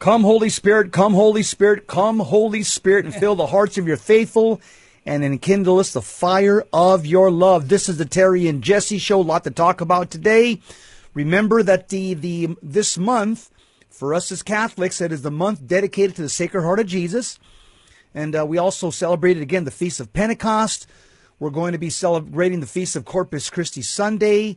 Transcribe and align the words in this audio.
Come, 0.00 0.22
Holy 0.22 0.48
Spirit, 0.48 0.92
come, 0.92 1.12
Holy 1.12 1.42
Spirit, 1.42 1.86
come, 1.86 2.20
Holy 2.20 2.62
Spirit, 2.62 3.04
and 3.04 3.14
fill 3.14 3.34
the 3.34 3.46
hearts 3.48 3.76
of 3.76 3.86
your 3.86 3.98
faithful 3.98 4.58
and 5.04 5.22
enkindle 5.22 5.78
us 5.78 5.92
the 5.92 6.00
fire 6.00 6.64
of 6.72 7.04
your 7.04 7.30
love. 7.30 7.68
This 7.68 7.86
is 7.86 7.98
the 7.98 8.06
Terry 8.06 8.48
and 8.48 8.62
Jesse 8.62 8.96
show. 8.96 9.20
A 9.20 9.22
lot 9.22 9.44
to 9.44 9.50
talk 9.50 9.82
about 9.82 10.10
today. 10.10 10.62
Remember 11.12 11.62
that 11.62 11.90
the, 11.90 12.14
the 12.14 12.56
this 12.62 12.96
month, 12.96 13.50
for 13.90 14.14
us 14.14 14.32
as 14.32 14.42
Catholics, 14.42 15.02
it 15.02 15.12
is 15.12 15.20
the 15.20 15.30
month 15.30 15.66
dedicated 15.66 16.16
to 16.16 16.22
the 16.22 16.30
Sacred 16.30 16.62
Heart 16.62 16.80
of 16.80 16.86
Jesus. 16.86 17.38
And 18.14 18.34
uh, 18.34 18.46
we 18.46 18.56
also 18.56 18.88
celebrated 18.88 19.42
again 19.42 19.64
the 19.64 19.70
Feast 19.70 20.00
of 20.00 20.14
Pentecost. 20.14 20.86
We're 21.38 21.50
going 21.50 21.72
to 21.72 21.78
be 21.78 21.90
celebrating 21.90 22.60
the 22.60 22.66
Feast 22.66 22.96
of 22.96 23.04
Corpus 23.04 23.50
Christi 23.50 23.82
Sunday. 23.82 24.56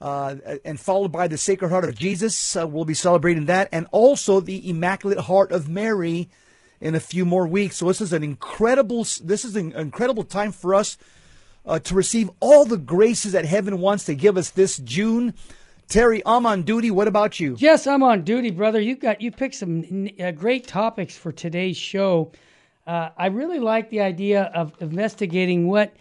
Uh, 0.00 0.36
and 0.64 0.78
followed 0.78 1.12
by 1.12 1.28
the 1.28 1.38
Sacred 1.38 1.70
Heart 1.70 1.84
of 1.84 1.94
Jesus. 1.94 2.56
Uh, 2.56 2.66
we'll 2.66 2.84
be 2.84 2.94
celebrating 2.94 3.46
that, 3.46 3.68
and 3.72 3.86
also 3.90 4.40
the 4.40 4.68
Immaculate 4.68 5.20
Heart 5.20 5.50
of 5.50 5.68
Mary 5.68 6.28
in 6.80 6.94
a 6.94 7.00
few 7.00 7.24
more 7.24 7.46
weeks. 7.46 7.76
So 7.76 7.86
this 7.86 8.00
is 8.00 8.12
an 8.12 8.22
incredible. 8.22 9.06
This 9.22 9.44
is 9.44 9.56
an 9.56 9.72
incredible 9.72 10.24
time 10.24 10.52
for 10.52 10.74
us 10.74 10.98
uh, 11.64 11.78
to 11.78 11.94
receive 11.94 12.30
all 12.40 12.64
the 12.66 12.76
graces 12.76 13.32
that 13.32 13.44
heaven 13.44 13.78
wants 13.78 14.04
to 14.04 14.14
give 14.14 14.36
us 14.36 14.50
this 14.50 14.78
June. 14.78 15.34
Terry, 15.88 16.22
I'm 16.24 16.46
on 16.46 16.62
duty. 16.62 16.90
What 16.90 17.08
about 17.08 17.40
you? 17.40 17.56
Yes, 17.58 17.86
I'm 17.86 18.02
on 18.02 18.22
duty, 18.22 18.50
brother. 18.50 18.80
You 18.80 18.96
got 18.96 19.20
you 19.20 19.30
picked 19.30 19.54
some 19.54 20.08
uh, 20.20 20.30
great 20.32 20.66
topics 20.66 21.16
for 21.16 21.32
today's 21.32 21.76
show. 21.76 22.32
Uh, 22.86 23.10
I 23.16 23.26
really 23.26 23.60
like 23.60 23.90
the 23.90 24.00
idea 24.00 24.42
of 24.54 24.74
investigating 24.80 25.68
what 25.68 25.94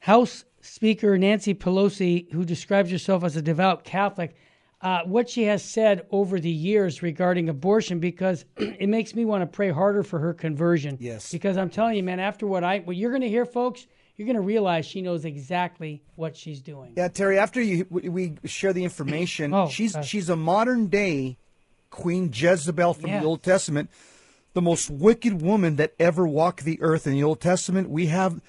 House 0.00 0.44
Speaker 0.62 1.18
Nancy 1.18 1.54
Pelosi, 1.54 2.30
who 2.32 2.44
describes 2.44 2.90
herself 2.90 3.24
as 3.24 3.36
a 3.36 3.42
devout 3.42 3.84
Catholic, 3.84 4.34
uh, 4.80 5.00
what 5.04 5.28
she 5.28 5.44
has 5.44 5.62
said 5.62 6.06
over 6.10 6.40
the 6.40 6.50
years 6.50 7.02
regarding 7.02 7.48
abortion, 7.48 7.98
because 8.00 8.44
it 8.56 8.88
makes 8.88 9.14
me 9.14 9.24
want 9.24 9.42
to 9.42 9.46
pray 9.46 9.70
harder 9.70 10.02
for 10.02 10.18
her 10.18 10.32
conversion. 10.32 10.96
Yes. 11.00 11.30
Because 11.30 11.56
I'm 11.56 11.68
telling 11.70 11.96
you, 11.96 12.02
man, 12.02 12.20
after 12.20 12.46
what 12.46 12.64
I 12.64 12.78
what 12.80 12.96
you're 12.96 13.10
going 13.10 13.22
to 13.22 13.28
hear, 13.28 13.44
folks, 13.44 13.86
you're 14.16 14.26
going 14.26 14.36
to 14.36 14.42
realize 14.42 14.86
she 14.86 15.02
knows 15.02 15.24
exactly 15.24 16.02
what 16.14 16.36
she's 16.36 16.60
doing. 16.60 16.92
Yeah, 16.96 17.08
Terry. 17.08 17.38
After 17.38 17.60
you, 17.60 17.86
we 17.90 18.34
share 18.44 18.72
the 18.72 18.84
information, 18.84 19.52
oh, 19.54 19.68
she's 19.68 19.94
gosh. 19.94 20.08
she's 20.08 20.28
a 20.28 20.36
modern 20.36 20.86
day 20.86 21.38
Queen 21.90 22.30
Jezebel 22.32 22.94
from 22.94 23.10
Yeah. 23.10 23.20
the 23.20 23.26
Old 23.26 23.42
Testament, 23.42 23.90
the 24.54 24.62
most 24.62 24.90
wicked 24.90 25.42
woman 25.42 25.76
that 25.76 25.94
ever 25.98 26.26
walked 26.26 26.64
the 26.64 26.80
earth 26.82 27.06
in 27.06 27.12
the 27.14 27.22
Old 27.22 27.40
Testament. 27.40 27.88
We 27.90 28.06
have 28.06 28.40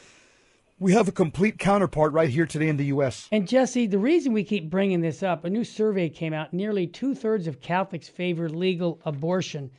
we 0.79 0.93
have 0.93 1.07
a 1.07 1.13
complete 1.13 1.59
counterpart 1.59 2.13
right 2.13 2.29
here 2.29 2.45
today 2.45 2.67
in 2.67 2.77
the 2.77 2.85
U.S. 2.85 3.27
And 3.31 3.47
Jesse, 3.47 3.87
the 3.87 3.99
reason 3.99 4.33
we 4.33 4.43
keep 4.43 4.69
bringing 4.69 5.01
this 5.01 5.23
up, 5.23 5.45
a 5.45 5.49
new 5.49 5.63
survey 5.63 6.09
came 6.09 6.33
out. 6.33 6.53
Nearly 6.53 6.87
two 6.87 7.15
thirds 7.15 7.47
of 7.47 7.61
Catholics 7.61 8.07
favor 8.07 8.49
legal 8.49 8.99
abortion, 9.05 9.71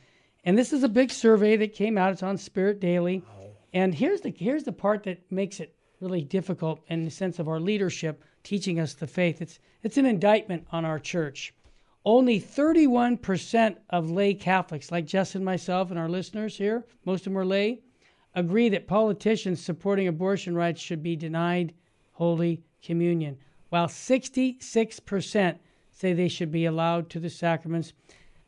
and 0.43 0.57
this 0.57 0.73
is 0.73 0.83
a 0.83 0.89
big 0.89 1.11
survey 1.11 1.55
that 1.57 1.73
came 1.73 1.97
out. 1.97 2.11
It's 2.11 2.23
on 2.23 2.37
Spirit 2.37 2.79
Daily, 2.79 3.23
and 3.73 3.93
here's 3.93 4.21
the 4.21 4.33
here's 4.35 4.63
the 4.63 4.71
part 4.71 5.03
that 5.03 5.31
makes 5.31 5.59
it 5.59 5.75
really 5.99 6.23
difficult 6.23 6.81
in 6.87 7.03
the 7.03 7.11
sense 7.11 7.39
of 7.39 7.47
our 7.47 7.59
leadership 7.59 8.23
teaching 8.43 8.79
us 8.79 8.93
the 8.93 9.07
faith. 9.07 9.41
It's 9.41 9.59
it's 9.83 9.97
an 9.97 10.05
indictment 10.05 10.65
on 10.71 10.85
our 10.85 10.99
church. 10.99 11.53
Only 12.07 12.39
31% 12.39 13.77
of 13.89 14.11
lay 14.11 14.35
Catholics, 14.35 14.91
like 14.91 15.07
Jess 15.07 15.33
and 15.33 15.43
myself 15.43 15.89
and 15.89 15.99
our 15.99 16.07
listeners 16.07 16.55
here, 16.55 16.85
most 17.03 17.21
of 17.21 17.33
them 17.33 17.37
are 17.39 17.45
lay, 17.45 17.81
agree 18.35 18.69
that 18.69 18.87
politicians 18.87 19.63
supporting 19.63 20.07
abortion 20.07 20.55
rights 20.55 20.81
should 20.81 21.01
be 21.01 21.15
denied 21.15 21.73
Holy 22.11 22.61
Communion, 22.83 23.37
while 23.69 23.87
66% 23.87 25.57
say 25.91 26.13
they 26.13 26.27
should 26.27 26.51
be 26.51 26.65
allowed 26.65 27.09
to 27.09 27.19
the 27.19 27.29
sacraments. 27.29 27.93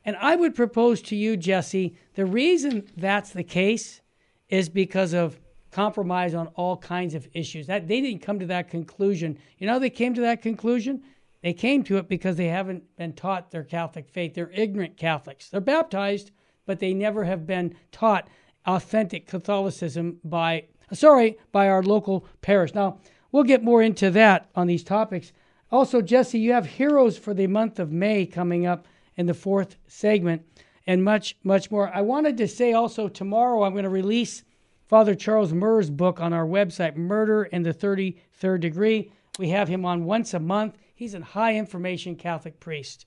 And 0.06 0.16
I 0.18 0.36
would 0.36 0.54
propose 0.56 1.02
to 1.04 1.16
you, 1.16 1.36
Jesse, 1.36 1.96
the 2.16 2.26
reason 2.26 2.88
that's 2.96 3.32
the 3.32 3.44
case 3.44 4.02
is 4.50 4.70
because 4.70 5.14
of 5.14 5.40
compromise 5.72 6.34
on 6.34 6.48
all 6.56 6.78
kinds 6.78 7.14
of 7.14 7.28
issues. 7.34 7.68
That 7.68 7.88
they 7.88 8.02
didn't 8.02 8.22
come 8.22 8.40
to 8.40 8.46
that 8.48 8.70
conclusion. 8.70 9.38
You 9.58 9.68
know 9.68 9.80
they 9.80 9.90
came 9.90 10.14
to 10.14 10.22
that 10.22 10.42
conclusion? 10.42 11.04
They 11.42 11.54
came 11.54 11.84
to 11.84 11.98
it 11.98 12.08
because 12.08 12.36
they 12.36 12.48
haven't 12.48 12.84
been 12.98 13.14
taught 13.14 13.52
their 13.52 13.64
Catholic 13.64 14.10
faith. 14.10 14.34
They're 14.34 14.52
ignorant 14.54 14.98
Catholics. 14.98 15.50
They're 15.50 15.62
baptized, 15.62 16.32
but 16.66 16.80
they 16.80 16.94
never 16.94 17.24
have 17.26 17.46
been 17.46 17.76
taught 17.92 18.28
authentic 18.68 19.26
Catholicism 19.26 20.20
by 20.24 20.66
sorry, 20.94 21.38
by 21.52 21.68
our 21.68 21.84
local 21.84 22.26
parish. 22.42 22.74
Now, 22.74 23.00
we'll 23.32 23.44
get 23.44 23.64
more 23.64 23.82
into 23.82 24.12
that 24.12 24.50
on 24.56 24.68
these 24.68 24.84
topics. 24.84 25.34
Also, 25.72 26.02
Jesse, 26.02 26.40
you 26.40 26.54
have 26.54 26.66
heroes 26.66 27.18
for 27.18 27.34
the 27.34 27.48
month 27.48 27.80
of 27.80 27.92
May 27.92 28.26
coming 28.26 28.66
up 28.66 28.88
in 29.16 29.26
the 29.26 29.34
fourth 29.34 29.76
segment 29.88 30.44
and 30.86 31.04
much, 31.04 31.36
much 31.44 31.70
more. 31.70 31.94
I 31.94 32.02
wanted 32.02 32.38
to 32.38 32.48
say 32.48 32.72
also 32.72 33.10
tomorrow 33.10 33.64
I'm 33.64 33.74
going 33.74 33.84
to 33.84 33.90
release 33.90 34.44
Father 34.88 35.16
Charles 35.16 35.52
Murr's 35.52 35.90
book 35.90 36.22
on 36.22 36.32
our 36.32 36.46
website, 36.46 36.96
Murder 36.96 37.44
in 37.44 37.64
the 37.64 37.74
33rd 37.74 38.62
Degree. 38.62 39.12
We 39.38 39.50
have 39.50 39.68
him 39.68 39.84
on 39.86 40.06
once 40.06 40.34
a 40.34 40.40
month. 40.40 40.78
He's 40.96 41.14
a 41.14 41.22
high 41.22 41.56
information 41.56 42.16
Catholic 42.16 42.62
priest. 42.62 43.06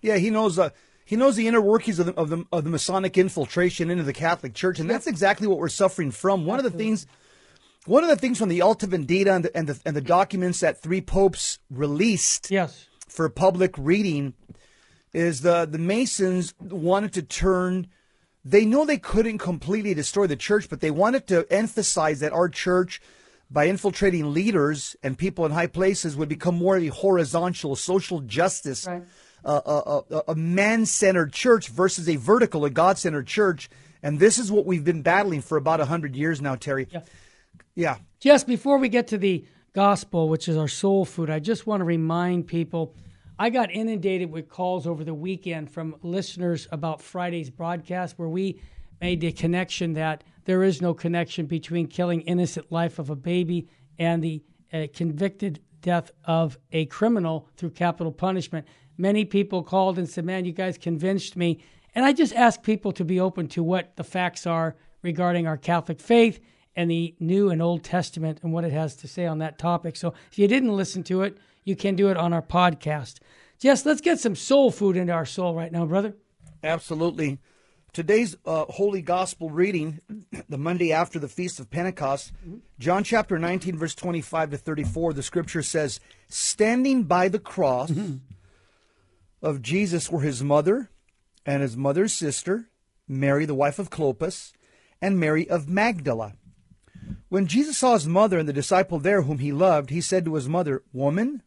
Yeah, 0.00 0.16
he 0.16 0.30
knows. 0.30 0.58
Uh, 0.58 0.70
he 1.06 1.16
knows 1.16 1.36
the 1.36 1.46
inner 1.46 1.60
workings 1.60 1.98
of 2.00 2.06
the, 2.06 2.14
of 2.14 2.28
the 2.28 2.44
of 2.52 2.64
the 2.64 2.70
Masonic 2.70 3.16
infiltration 3.16 3.90
into 3.90 4.02
the 4.02 4.12
Catholic 4.12 4.52
Church, 4.54 4.78
and 4.80 4.90
that's 4.90 5.06
exactly 5.06 5.46
what 5.46 5.58
we're 5.58 5.68
suffering 5.68 6.10
from. 6.10 6.44
One 6.44 6.58
of 6.58 6.64
the 6.64 6.76
things, 6.76 7.06
one 7.86 8.02
of 8.02 8.10
the 8.10 8.16
things 8.16 8.38
from 8.38 8.48
the 8.50 8.60
Alta 8.60 8.86
Vendita 8.88 9.28
and 9.34 9.44
the, 9.44 9.56
and 9.56 9.68
the 9.68 9.80
and 9.86 9.96
the 9.96 10.00
documents 10.02 10.60
that 10.60 10.82
three 10.82 11.00
popes 11.00 11.60
released 11.70 12.50
Yes. 12.50 12.86
for 13.08 13.28
public 13.28 13.74
reading 13.78 14.34
is 15.14 15.40
the 15.42 15.64
the 15.64 15.78
Masons 15.78 16.52
wanted 16.60 17.12
to 17.14 17.22
turn. 17.22 17.86
They 18.44 18.64
know 18.64 18.84
they 18.84 18.98
couldn't 18.98 19.38
completely 19.38 19.94
destroy 19.94 20.26
the 20.26 20.36
church, 20.36 20.68
but 20.68 20.80
they 20.80 20.90
wanted 20.90 21.26
to 21.28 21.46
emphasize 21.50 22.20
that 22.20 22.32
our 22.32 22.48
church, 22.48 23.00
by 23.50 23.64
infiltrating 23.64 24.32
leaders 24.34 24.94
and 25.02 25.16
people 25.18 25.44
in 25.46 25.52
high 25.52 25.66
places, 25.66 26.16
would 26.16 26.28
become 26.28 26.56
more 26.56 26.76
of 26.76 26.82
a 26.82 26.88
horizontal 26.88 27.74
social 27.76 28.20
justice, 28.20 28.86
Right. 28.86 29.02
A, 29.50 30.02
a, 30.10 30.22
a 30.28 30.34
man-centered 30.34 31.32
church 31.32 31.68
versus 31.68 32.08
a 32.08 32.16
vertical, 32.16 32.64
a 32.64 32.70
God-centered 32.70 33.26
church. 33.26 33.70
And 34.02 34.18
this 34.18 34.38
is 34.38 34.52
what 34.52 34.66
we've 34.66 34.84
been 34.84 35.02
battling 35.02 35.40
for 35.40 35.56
about 35.56 35.80
hundred 35.80 36.16
years 36.16 36.40
now, 36.40 36.54
Terry. 36.54 36.88
Yeah. 36.90 37.02
Yeah. 37.74 37.96
Just 38.20 38.46
before 38.46 38.78
we 38.78 38.88
get 38.88 39.08
to 39.08 39.18
the 39.18 39.44
gospel, 39.72 40.28
which 40.28 40.48
is 40.48 40.56
our 40.56 40.68
soul 40.68 41.04
food, 41.04 41.30
I 41.30 41.38
just 41.38 41.66
want 41.66 41.80
to 41.80 41.84
remind 41.84 42.46
people 42.46 42.94
I 43.38 43.50
got 43.50 43.70
inundated 43.70 44.30
with 44.30 44.48
calls 44.48 44.86
over 44.86 45.04
the 45.04 45.12
weekend 45.12 45.70
from 45.70 45.96
listeners 46.02 46.66
about 46.72 47.02
Friday's 47.02 47.50
broadcast 47.50 48.18
where 48.18 48.28
we 48.28 48.60
made 49.00 49.20
the 49.20 49.32
connection 49.32 49.92
that 49.92 50.24
there 50.46 50.62
is 50.62 50.80
no 50.80 50.94
connection 50.94 51.44
between 51.44 51.86
killing 51.86 52.22
innocent 52.22 52.72
life 52.72 52.98
of 52.98 53.10
a 53.10 53.16
baby 53.16 53.68
and 53.98 54.22
the 54.22 54.42
uh, 54.72 54.86
convicted 54.94 55.60
death 55.82 56.10
of 56.24 56.56
a 56.72 56.86
criminal 56.86 57.48
through 57.56 57.70
capital 57.70 58.12
punishment. 58.12 58.66
Many 58.98 59.24
people 59.24 59.62
called 59.62 59.98
and 59.98 60.08
said, 60.08 60.24
"Man, 60.24 60.44
you 60.44 60.52
guys 60.52 60.78
convinced 60.78 61.36
me." 61.36 61.60
And 61.94 62.04
I 62.04 62.12
just 62.12 62.34
ask 62.34 62.62
people 62.62 62.92
to 62.92 63.04
be 63.04 63.18
open 63.18 63.48
to 63.48 63.62
what 63.62 63.96
the 63.96 64.04
facts 64.04 64.46
are 64.46 64.76
regarding 65.02 65.46
our 65.46 65.56
Catholic 65.56 66.00
faith 66.00 66.40
and 66.76 66.90
the 66.90 67.14
New 67.18 67.50
and 67.50 67.62
Old 67.62 67.82
Testament 67.82 68.40
and 68.42 68.52
what 68.52 68.64
it 68.64 68.72
has 68.72 68.94
to 68.96 69.08
say 69.08 69.26
on 69.26 69.38
that 69.38 69.58
topic. 69.58 69.96
So 69.96 70.12
if 70.30 70.38
you 70.38 70.46
didn't 70.46 70.76
listen 70.76 71.02
to 71.04 71.22
it, 71.22 71.38
you 71.64 71.74
can 71.74 71.96
do 71.96 72.08
it 72.08 72.16
on 72.16 72.32
our 72.32 72.42
podcast. 72.42 73.18
Jess, 73.58 73.86
let's 73.86 74.02
get 74.02 74.20
some 74.20 74.36
soul 74.36 74.70
food 74.70 74.96
into 74.96 75.12
our 75.12 75.24
soul 75.24 75.54
right 75.54 75.72
now, 75.72 75.86
brother. 75.86 76.14
Absolutely. 76.62 77.38
Today's 77.94 78.36
uh, 78.44 78.66
Holy 78.68 79.00
Gospel 79.00 79.48
reading, 79.48 80.00
the 80.50 80.58
Monday 80.58 80.92
after 80.92 81.18
the 81.18 81.28
Feast 81.28 81.58
of 81.58 81.70
Pentecost, 81.70 82.30
John 82.78 83.04
chapter 83.04 83.38
19, 83.38 83.78
verse 83.78 83.94
25 83.94 84.50
to 84.50 84.56
34, 84.58 85.14
the 85.14 85.22
scripture 85.22 85.62
says, 85.62 85.98
Standing 86.28 87.04
by 87.04 87.28
the 87.28 87.38
cross 87.38 87.90
of 89.42 89.62
Jesus 89.62 90.10
were 90.10 90.20
his 90.20 90.42
mother 90.42 90.90
and 91.44 91.62
his 91.62 91.76
mother's 91.76 92.12
sister, 92.12 92.68
Mary, 93.08 93.44
the 93.44 93.54
wife 93.54 93.78
of 93.78 93.90
Clopas, 93.90 94.52
and 95.00 95.20
Mary 95.20 95.48
of 95.48 95.68
Magdala. 95.68 96.34
When 97.28 97.46
Jesus 97.46 97.78
saw 97.78 97.94
his 97.94 98.06
mother 98.06 98.38
and 98.38 98.48
the 98.48 98.52
disciple 98.52 98.98
there 98.98 99.22
whom 99.22 99.38
he 99.38 99.52
loved, 99.52 99.90
he 99.90 100.00
said 100.00 100.24
to 100.24 100.34
his 100.34 100.48
mother, 100.48 100.82
Woman, 100.92 101.42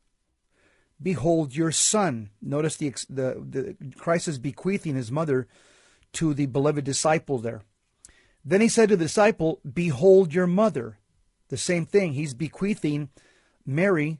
behold 1.01 1.55
your 1.55 1.71
son. 1.71 2.29
Notice 2.41 2.77
the, 2.77 2.89
the, 3.09 3.75
the 3.79 3.95
Christ 3.97 4.27
is 4.27 4.37
bequeathing 4.37 4.95
his 4.95 5.11
mother 5.11 5.47
to 6.13 6.33
the 6.33 6.45
beloved 6.45 6.83
disciple 6.83 7.37
there. 7.37 7.61
Then 8.43 8.61
he 8.61 8.69
said 8.69 8.89
to 8.89 8.97
the 8.97 9.05
disciple, 9.05 9.59
Behold 9.71 10.33
your 10.33 10.47
mother. 10.47 10.97
The 11.49 11.57
same 11.57 11.85
thing. 11.85 12.13
He's 12.13 12.33
bequeathing 12.33 13.09
Mary 13.65 14.19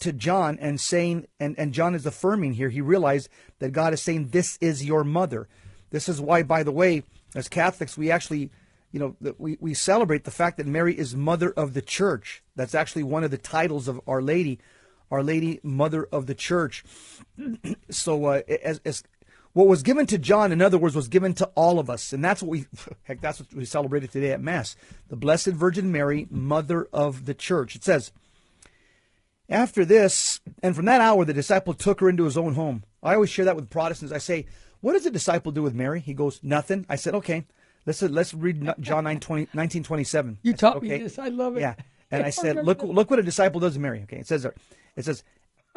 to 0.00 0.12
John 0.12 0.58
and 0.60 0.80
saying, 0.80 1.26
and, 1.38 1.58
and 1.58 1.72
John 1.72 1.94
is 1.94 2.06
affirming 2.06 2.54
here, 2.54 2.70
he 2.70 2.80
realized 2.80 3.28
that 3.58 3.72
God 3.72 3.92
is 3.92 4.02
saying, 4.02 4.28
This 4.28 4.58
is 4.60 4.84
your 4.84 5.04
mother. 5.04 5.48
This 5.90 6.08
is 6.08 6.20
why, 6.20 6.42
by 6.42 6.62
the 6.62 6.72
way, 6.72 7.02
as 7.34 7.48
Catholics, 7.48 7.96
we 7.96 8.10
actually, 8.10 8.50
you 8.92 9.00
know, 9.00 9.34
we, 9.38 9.56
we 9.60 9.74
celebrate 9.74 10.24
the 10.24 10.30
fact 10.30 10.56
that 10.56 10.66
Mary 10.66 10.96
is 10.96 11.14
mother 11.14 11.50
of 11.50 11.74
the 11.74 11.82
church. 11.82 12.42
That's 12.56 12.74
actually 12.74 13.02
one 13.02 13.24
of 13.24 13.30
the 13.30 13.38
titles 13.38 13.88
of 13.88 14.00
Our 14.06 14.22
Lady, 14.22 14.58
Our 15.10 15.22
Lady, 15.22 15.60
Mother 15.62 16.08
of 16.12 16.26
the 16.26 16.34
Church. 16.34 16.84
so, 17.90 18.24
uh, 18.26 18.42
as, 18.62 18.80
as 18.84 19.02
What 19.52 19.66
was 19.66 19.82
given 19.82 20.06
to 20.06 20.18
John, 20.18 20.52
in 20.52 20.62
other 20.62 20.78
words, 20.78 20.96
was 20.96 21.08
given 21.08 21.34
to 21.34 21.46
all 21.54 21.78
of 21.78 21.90
us. 21.90 22.12
And 22.12 22.24
that's 22.24 22.42
what 22.42 22.50
we, 22.50 22.66
heck, 23.02 23.20
that's 23.20 23.40
what 23.40 23.52
we 23.52 23.64
celebrated 23.64 24.12
today 24.12 24.32
at 24.32 24.40
Mass. 24.40 24.76
The 25.08 25.16
Blessed 25.16 25.48
Virgin 25.48 25.92
Mary, 25.92 26.26
Mother 26.30 26.88
of 26.92 27.26
the 27.26 27.34
Church. 27.34 27.76
It 27.76 27.84
says, 27.84 28.12
after 29.50 29.84
this, 29.84 30.40
and 30.62 30.74
from 30.76 30.86
that 30.86 31.00
hour, 31.00 31.24
the 31.24 31.34
disciple 31.34 31.74
took 31.74 32.00
her 32.00 32.08
into 32.08 32.24
his 32.24 32.38
own 32.38 32.54
home. 32.54 32.84
I 33.02 33.14
always 33.14 33.30
share 33.30 33.44
that 33.46 33.56
with 33.56 33.68
Protestants. 33.70 34.12
I 34.14 34.18
say, 34.18 34.46
what 34.80 34.92
does 34.92 35.04
a 35.06 35.10
disciple 35.10 35.52
do 35.52 35.62
with 35.62 35.74
Mary? 35.74 36.00
He 36.00 36.14
goes, 36.14 36.40
nothing. 36.42 36.86
I 36.88 36.96
said, 36.96 37.14
okay, 37.16 37.46
let's, 37.84 38.00
let's 38.02 38.32
read 38.32 38.72
John 38.80 39.04
9, 39.04 39.20
20, 39.20 39.48
19, 39.52 39.82
27. 39.82 40.38
You 40.42 40.52
I 40.52 40.56
taught 40.56 40.74
said, 40.74 40.82
me 40.82 40.94
okay. 40.94 41.02
this. 41.02 41.18
I 41.18 41.28
love 41.28 41.56
it. 41.56 41.60
Yeah. 41.60 41.74
And 42.10 42.24
I 42.24 42.30
said, 42.30 42.64
look, 42.64 42.82
look 42.82 43.10
what 43.10 43.18
a 43.18 43.22
disciple 43.22 43.60
does 43.60 43.74
with 43.74 43.82
Mary. 43.82 44.02
Okay. 44.04 44.18
It 44.18 44.26
says 44.26 44.42
there, 44.44 44.54
it 44.96 45.04
says, 45.04 45.24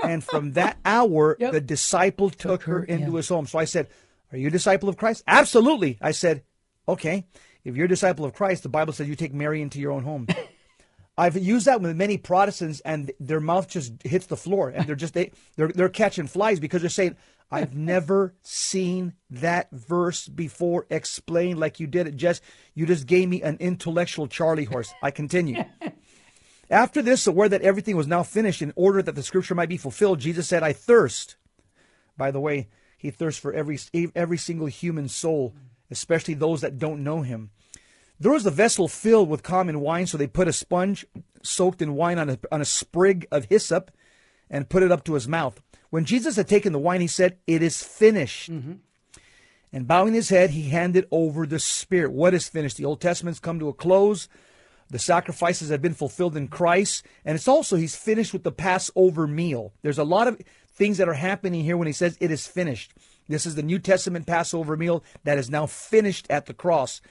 and 0.03 0.23
from 0.23 0.53
that 0.53 0.77
hour, 0.85 1.35
Yep. 1.39 1.51
the 1.51 1.61
disciple 1.61 2.29
took, 2.29 2.63
her, 2.63 2.79
her 2.79 2.83
into 2.83 3.07
in. 3.07 3.15
his 3.15 3.27
home. 3.29 3.47
So 3.47 3.59
I 3.59 3.65
said, 3.65 3.87
are 4.31 4.37
you 4.37 4.47
a 4.47 4.51
disciple 4.51 4.89
of 4.89 4.97
Christ? 4.97 5.23
Absolutely. 5.27 5.97
I 6.01 6.11
said, 6.11 6.43
okay. 6.87 7.25
If 7.63 7.75
you're 7.77 7.85
a 7.85 7.89
disciple 7.89 8.25
of 8.25 8.33
Christ, 8.33 8.63
the 8.63 8.69
Bible 8.69 8.91
says 8.93 9.07
you 9.07 9.15
take 9.15 9.33
Mary 9.33 9.61
into 9.61 9.79
your 9.79 9.91
own 9.93 10.03
home. 10.03 10.27
I've 11.17 11.37
used 11.37 11.67
that 11.67 11.81
with 11.81 11.95
many 11.95 12.17
Protestants, 12.17 12.79
and 12.81 13.11
their 13.19 13.39
mouth 13.39 13.67
just 13.67 13.93
hits 14.03 14.25
the 14.25 14.37
floor, 14.37 14.69
and 14.69 14.87
they're 14.87 14.95
just 14.95 15.13
they 15.13 15.31
they're 15.55 15.69
they're 15.69 15.89
catching 15.89 16.27
flies 16.27 16.59
because 16.59 16.81
they're 16.81 16.89
saying, 16.89 17.15
"I've 17.51 17.75
never 17.75 18.33
seen 18.41 19.13
that 19.29 19.69
verse 19.71 20.27
before 20.27 20.87
explained 20.89 21.59
like 21.59 21.79
you 21.79 21.85
did 21.85 22.07
it." 22.07 22.15
Just 22.15 22.41
you 22.73 22.87
just 22.87 23.05
gave 23.05 23.29
me 23.29 23.43
an 23.43 23.57
intellectual 23.59 24.27
Charlie 24.27 24.65
horse. 24.65 24.93
I 25.03 25.11
continue. 25.11 25.63
After 26.69 27.03
this, 27.03 27.27
aware 27.27 27.49
that 27.49 27.61
everything 27.61 27.95
was 27.95 28.07
now 28.07 28.23
finished, 28.23 28.63
in 28.63 28.73
order 28.75 29.03
that 29.03 29.13
the 29.13 29.21
Scripture 29.21 29.53
might 29.53 29.69
be 29.69 29.77
fulfilled, 29.77 30.19
Jesus 30.19 30.47
said, 30.47 30.63
"I 30.63 30.73
thirst." 30.73 31.35
By 32.17 32.31
the 32.31 32.39
way, 32.39 32.69
he 32.97 33.11
thirsts 33.11 33.39
for 33.39 33.53
every 33.53 33.77
every 34.15 34.37
single 34.37 34.67
human 34.67 35.07
soul, 35.09 35.53
especially 35.91 36.33
those 36.33 36.61
that 36.61 36.79
don't 36.79 37.03
know 37.03 37.21
him. 37.21 37.51
There 38.23 38.31
was 38.31 38.45
a 38.45 38.51
vessel 38.51 38.87
filled 38.87 39.27
with 39.27 39.43
common 39.43 39.81
wine, 39.81 40.07
so 40.07 40.17
they 40.17 40.27
put 40.27 40.47
a 40.47 40.53
sponge 40.53 41.05
soaked 41.41 41.81
in 41.81 41.93
wine 41.93 42.17
on 42.17 42.29
a, 42.29 42.39
on 42.53 42.61
a 42.61 42.65
sprig 42.65 43.27
of 43.33 43.43
hyssop 43.49 43.91
and 44.49 44.69
put 44.69 44.81
it 44.81 44.93
up 44.93 45.03
to 45.03 45.15
his 45.15 45.27
mouth. 45.27 45.61
When 45.89 46.05
Jesus 46.05 46.37
had 46.37 46.47
taken 46.47 46.71
the 46.71 46.79
wine, 46.79 47.01
he 47.01 47.07
said, 47.07 47.37
It 47.47 47.61
is 47.61 47.83
finished. 47.83 48.49
Mm-hmm. 48.49 48.75
And 49.73 49.87
bowing 49.89 50.13
his 50.13 50.29
head, 50.29 50.51
he 50.51 50.69
handed 50.69 51.05
over 51.11 51.45
the 51.45 51.59
Spirit. 51.59 52.13
What 52.13 52.33
is 52.33 52.47
finished? 52.47 52.77
The 52.77 52.85
Old 52.85 53.01
Testament's 53.01 53.41
come 53.41 53.59
to 53.59 53.67
a 53.67 53.73
close. 53.73 54.29
The 54.89 54.99
sacrifices 54.99 55.69
have 55.69 55.81
been 55.81 55.93
fulfilled 55.93 56.37
in 56.37 56.47
Christ. 56.47 57.05
And 57.25 57.35
it's 57.35 57.49
also, 57.49 57.75
he's 57.75 57.97
finished 57.97 58.31
with 58.31 58.43
the 58.43 58.53
Passover 58.53 59.27
meal. 59.27 59.73
There's 59.81 59.97
a 59.97 60.05
lot 60.05 60.29
of 60.29 60.39
things 60.73 60.97
that 60.97 61.09
are 61.09 61.13
happening 61.13 61.65
here 61.65 61.75
when 61.75 61.87
he 61.87 61.93
says 61.93 62.17
it 62.21 62.31
is 62.31 62.47
finished. 62.47 62.93
This 63.27 63.45
is 63.45 63.55
the 63.55 63.63
New 63.63 63.79
Testament 63.79 64.27
Passover 64.27 64.77
meal 64.77 65.03
that 65.25 65.37
is 65.37 65.49
now 65.49 65.65
finished 65.65 66.25
at 66.29 66.45
the 66.45 66.53
cross. 66.53 67.01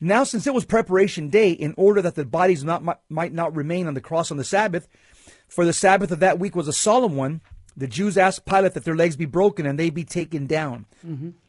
Now, 0.00 0.24
since 0.24 0.46
it 0.46 0.54
was 0.54 0.64
preparation 0.64 1.30
day, 1.30 1.50
in 1.50 1.74
order 1.76 2.02
that 2.02 2.14
the 2.14 2.24
bodies 2.24 2.62
not, 2.64 2.82
might, 3.08 3.32
not 3.32 3.56
remain 3.56 3.86
on 3.86 3.94
the 3.94 4.00
cross 4.00 4.30
on 4.30 4.36
the 4.36 4.44
Sabbath, 4.44 4.88
for 5.48 5.64
the 5.64 5.72
Sabbath 5.72 6.10
of 6.10 6.20
that 6.20 6.38
week 6.38 6.54
was 6.54 6.68
a 6.68 6.72
solemn 6.72 7.16
one, 7.16 7.40
the 7.76 7.86
Jews 7.86 8.16
asked 8.16 8.46
Pilate 8.46 8.74
that 8.74 8.84
their 8.84 8.96
legs 8.96 9.16
be 9.16 9.26
broken 9.26 9.66
and 9.66 9.78
they 9.78 9.90
be 9.90 10.04
taken 10.04 10.46
down. 10.46 10.86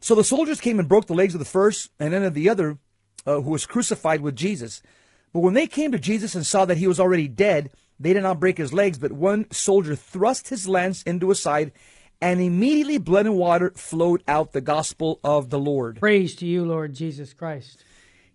So 0.00 0.14
the 0.14 0.24
soldiers 0.24 0.60
came 0.60 0.78
and 0.78 0.88
broke 0.88 1.06
the 1.06 1.14
legs 1.14 1.34
of 1.34 1.38
the 1.38 1.44
first 1.44 1.90
and 1.98 2.12
then 2.12 2.22
of 2.22 2.34
the 2.34 2.48
other 2.48 2.78
uh, 3.26 3.40
who 3.40 3.50
was 3.50 3.66
crucified 3.66 4.20
with 4.20 4.36
Jesus. 4.36 4.82
But 5.32 5.40
when 5.40 5.54
they 5.54 5.66
came 5.66 5.92
to 5.92 5.98
Jesus 5.98 6.34
and 6.34 6.46
saw 6.46 6.64
that 6.64 6.78
he 6.78 6.86
was 6.86 7.00
already 7.00 7.28
dead, 7.28 7.70
they 8.00 8.12
did 8.12 8.22
not 8.22 8.40
break 8.40 8.58
his 8.58 8.72
legs, 8.72 8.98
but 8.98 9.12
one 9.12 9.50
soldier 9.50 9.96
thrust 9.96 10.48
his 10.48 10.68
lance 10.68 11.02
into 11.02 11.28
his 11.30 11.42
side, 11.42 11.72
and 12.20 12.40
immediately 12.40 12.98
blood 12.98 13.26
and 13.26 13.36
water 13.36 13.72
flowed 13.74 14.22
out 14.28 14.52
the 14.52 14.60
gospel 14.60 15.20
of 15.24 15.50
the 15.50 15.58
Lord. 15.58 15.98
Praise 15.98 16.34
to 16.36 16.46
you, 16.46 16.64
Lord 16.64 16.94
Jesus 16.94 17.32
Christ. 17.32 17.82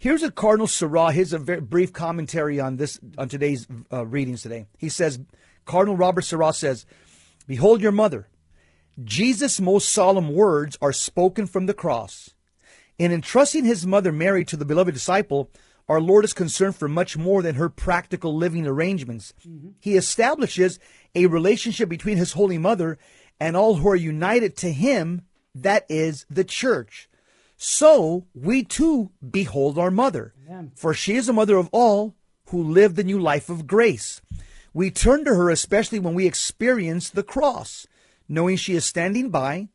Here's 0.03 0.21
a 0.21 0.31
Cardinal 0.31 0.67
Sarah. 0.67 1.13
Here's 1.13 1.31
a 1.31 1.39
very 1.39 1.61
brief 1.61 1.93
commentary 1.93 2.59
on 2.59 2.75
this 2.75 2.99
on 3.17 3.29
today's 3.29 3.65
uh, 3.89 4.05
readings 4.05 4.41
today. 4.41 4.65
He 4.77 4.89
says, 4.89 5.17
Cardinal 5.63 5.95
Robert 5.95 6.23
Sarah 6.23 6.51
says, 6.51 6.85
"Behold 7.47 7.79
your 7.79 7.93
mother. 7.93 8.27
Jesus' 9.01 9.61
most 9.61 9.87
solemn 9.87 10.33
words 10.33 10.77
are 10.81 10.91
spoken 10.91 11.47
from 11.47 11.67
the 11.67 11.73
cross. 11.73 12.31
In 12.99 13.13
entrusting 13.13 13.63
his 13.63 13.87
mother 13.87 14.11
Mary 14.11 14.43
to 14.43 14.57
the 14.57 14.65
beloved 14.65 14.93
disciple, 14.93 15.49
our 15.87 16.01
Lord 16.01 16.25
is 16.25 16.33
concerned 16.33 16.75
for 16.75 16.89
much 16.89 17.15
more 17.15 17.41
than 17.41 17.55
her 17.55 17.69
practical 17.69 18.35
living 18.35 18.67
arrangements. 18.67 19.33
He 19.79 19.95
establishes 19.95 20.79
a 21.15 21.27
relationship 21.27 21.87
between 21.87 22.17
his 22.17 22.33
holy 22.33 22.57
mother 22.57 22.97
and 23.39 23.55
all 23.55 23.75
who 23.75 23.87
are 23.87 23.95
united 23.95 24.57
to 24.57 24.73
him, 24.73 25.21
that 25.55 25.85
is, 25.87 26.25
the 26.29 26.43
church. 26.43 27.07
So 27.65 28.25
we 28.33 28.65
too 28.65 29.11
behold 29.31 29.77
our 29.79 29.89
mother, 29.89 30.33
for 30.75 30.93
she 30.93 31.15
is 31.15 31.29
a 31.29 31.33
mother 31.33 31.55
of 31.55 31.69
all 31.71 32.13
who 32.49 32.61
live 32.61 32.95
the 32.95 33.05
new 33.05 33.17
life 33.17 33.49
of 33.49 33.67
grace. 33.67 34.19
We 34.73 34.91
turn 34.91 35.23
to 35.23 35.33
her 35.33 35.49
especially 35.49 35.99
when 35.99 36.13
we 36.13 36.27
experience 36.27 37.09
the 37.09 37.23
cross, 37.23 37.87
knowing 38.27 38.57
she 38.57 38.73
is 38.73 38.83
standing 38.83 39.29
by. 39.29 39.69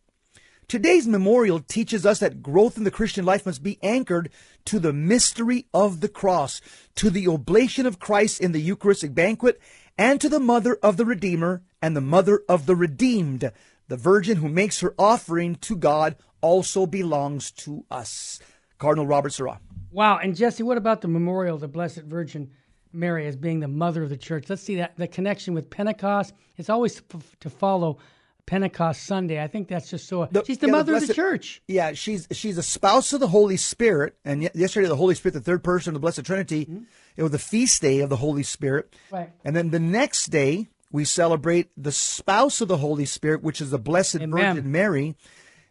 Today's 0.68 1.08
memorial 1.08 1.60
teaches 1.60 2.04
us 2.04 2.18
that 2.18 2.42
growth 2.42 2.76
in 2.76 2.84
the 2.84 2.90
Christian 2.90 3.24
life 3.24 3.46
must 3.46 3.62
be 3.62 3.78
anchored 3.82 4.28
to 4.66 4.78
the 4.78 4.92
mystery 4.92 5.64
of 5.72 6.00
the 6.00 6.10
cross, 6.10 6.60
to 6.96 7.08
the 7.08 7.26
oblation 7.26 7.86
of 7.86 7.98
Christ 7.98 8.38
in 8.42 8.52
the 8.52 8.60
Eucharistic 8.60 9.14
banquet, 9.14 9.58
and 9.96 10.20
to 10.20 10.28
the 10.28 10.40
mother 10.40 10.78
of 10.82 10.98
the 10.98 11.06
Redeemer 11.06 11.62
and 11.80 11.96
the 11.96 12.02
mother 12.02 12.42
of 12.50 12.66
the 12.66 12.76
redeemed. 12.76 13.50
The 13.88 13.96
Virgin 13.96 14.36
who 14.36 14.50
makes 14.50 14.80
her 14.80 14.94
offering 14.98 15.54
to 15.62 15.74
God 15.74 16.16
also 16.40 16.86
belongs 16.86 17.50
to 17.52 17.84
us. 17.90 18.40
Cardinal 18.78 19.06
Robert 19.06 19.32
Sarah. 19.32 19.60
Wow. 19.90 20.18
And 20.18 20.36
Jesse, 20.36 20.62
what 20.62 20.78
about 20.78 21.00
the 21.00 21.08
memorial 21.08 21.56
of 21.56 21.60
the 21.60 21.68
Blessed 21.68 22.02
Virgin 22.02 22.50
Mary 22.92 23.26
as 23.26 23.36
being 23.36 23.60
the 23.60 23.68
mother 23.68 24.02
of 24.02 24.08
the 24.08 24.16
church? 24.16 24.48
Let's 24.48 24.62
see 24.62 24.76
that 24.76 24.96
the 24.96 25.08
connection 25.08 25.54
with 25.54 25.68
Pentecost. 25.70 26.34
It's 26.56 26.70
always 26.70 27.02
to, 27.40 27.50
follow 27.50 27.98
Pentecost 28.46 29.04
Sunday. 29.04 29.42
I 29.42 29.46
think 29.46 29.68
that's 29.68 29.90
just 29.90 30.08
so. 30.08 30.26
The- 30.30 30.44
she's 30.44 30.58
the 30.58 30.66
yeah, 30.66 30.72
the 30.72 30.76
mother 30.78 30.94
of 30.94 31.06
the 31.06 31.14
church. 31.14 31.62
Yeah, 31.66 31.92
she's 31.92 32.28
she's 32.30 32.56
a 32.56 32.62
spouse 32.62 33.12
of 33.12 33.20
the 33.20 33.28
Holy 33.28 33.56
Spirit, 33.56 34.16
and 34.24 34.50
yesterday 34.54 34.88
the 34.88 34.96
Holy 34.96 35.14
Spirit, 35.14 35.34
the 35.34 35.40
third 35.40 35.62
person 35.62 35.90
of 35.90 35.94
the 35.94 36.00
Blessed 36.00 36.24
Trinity, 36.24 36.66
mm-hmm. 36.66 36.84
it 37.16 37.22
was 37.22 37.32
the 37.32 37.38
feast 37.38 37.82
day 37.82 38.00
of 38.00 38.08
the 38.08 38.16
Holy 38.16 38.42
Spirit, 38.42 38.94
Right. 39.10 39.30
and 39.44 39.54
then 39.54 39.70
the 39.70 39.78
next 39.78 40.26
day 40.26 40.68
we 40.90 41.04
celebrate 41.04 41.70
the 41.76 41.92
spouse 41.92 42.60
of 42.60 42.68
the 42.68 42.78
Holy 42.78 43.04
Spirit, 43.04 43.42
which 43.42 43.60
is 43.60 43.70
the 43.70 43.78
Blessed 43.78 44.16
Amen. 44.16 44.30
Virgin 44.30 44.72
Mary. 44.72 45.16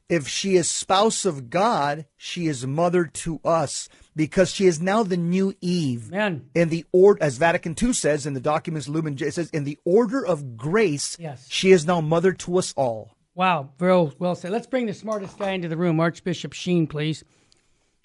If 0.09 0.27
she 0.27 0.55
is 0.55 0.69
spouse 0.69 1.25
of 1.25 1.49
God, 1.49 2.05
she 2.15 2.47
is 2.47 2.65
mother 2.65 3.05
to 3.05 3.41
us 3.43 3.89
because 4.15 4.51
she 4.51 4.65
is 4.65 4.81
now 4.81 5.03
the 5.03 5.17
new 5.17 5.53
Eve. 5.59 6.09
Amen. 6.13 6.49
In 6.55 6.69
the 6.69 6.85
order, 6.93 7.21
as 7.21 7.37
Vatican 7.37 7.75
II 7.81 7.91
says 7.91 8.25
in 8.25 8.33
the 8.33 8.39
documents 8.39 8.87
Lumen, 8.87 9.17
it 9.19 9.33
says 9.33 9.49
in 9.49 9.65
the 9.65 9.77
order 9.83 10.25
of 10.25 10.55
grace, 10.55 11.17
Yes. 11.19 11.45
she 11.49 11.71
is 11.71 11.85
now 11.85 11.99
mother 11.99 12.31
to 12.33 12.57
us 12.57 12.73
all. 12.77 13.11
Wow, 13.35 13.69
very 13.77 14.09
well 14.17 14.33
said. 14.35 14.51
Let's 14.51 14.65
bring 14.65 14.85
the 14.85 14.93
smartest 14.93 15.37
guy 15.37 15.51
into 15.51 15.67
the 15.67 15.77
room, 15.77 15.99
Archbishop 15.99 16.53
Sheen, 16.53 16.87
please. 16.87 17.23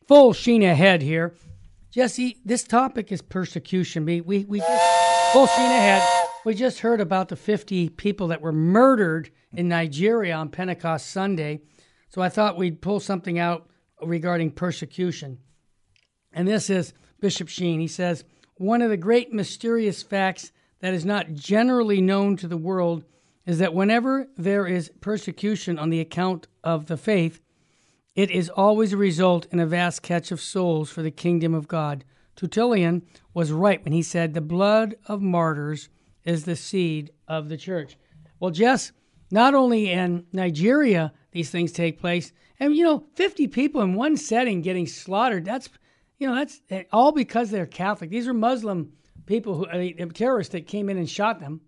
Full 0.09 0.33
Sheen 0.33 0.63
ahead 0.65 1.03
here. 1.03 1.35
Jesse, 1.93 2.37
this 2.45 2.65
topic 2.65 3.13
is 3.13 3.23
persecution. 3.23 4.05
We, 4.05 4.21
we, 4.23 4.45
we 4.45 4.59
just, 4.59 5.33
full 5.33 5.47
Sheen 5.47 5.71
ahead. 5.71 6.03
We 6.45 6.55
just 6.55 6.81
heard 6.81 7.01
about 7.01 7.29
the 7.29 7.37
50 7.37 7.91
people 7.91 8.27
that 8.29 8.41
were 8.41 8.53
murdered 8.53 9.31
in 9.55 9.69
Nigeria 9.69 10.35
on 10.35 10.49
Pentecost 10.49 11.07
Sunday. 11.11 11.61
So 12.13 12.21
I 12.21 12.29
thought 12.29 12.59
we'd 12.59 12.83
pull 12.83 13.01
something 13.01 13.39
out 13.39 13.71
regarding 14.03 14.51
persecution. 14.51 15.39
And 16.31 16.47
this 16.47 16.69
is 16.69 16.93
Bishop 17.21 17.49
Sheen. 17.49 17.81
He 17.81 17.89
says, 17.89 18.25
One 18.57 18.83
of 18.83 18.91
the 18.91 18.99
great 18.99 19.33
mysterious 19.33 20.03
facts 20.03 20.53
that 20.81 20.93
is 20.93 21.07
not 21.07 21.33
generally 21.33 22.03
known 22.03 22.37
to 22.37 22.49
the 22.49 22.57
world 22.59 23.05
is 23.47 23.59
that 23.59 23.73
whenever 23.73 24.29
there 24.37 24.67
is 24.67 24.93
persecution 25.01 25.79
on 25.79 25.89
the 25.89 26.01
account 26.01 26.49
of 26.63 26.87
the 26.87 26.99
faith, 26.99 27.41
it 28.15 28.31
is 28.31 28.51
always 28.51 28.93
a 28.93 28.99
result 28.99 29.47
in 29.51 29.59
a 29.59 29.67
vast 29.67 30.03
catch 30.03 30.31
of 30.31 30.41
souls 30.41 30.91
for 30.91 31.01
the 31.01 31.11
kingdom 31.11 31.55
of 31.55 31.67
God. 31.67 32.05
Tertullian 32.37 33.03
was 33.33 33.53
right 33.53 33.83
when 33.83 33.95
he 33.95 34.03
said, 34.03 34.35
The 34.35 34.43
blood 34.43 34.97
of 35.07 35.23
martyrs 35.23 35.89
is 36.25 36.45
the 36.45 36.57
seed 36.57 37.11
of 37.27 37.49
the 37.49 37.57
church. 37.57 37.97
Well, 38.39 38.51
Jess, 38.51 38.93
not 39.31 39.55
only 39.55 39.91
in 39.91 40.27
Nigeria 40.31 41.15
these 41.33 41.51
things 41.51 41.73
take 41.73 41.99
place, 41.99 42.33
and 42.61 42.77
you 42.77 42.85
know, 42.85 43.05
50 43.15 43.49
people 43.49 43.83
in 43.83 43.95
one 43.95 44.17
setting 44.17 44.63
getting 44.63 44.87
slaughtered, 44.87 45.45
that's, 45.45 45.69
you 46.19 46.29
know, 46.29 46.35
that's 46.35 46.61
eh, 46.71 46.85
all 46.93 47.13
because 47.13 47.51
they're 47.51 47.67
Catholic. 47.67 48.11
These 48.11 48.29
are 48.29 48.35
Muslim 48.35 48.93
people 49.27 49.55
who, 49.57 49.67
uh, 49.67 50.07
terrorists 50.15 50.53
that 50.53 50.67
came 50.67 50.89
in 50.89 50.97
and 50.97 51.09
shot 51.09 51.41
them. 51.41 51.61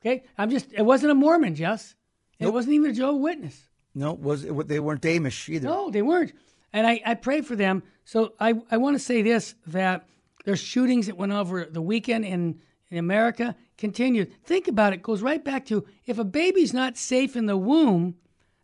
Okay? 0.00 0.24
I'm 0.36 0.50
just, 0.50 0.72
it 0.72 0.82
wasn't 0.82 1.12
a 1.12 1.14
Mormon, 1.14 1.54
Jess. 1.54 1.94
It 2.38 2.52
wasn't 2.52 2.74
even 2.74 2.90
a 2.90 2.94
Jehovah 2.94 3.18
Witness. 3.18 3.68
No, 3.94 4.12
was 4.12 4.44
it, 4.44 4.68
they 4.68 4.78
weren't 4.78 5.02
Amish 5.02 5.48
either. 5.48 5.68
No, 5.68 5.90
they 5.90 6.02
weren't. 6.02 6.32
And 6.72 6.86
I, 6.86 7.00
I 7.04 7.14
pray 7.14 7.40
for 7.40 7.56
them. 7.56 7.82
So 8.04 8.34
I, 8.38 8.54
I 8.70 8.76
want 8.76 8.94
to 8.94 9.00
say 9.00 9.22
this 9.22 9.54
that 9.66 10.06
there's 10.44 10.60
shootings 10.60 11.06
that 11.06 11.16
went 11.16 11.32
over 11.32 11.64
the 11.64 11.82
weekend 11.82 12.24
in, 12.24 12.60
in 12.90 12.98
America 12.98 13.56
continued. 13.76 14.32
Think 14.44 14.68
about 14.68 14.92
it. 14.92 15.02
Goes 15.02 15.20
right 15.20 15.44
back 15.44 15.66
to 15.66 15.84
if 16.06 16.18
a 16.18 16.24
baby's 16.24 16.72
not 16.72 16.96
safe 16.96 17.36
in 17.36 17.46
the 17.46 17.56
womb, 17.56 18.14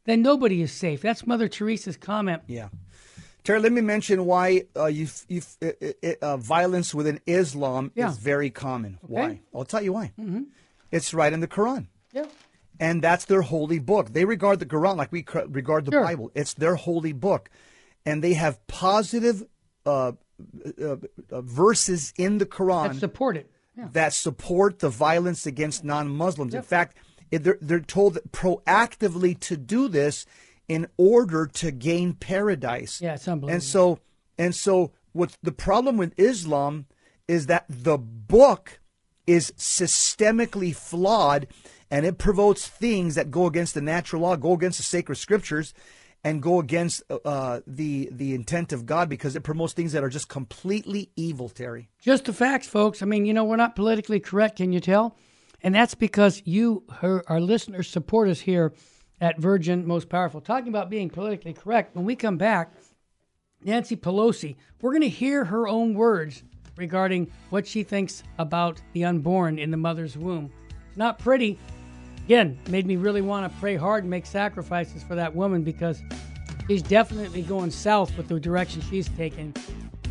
then 0.05 0.23
nobody 0.23 0.63
is 0.63 0.73
safe. 0.73 1.03
That's 1.03 1.27
Mother 1.27 1.49
Teresa's 1.49 1.97
comment. 1.97 2.43
Yeah. 2.47 2.69
Terry, 3.43 3.61
let 3.61 3.73
me 3.73 3.81
mention 3.83 4.25
why 4.25 4.65
uh, 4.75 4.87
you, 4.87 5.07
you, 5.29 5.43
uh, 5.63 6.13
uh, 6.23 6.37
violence 6.39 6.95
within 6.95 7.21
Islam 7.27 7.93
Yeah. 7.95 8.11
is 8.11 8.17
very 8.17 8.51
common. 8.51 8.99
Why? 9.03 9.41
I'll 9.55 9.65
tell 9.67 9.83
you 9.83 9.93
why. 9.93 10.13
Mm-hmm. 10.19 10.45
It's 10.91 11.13
right 11.13 11.33
in 11.33 11.41
the 11.41 11.49
Quran. 11.49 11.89
Yeah. 12.13 12.27
and 12.81 13.03
that's 13.03 13.25
their 13.27 13.43
holy 13.43 13.79
book. 13.81 14.13
They 14.13 14.25
regard 14.25 14.59
the 14.61 14.67
Quran 14.67 14.97
like 14.97 15.13
we 15.13 15.25
regard 15.49 15.85
the 15.85 15.93
Sure. 15.93 16.03
Bible. 16.05 16.31
It's 16.35 16.55
their 16.55 16.75
holy 16.77 17.13
book, 17.13 17.51
and 18.07 18.23
they 18.23 18.35
have 18.35 18.65
positive 18.67 19.45
uh, 19.87 20.13
uh, 20.81 20.97
uh, 21.31 21.41
verses 21.43 22.13
in 22.17 22.39
the 22.39 22.47
Quran 22.47 22.93
That 22.93 23.01
support 23.01 23.37
it. 23.37 23.51
Yeah. 23.77 23.89
that 23.93 24.13
support 24.13 24.79
the 24.79 24.89
violence 24.89 25.45
against 25.47 25.85
non-Muslims. 25.85 26.55
In 26.55 26.63
fact, 26.63 26.97
they're, 27.38 27.59
they're 27.61 27.81
told 27.81 28.19
proactively 28.33 29.38
to 29.41 29.57
do 29.57 29.88
this 29.88 30.26
in 30.69 30.87
order 30.97 31.47
to 31.47 31.71
gain 31.71 32.14
paradise. 32.14 33.00
Yeah, 33.00 33.14
it's 33.14 33.29
unbelievable. 33.29 33.55
And 33.55 33.62
so, 33.62 33.99
and 34.38 34.55
so, 34.55 34.93
what's 35.12 35.37
the 35.43 35.53
problem 35.53 35.97
with 35.97 36.19
Islam 36.19 36.87
is 37.29 37.47
that 37.47 37.64
the 37.69 37.99
book 37.99 38.81
is 39.26 39.53
systemically 39.53 40.75
flawed, 40.75 41.47
and 41.91 42.05
it 42.05 42.19
promotes 42.19 42.67
things 42.67 43.14
that 43.14 43.31
go 43.31 43.47
against 43.47 43.75
the 43.75 43.81
natural 43.81 44.23
law, 44.23 44.37
go 44.37 44.53
against 44.53 44.79
the 44.79 44.85
sacred 44.85 45.17
scriptures, 45.17 45.73
and 46.23 46.43
go 46.43 46.59
against 46.59 47.03
uh, 47.25 47.61
the 47.67 48.09
the 48.11 48.35
intent 48.35 48.73
of 48.73 48.87
God 48.87 49.09
because 49.09 49.37
it 49.37 49.43
promotes 49.43 49.75
things 49.75 49.93
that 49.93 50.03
are 50.03 50.09
just 50.09 50.29
completely 50.29 51.11
evil. 51.17 51.49
Terry. 51.49 51.91
Just 52.00 52.25
the 52.25 52.33
facts, 52.33 52.67
folks. 52.67 53.03
I 53.03 53.07
mean, 53.07 53.26
you 53.26 53.35
know, 53.35 53.45
we're 53.45 53.57
not 53.57 53.76
politically 53.76 54.21
correct, 54.21 54.57
can 54.57 54.73
you 54.73 54.81
tell? 54.81 55.17
And 55.64 55.75
that's 55.75 55.94
because 55.94 56.42
you, 56.44 56.85
her, 57.00 57.25
our 57.26 57.40
listeners, 57.40 57.88
support 57.88 58.28
us 58.28 58.38
here 58.38 58.75
at 59.18 59.40
Virgin 59.40 59.87
Most 59.87 60.11
Powerful. 60.11 60.42
Talking 60.42 60.68
about 60.68 60.90
being 60.90 61.09
politically 61.09 61.54
correct, 61.54 61.97
when 61.97 62.04
we 62.04 62.14
come 62.14 62.37
back, 62.37 62.75
Nancy 63.64 63.97
Pelosi, 63.97 64.56
we're 64.83 64.90
going 64.90 65.00
to 65.00 65.09
hear 65.09 65.42
her 65.47 65.66
own 65.66 65.94
words 65.94 66.42
regarding 66.76 67.33
what 67.49 67.66
she 67.66 67.83
thinks 67.83 68.23
about 68.37 68.83
the 68.92 69.06
unborn 69.06 69.59
in 69.59 69.71
the 69.71 69.78
mother's 69.78 70.18
womb. 70.18 70.52
Not 70.97 71.18
pretty. 71.18 71.59
Again, 72.26 72.59
made 72.68 72.87
me 72.87 72.97
really 72.97 73.23
want 73.23 73.50
to 73.50 73.59
pray 73.59 73.76
hard 73.76 74.04
and 74.04 74.11
make 74.11 74.26
sacrifices 74.26 75.02
for 75.02 75.14
that 75.14 75.35
woman 75.35 75.62
because 75.62 76.02
she's 76.68 76.83
definitely 76.83 77.40
going 77.40 77.71
south 77.71 78.14
with 78.18 78.28
the 78.28 78.38
direction 78.38 78.83
she's 78.83 79.09
taking. 79.16 79.54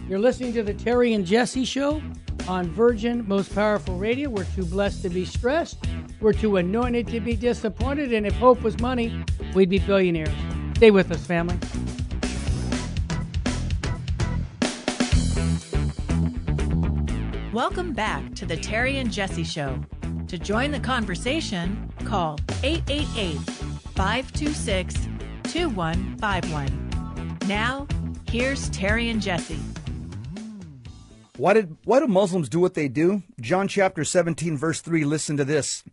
You're 0.10 0.20
listening 0.20 0.54
to 0.54 0.64
the 0.64 0.74
Terry 0.74 1.14
and 1.14 1.28
Jesse 1.28 1.64
Show 1.64 2.02
on 2.48 2.70
Virgin 2.70 3.28
Most 3.28 3.54
Powerful 3.54 3.98
Radio. 3.98 4.30
We're 4.30 4.44
too 4.46 4.66
blessed 4.66 5.02
to 5.04 5.10
be 5.10 5.26
stressed. 5.26 5.86
We're 6.20 6.34
too 6.34 6.58
anointed 6.58 7.08
to 7.08 7.20
be 7.20 7.36
disappointed. 7.36 8.14
And 8.14 8.26
if 8.26 8.34
hope 8.36 8.62
was 8.62 8.80
money, 8.80 9.24
we'd 9.54 9.70
be 9.70 9.80
billionaires. 9.80 10.34
Stay 10.76 10.92
with 10.92 11.12
us, 11.12 11.26
family. 11.26 11.58
Welcome 17.54 17.94
back 17.94 18.34
to 18.36 18.46
the 18.46 18.58
Terry 18.58 18.98
and 18.98 19.12
Jesse 19.12 19.44
Show. 19.44 19.80
To 20.28 20.38
join 20.40 20.72
the 20.72 20.80
conversation, 20.80 21.92
call 22.04 22.40
888 22.64 23.38
526 23.96 25.08
2151. 25.44 27.38
Now, 27.48 27.88
here's 28.28 28.70
Terry 28.70 29.10
and 29.10 29.22
Jesse. 29.22 29.60
Why 31.38 31.54
did 31.54 31.78
why 31.84 32.00
do 32.00 32.08
Muslims 32.08 32.50
do 32.50 32.60
what 32.60 32.76
they 32.76 32.88
do? 32.88 33.24
John 33.42 33.68
chapter 33.68 34.04
17 34.04 34.58
verse 34.58 34.82
3 34.82 35.04
listen 35.04 35.38
to 35.38 35.46
this. 35.46 35.84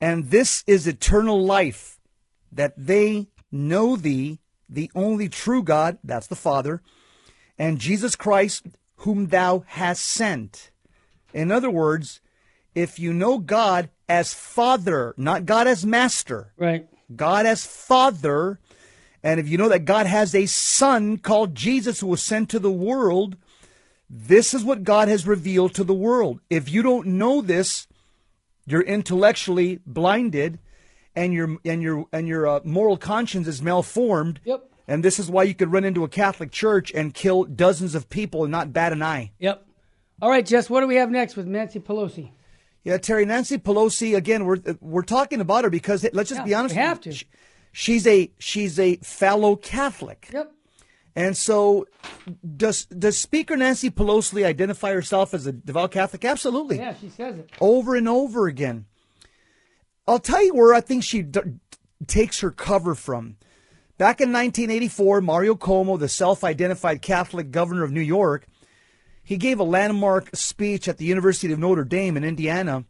And 0.00 0.30
this 0.30 0.62
is 0.66 0.86
eternal 0.86 1.42
life 1.44 1.98
that 2.52 2.74
they 2.76 3.28
know 3.50 3.96
thee 3.96 4.38
the 4.68 4.90
only 4.94 5.28
true 5.28 5.62
God, 5.62 5.98
that's 6.04 6.26
the 6.26 6.36
Father, 6.36 6.82
and 7.58 7.78
Jesus 7.78 8.14
Christ 8.14 8.66
whom 8.96 9.28
thou 9.28 9.64
hast 9.66 10.04
sent. 10.04 10.70
In 11.32 11.50
other 11.50 11.70
words, 11.70 12.20
if 12.74 12.98
you 12.98 13.12
know 13.12 13.38
God 13.38 13.88
as 14.08 14.34
Father, 14.34 15.14
not 15.16 15.46
God 15.46 15.66
as 15.66 15.86
Master, 15.86 16.52
Right. 16.56 16.86
God 17.14 17.46
as 17.46 17.64
Father, 17.64 18.60
and 19.22 19.40
if 19.40 19.48
you 19.48 19.56
know 19.56 19.68
that 19.68 19.86
God 19.86 20.06
has 20.06 20.34
a 20.34 20.46
Son 20.46 21.16
called 21.16 21.54
Jesus 21.54 22.00
who 22.00 22.06
was 22.08 22.22
sent 22.22 22.50
to 22.50 22.58
the 22.58 22.70
world, 22.70 23.36
this 24.10 24.54
is 24.54 24.64
what 24.64 24.84
God 24.84 25.08
has 25.08 25.26
revealed 25.26 25.74
to 25.74 25.84
the 25.84 25.94
world. 25.94 26.40
If 26.48 26.70
you 26.70 26.82
don't 26.82 27.06
know 27.06 27.40
this, 27.40 27.86
you're 28.66 28.82
intellectually 28.82 29.80
blinded, 29.86 30.58
and 31.16 31.32
your 31.32 31.56
and 31.64 31.82
your 31.82 32.06
and 32.12 32.26
your 32.28 32.46
uh, 32.46 32.60
moral 32.64 32.96
conscience 32.96 33.46
is 33.48 33.60
malformed. 33.62 34.40
Yep. 34.44 34.64
And 34.86 35.04
this 35.04 35.18
is 35.18 35.30
why 35.30 35.42
you 35.42 35.54
could 35.54 35.70
run 35.72 35.84
into 35.84 36.04
a 36.04 36.08
Catholic 36.08 36.50
church 36.50 36.90
and 36.94 37.12
kill 37.12 37.44
dozens 37.44 37.94
of 37.94 38.08
people 38.08 38.44
and 38.44 38.50
not 38.50 38.72
bat 38.72 38.92
an 38.92 39.02
eye. 39.02 39.32
Yep. 39.38 39.66
All 40.22 40.30
right, 40.30 40.44
Jess, 40.46 40.70
what 40.70 40.80
do 40.80 40.86
we 40.86 40.96
have 40.96 41.10
next 41.10 41.36
with 41.36 41.46
Nancy 41.46 41.78
Pelosi? 41.78 42.30
Yeah, 42.84 42.96
Terry, 42.96 43.26
Nancy 43.26 43.58
Pelosi. 43.58 44.16
Again, 44.16 44.46
we're 44.46 44.58
we're 44.80 45.02
talking 45.02 45.40
about 45.42 45.64
her 45.64 45.70
because 45.70 46.06
let's 46.14 46.30
just 46.30 46.40
Yeah, 46.40 46.44
be 46.46 46.54
honest. 46.54 46.74
we 46.74 46.80
have 46.80 47.00
to. 47.02 47.12
Sh- 47.12 47.24
She's 47.70 48.06
a 48.06 48.30
she's 48.38 48.78
a 48.80 48.96
fellow 48.96 49.54
Catholic. 49.54 50.30
Yep. 50.32 50.52
And 51.16 51.36
so, 51.36 51.86
does 52.56 52.84
does 52.86 53.18
Speaker 53.18 53.56
Nancy 53.56 53.90
Pelosi 53.90 54.44
identify 54.44 54.92
herself 54.92 55.34
as 55.34 55.46
a 55.46 55.52
devout 55.52 55.90
Catholic? 55.90 56.24
Absolutely, 56.24 56.76
Yeah, 56.78 56.94
she 57.00 57.08
says 57.08 57.38
it. 57.38 57.50
over 57.60 57.96
and 57.96 58.08
over 58.08 58.46
again. 58.46 58.86
I'll 60.06 60.18
tell 60.20 60.42
you 60.42 60.54
where 60.54 60.72
I 60.74 60.80
think 60.80 61.02
she 61.04 61.22
d- 61.22 61.40
takes 62.06 62.40
her 62.40 62.50
cover 62.50 62.94
from. 62.94 63.36
Back 63.98 64.20
in 64.20 64.28
1984, 64.32 65.20
Mario 65.20 65.54
Cuomo, 65.56 65.98
the 65.98 66.08
self-identified 66.08 67.02
Catholic 67.02 67.50
governor 67.50 67.82
of 67.82 67.90
New 67.90 68.00
York, 68.00 68.46
he 69.24 69.36
gave 69.36 69.58
a 69.58 69.64
landmark 69.64 70.34
speech 70.36 70.86
at 70.88 70.98
the 70.98 71.04
University 71.04 71.52
of 71.52 71.58
Notre 71.58 71.84
Dame 71.84 72.16
in 72.16 72.22
Indiana, 72.24 72.84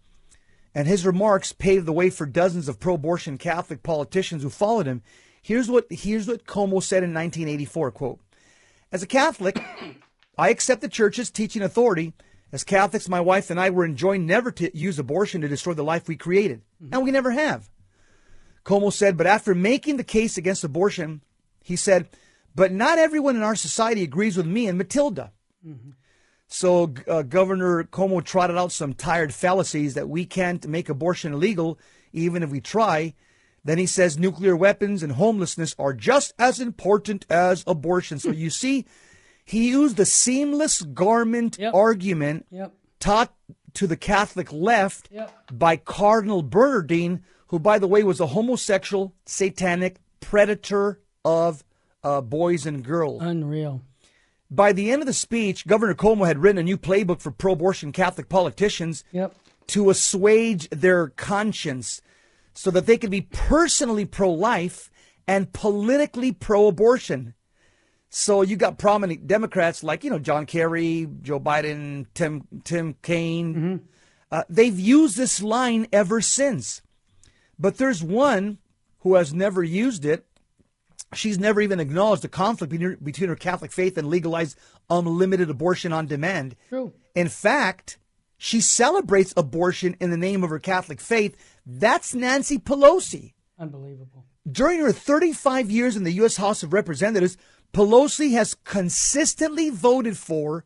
and 0.75 0.87
his 0.87 1.07
remarks 1.07 1.53
paved 1.53 1.87
the 1.87 1.93
way 1.93 2.11
for 2.11 2.27
dozens 2.27 2.69
of 2.69 2.79
pro-abortion 2.79 3.39
Catholic 3.39 3.83
politicians 3.83 4.43
who 4.43 4.51
followed 4.51 4.87
him. 4.87 5.03
Here's 5.43 5.71
what 5.71 5.87
here's 5.91 6.27
what 6.27 6.47
Cuomo 6.47 6.83
said 6.83 7.03
in 7.03 7.15
1984, 7.15 7.91
quote, 7.93 8.21
As 8.93 9.03
a 9.03 9.07
Catholic, 9.07 9.61
I 10.37 10.51
accept 10.51 10.81
the 10.81 10.89
church's 10.89 11.31
teaching 11.31 11.63
authority. 11.63 12.13
As 12.51 12.65
Catholics, 12.65 13.09
my 13.09 13.21
wife 13.21 13.51
and 13.51 13.61
I 13.61 13.69
were 13.71 13.85
enjoined 13.85 14.27
never 14.27 14.51
to 14.53 14.77
use 14.77 14.99
abortion 14.99 15.43
to 15.43 15.49
destroy 15.49 15.75
the 15.75 15.85
life 15.85 16.09
we 16.09 16.17
created, 16.17 16.63
and 16.93 17.05
we 17.05 17.11
never 17.11 17.31
have. 17.33 17.69
Cuomo 18.65 18.93
said, 18.93 19.17
but 19.17 19.27
after 19.27 19.55
making 19.55 19.97
the 19.97 20.05
case 20.05 20.37
against 20.37 20.65
abortion, 20.65 21.23
he 21.63 21.77
said, 21.77 22.09
but 22.55 22.73
not 22.73 22.99
everyone 22.99 23.37
in 23.37 23.43
our 23.43 23.57
society 23.57 24.03
agrees 24.03 24.37
with 24.37 24.47
me 24.47 24.67
and 24.67 24.77
Matilda. 24.79 25.33
So 26.47 26.95
uh, 27.07 27.23
Governor 27.23 27.85
Cuomo 27.85 28.25
trotted 28.25 28.57
out 28.57 28.73
some 28.73 28.95
tired 28.95 29.35
fallacies 29.35 29.95
that 29.95 30.09
we 30.09 30.25
can't 30.25 30.67
make 30.67 30.89
abortion 30.89 31.33
illegal 31.35 31.79
even 32.13 32.43
if 32.43 32.51
we 32.51 32.61
try. 32.61 33.15
Then 33.65 33.79
he 33.79 33.87
says 33.87 34.19
nuclear 34.19 34.57
weapons 34.57 35.03
and 35.03 35.13
homelessness 35.13 35.75
are 35.79 35.93
just 35.93 36.33
as 36.39 36.61
important 36.61 37.27
as 37.29 37.65
abortion. 37.67 38.19
So 38.19 38.31
you 38.45 38.51
see, 38.51 38.85
he 39.45 39.69
used 39.71 39.97
the 39.97 40.05
seamless 40.07 40.83
garment 40.83 41.57
Yep. 41.59 41.75
argument 41.75 42.47
Yep. 42.51 42.73
taught 43.01 43.35
to 43.75 43.87
the 43.87 43.97
Catholic 43.97 44.53
left 44.53 45.09
Yep. 45.13 45.33
by 45.53 45.77
Cardinal 45.77 46.43
Bernardin, 46.43 47.23
who, 47.49 47.59
by 47.59 47.79
the 47.79 47.87
way, 47.89 48.03
was 48.05 48.21
a 48.21 48.29
homosexual, 48.29 49.15
satanic 49.27 49.97
predator 50.21 51.01
of 51.25 51.65
uh, 52.05 52.21
boys 52.21 52.65
and 52.67 52.85
girls. 52.85 53.23
Unreal. 53.23 53.83
By 54.51 54.73
the 54.73 54.91
end 54.91 55.03
of 55.03 55.07
the 55.07 55.13
speech, 55.13 55.67
Governor 55.67 55.95
Cuomo 55.95 56.27
had 56.27 56.39
written 56.39 56.59
a 56.59 56.63
new 56.63 56.79
playbook 56.79 57.21
for 57.21 57.31
pro 57.31 57.53
abortion 57.53 57.93
Catholic 57.93 58.29
politicians 58.29 59.05
Yep. 59.13 59.35
to 59.69 59.91
assuage 59.91 60.69
their 60.71 61.09
conscience 61.09 62.01
so 62.59 62.73
that 62.73 62.87
they 62.87 62.99
could 62.99 63.13
be 63.13 63.21
personally 63.21 64.05
pro 64.05 64.29
life 64.33 64.91
and 65.29 65.53
politically 65.53 66.33
pro 66.33 66.67
abortion. 66.67 67.33
So 68.11 68.43
you 68.43 68.57
got 68.57 68.79
prominent 68.79 69.29
Democrats 69.29 69.85
like, 69.85 70.03
you 70.03 70.11
know, 70.11 70.19
John 70.19 70.45
Kerry, 70.45 71.09
Joe 71.23 71.39
Biden, 71.39 72.07
Tim, 72.15 72.49
Tim 72.65 72.97
Kaine. 73.01 73.87
Uh, 74.33 74.43
they've 74.49 74.79
used 74.79 75.17
this 75.17 75.41
line 75.41 75.87
ever 75.93 76.21
since. 76.21 76.83
But 77.61 77.77
there's 77.77 78.03
one 78.03 78.59
who 79.03 79.15
has 79.15 79.33
never 79.33 79.63
used 79.63 80.05
it. 80.05 80.27
She's 81.15 81.39
never 81.39 81.61
even 81.61 81.79
acknowledged 81.79 82.23
the 82.23 82.29
conflict 82.29 82.73
between 82.73 82.91
her, 82.91 82.97
between 82.97 83.29
her 83.29 83.37
Catholic 83.37 83.71
faith 83.71 83.97
and 83.97 84.09
legalized 84.09 84.59
unlimited 84.91 85.49
abortion 85.49 85.93
on 85.93 86.09
demand. 86.09 86.57
True. 86.71 86.93
In 87.15 87.29
fact, 87.29 87.99
she 88.39 88.61
celebrates 88.61 89.35
abortion 89.37 89.97
in 90.01 90.11
the 90.11 90.17
name 90.17 90.43
of 90.45 90.51
her 90.51 90.61
Catholic 90.61 91.01
faith. 91.01 91.37
That's 91.67 92.15
Nancy 92.15 92.59
Pelosi. 92.59 93.33
Unbelievable. 93.59 94.25
During 94.51 94.81
her 94.81 94.93
35 94.93 95.71
years 95.71 95.97
in 95.97 96.05
the 96.05 96.13
U.S. 96.13 96.37
House 96.37 96.63
of 96.63 96.73
Representatives, 96.73 97.37
Pelosi 97.75 98.33
has 98.33 98.55
consistently 98.55 99.69
voted 99.69 100.17
for 100.17 100.65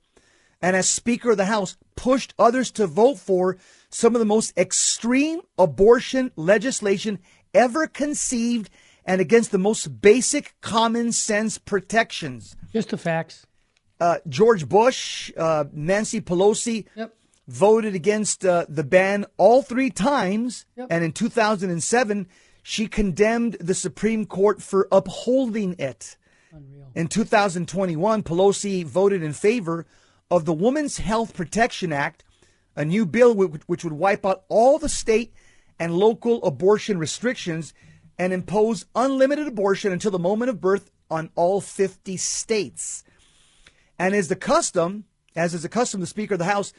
and, 0.61 0.77
as 0.77 0.89
Speaker 0.89 1.33
of 1.33 1.39
the 1.39 1.47
House, 1.47 1.77
pushed 1.97 2.35
others 2.39 2.71
to 2.73 2.87
vote 2.87 3.19
for 3.19 3.57
some 3.89 4.15
of 4.15 4.21
the 4.21 4.27
most 4.27 4.57
extreme 4.57 5.41
abortion 5.59 6.31
legislation 6.37 7.19
ever 7.53 7.87
conceived 7.89 8.71
and 9.05 9.21
against 9.21 9.51
the 9.51 9.59
most 9.59 10.01
basic 10.01 10.55
common 10.61 11.11
sense 11.11 11.59
protections. 11.59 12.55
Just 12.73 12.91
the 12.91 12.99
facts. 12.99 13.47
Uh, 13.99 14.19
George 14.29 14.69
Bush, 14.69 15.33
uh, 15.37 15.65
Nancy 15.73 16.21
Pelosi 16.21 16.87
Yep. 16.95 17.15
Voted 17.53 17.95
against 17.95 18.47
uh, 18.47 18.65
the 18.69 18.83
ban 18.83 19.27
all 19.37 19.63
three 19.63 19.91
times. 19.91 20.65
Yep. 20.77 20.87
And 20.91 21.05
in 21.05 21.13
2007, 21.13 22.27
she 22.63 22.87
condemned 22.87 23.57
the 23.61 23.75
Supreme 23.75 24.25
Court 24.25 24.63
for 24.63 24.89
upholding 24.91 25.75
it. 25.79 26.17
Unreal. 26.51 26.91
In 26.95 27.09
2021, 27.09 28.23
Pelosi 28.23 28.85
voted 28.85 29.23
in 29.23 29.35
favor 29.35 29.87
of 30.31 30.47
the 30.47 30.55
Women's 30.55 30.99
Health 30.99 31.35
Protection 31.35 31.93
Act, 31.93 32.25
a 32.75 32.85
new 32.85 33.05
bill 33.05 33.35
which 33.35 33.85
would 33.85 33.93
wipe 33.93 34.25
out 34.25 34.45
all 34.49 34.79
the 34.79 34.89
state 34.89 35.35
and 35.79 35.95
local 35.95 36.43
abortion 36.45 36.99
restrictions 36.99 37.75
and 38.19 38.33
impose 38.33 38.87
unlimited 38.95 39.47
abortion 39.47 39.93
until 39.93 40.11
the 40.11 40.19
moment 40.19 40.49
of 40.49 40.61
birth 40.61 40.91
on 41.11 41.29
all 41.35 41.61
50 41.61 42.17
states. 42.17 43.05
And 43.99 44.15
as 44.15 44.29
the 44.29 44.37
custom, 44.37 45.05
as 45.37 45.53
is 45.53 45.63
the 45.63 45.69
custom, 45.69 46.01
the 46.01 46.07
Speaker 46.07 46.35
of 46.35 46.39
the 46.39 46.47
House 46.47 46.73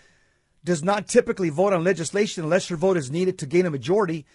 does 0.63 0.84
not 0.84 1.08
typically 1.08 1.50
vote 1.50 1.74
on 1.74 1.84
legislation 1.84 2.43
unless 2.43 2.67
her 2.67 2.75
vote 2.75 2.98
is 2.98 3.12
needed 3.12 3.38
to 3.39 3.46
gain 3.46 3.65
a 3.65 3.72
majority. 3.72 4.25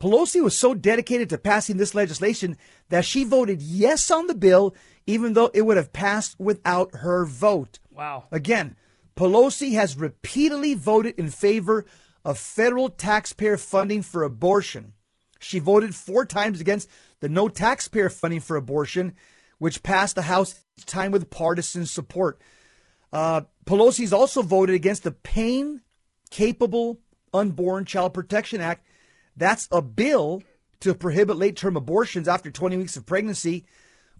Pelosi 0.00 0.42
was 0.42 0.58
so 0.58 0.74
dedicated 0.74 1.28
to 1.28 1.38
passing 1.38 1.76
this 1.76 1.94
legislation 1.94 2.56
that 2.88 3.04
she 3.04 3.24
voted 3.24 3.62
yes 3.62 4.10
on 4.10 4.26
the 4.26 4.34
bill, 4.34 4.74
even 5.06 5.32
though 5.32 5.50
it 5.54 5.62
would 5.62 5.76
have 5.76 5.92
passed 5.92 6.38
without 6.38 6.94
her 6.96 7.24
vote. 7.24 7.78
Wow. 7.90 8.24
Again, 8.32 8.76
Pelosi 9.16 9.72
has 9.72 9.96
repeatedly 9.96 10.74
voted 10.74 11.14
in 11.18 11.28
favor 11.28 11.84
of 12.24 12.38
federal 12.38 12.88
taxpayer 12.88 13.56
funding 13.56 14.02
for 14.02 14.22
abortion. 14.22 14.92
She 15.40 15.58
voted 15.58 15.94
four 15.94 16.24
times 16.24 16.60
against 16.60 16.88
the 17.20 17.28
no 17.28 17.48
taxpayer 17.48 18.08
funding 18.08 18.40
for 18.40 18.56
abortion, 18.56 19.14
which 19.58 19.82
passed 19.82 20.14
the 20.14 20.22
House 20.22 20.64
each 20.78 20.86
time 20.86 21.12
with 21.12 21.30
partisan 21.30 21.86
support. 21.86 22.40
Uh, 23.12 23.42
Pelosi's 23.66 24.12
also 24.12 24.42
voted 24.42 24.74
against 24.74 25.02
the 25.02 25.10
Pain 25.10 25.82
Capable 26.30 26.98
Unborn 27.34 27.84
Child 27.84 28.14
Protection 28.14 28.60
Act. 28.60 28.86
That's 29.36 29.68
a 29.70 29.82
bill 29.82 30.42
to 30.80 30.94
prohibit 30.94 31.36
late 31.36 31.56
term 31.56 31.76
abortions 31.76 32.26
after 32.26 32.50
20 32.50 32.76
weeks 32.76 32.96
of 32.96 33.06
pregnancy 33.06 33.64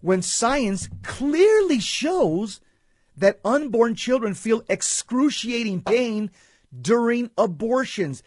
when 0.01 0.21
science 0.21 0.89
clearly 1.01 1.79
shows 1.79 2.59
that 3.15 3.39
unborn 3.45 3.95
children 3.95 4.33
feel 4.33 4.63
excruciating 4.67 5.81
pain 5.81 6.31
during 6.81 7.29
abortions. 7.37 8.23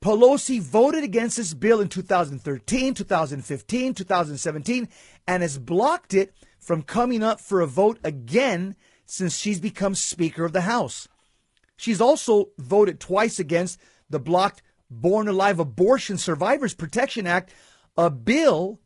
Pelosi 0.00 0.60
voted 0.60 1.04
against 1.04 1.36
this 1.36 1.54
bill 1.54 1.80
in 1.80 1.88
2013, 1.88 2.94
2015, 2.94 3.94
2017, 3.94 4.88
and 5.26 5.42
has 5.42 5.58
blocked 5.58 6.14
it 6.14 6.32
from 6.58 6.82
coming 6.82 7.22
up 7.22 7.40
for 7.40 7.60
a 7.60 7.66
vote 7.66 7.98
again 8.04 8.76
since 9.06 9.36
she's 9.36 9.60
become 9.60 9.94
Speaker 9.94 10.44
of 10.44 10.52
the 10.52 10.62
House. 10.62 11.08
She's 11.76 12.00
also 12.00 12.50
voted 12.58 13.00
twice 13.00 13.38
against 13.38 13.80
the 14.10 14.18
blocked 14.18 14.62
Born 14.90 15.28
Alive 15.28 15.58
Abortion 15.58 16.18
Survivors 16.18 16.74
Protection 16.74 17.26
Act, 17.26 17.52
a 17.96 18.10
bill 18.10 18.80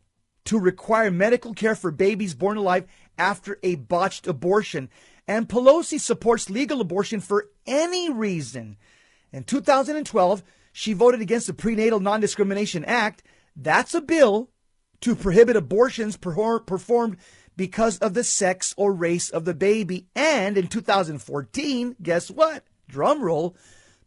to 0.47 0.59
require 0.59 1.11
medical 1.11 1.55
care 1.55 1.75
for 1.75 1.91
babies 1.91 2.35
born 2.35 2.57
alive 2.57 2.87
after 3.19 3.59
a 3.63 3.75
botched 3.75 4.27
abortion. 4.27 4.89
And 5.29 5.49
Pelosi 5.49 6.01
supports 6.01 6.51
legal 6.51 6.81
abortion 6.81 7.21
for 7.21 7.51
any 7.67 8.11
reason. 8.11 8.77
In 9.33 9.45
2012, 9.45 10.43
she 10.73 10.93
voted 10.93 11.21
against 11.21 11.47
the 11.47 11.53
Prenatal 11.53 12.01
Non 12.01 12.21
Discrimination 12.21 12.85
Act. 12.85 13.23
That's 13.55 13.95
a 13.95 14.01
bill 14.01 14.51
to 15.03 15.15
prohibit 15.15 15.57
abortions 15.57 16.17
perfor- 16.17 16.67
performed 16.67 17.17
because 17.57 17.99
of 17.99 18.15
the 18.15 18.25
sex 18.25 18.75
or 18.77 18.93
race 18.93 19.29
of 19.31 19.45
the 19.45 19.55
baby. 19.55 20.07
And 20.15 20.57
in 20.57 20.69
2014, 20.69 21.97
guess 22.03 22.31
what? 22.31 22.65
Drum 22.89 23.23
roll. 23.23 23.57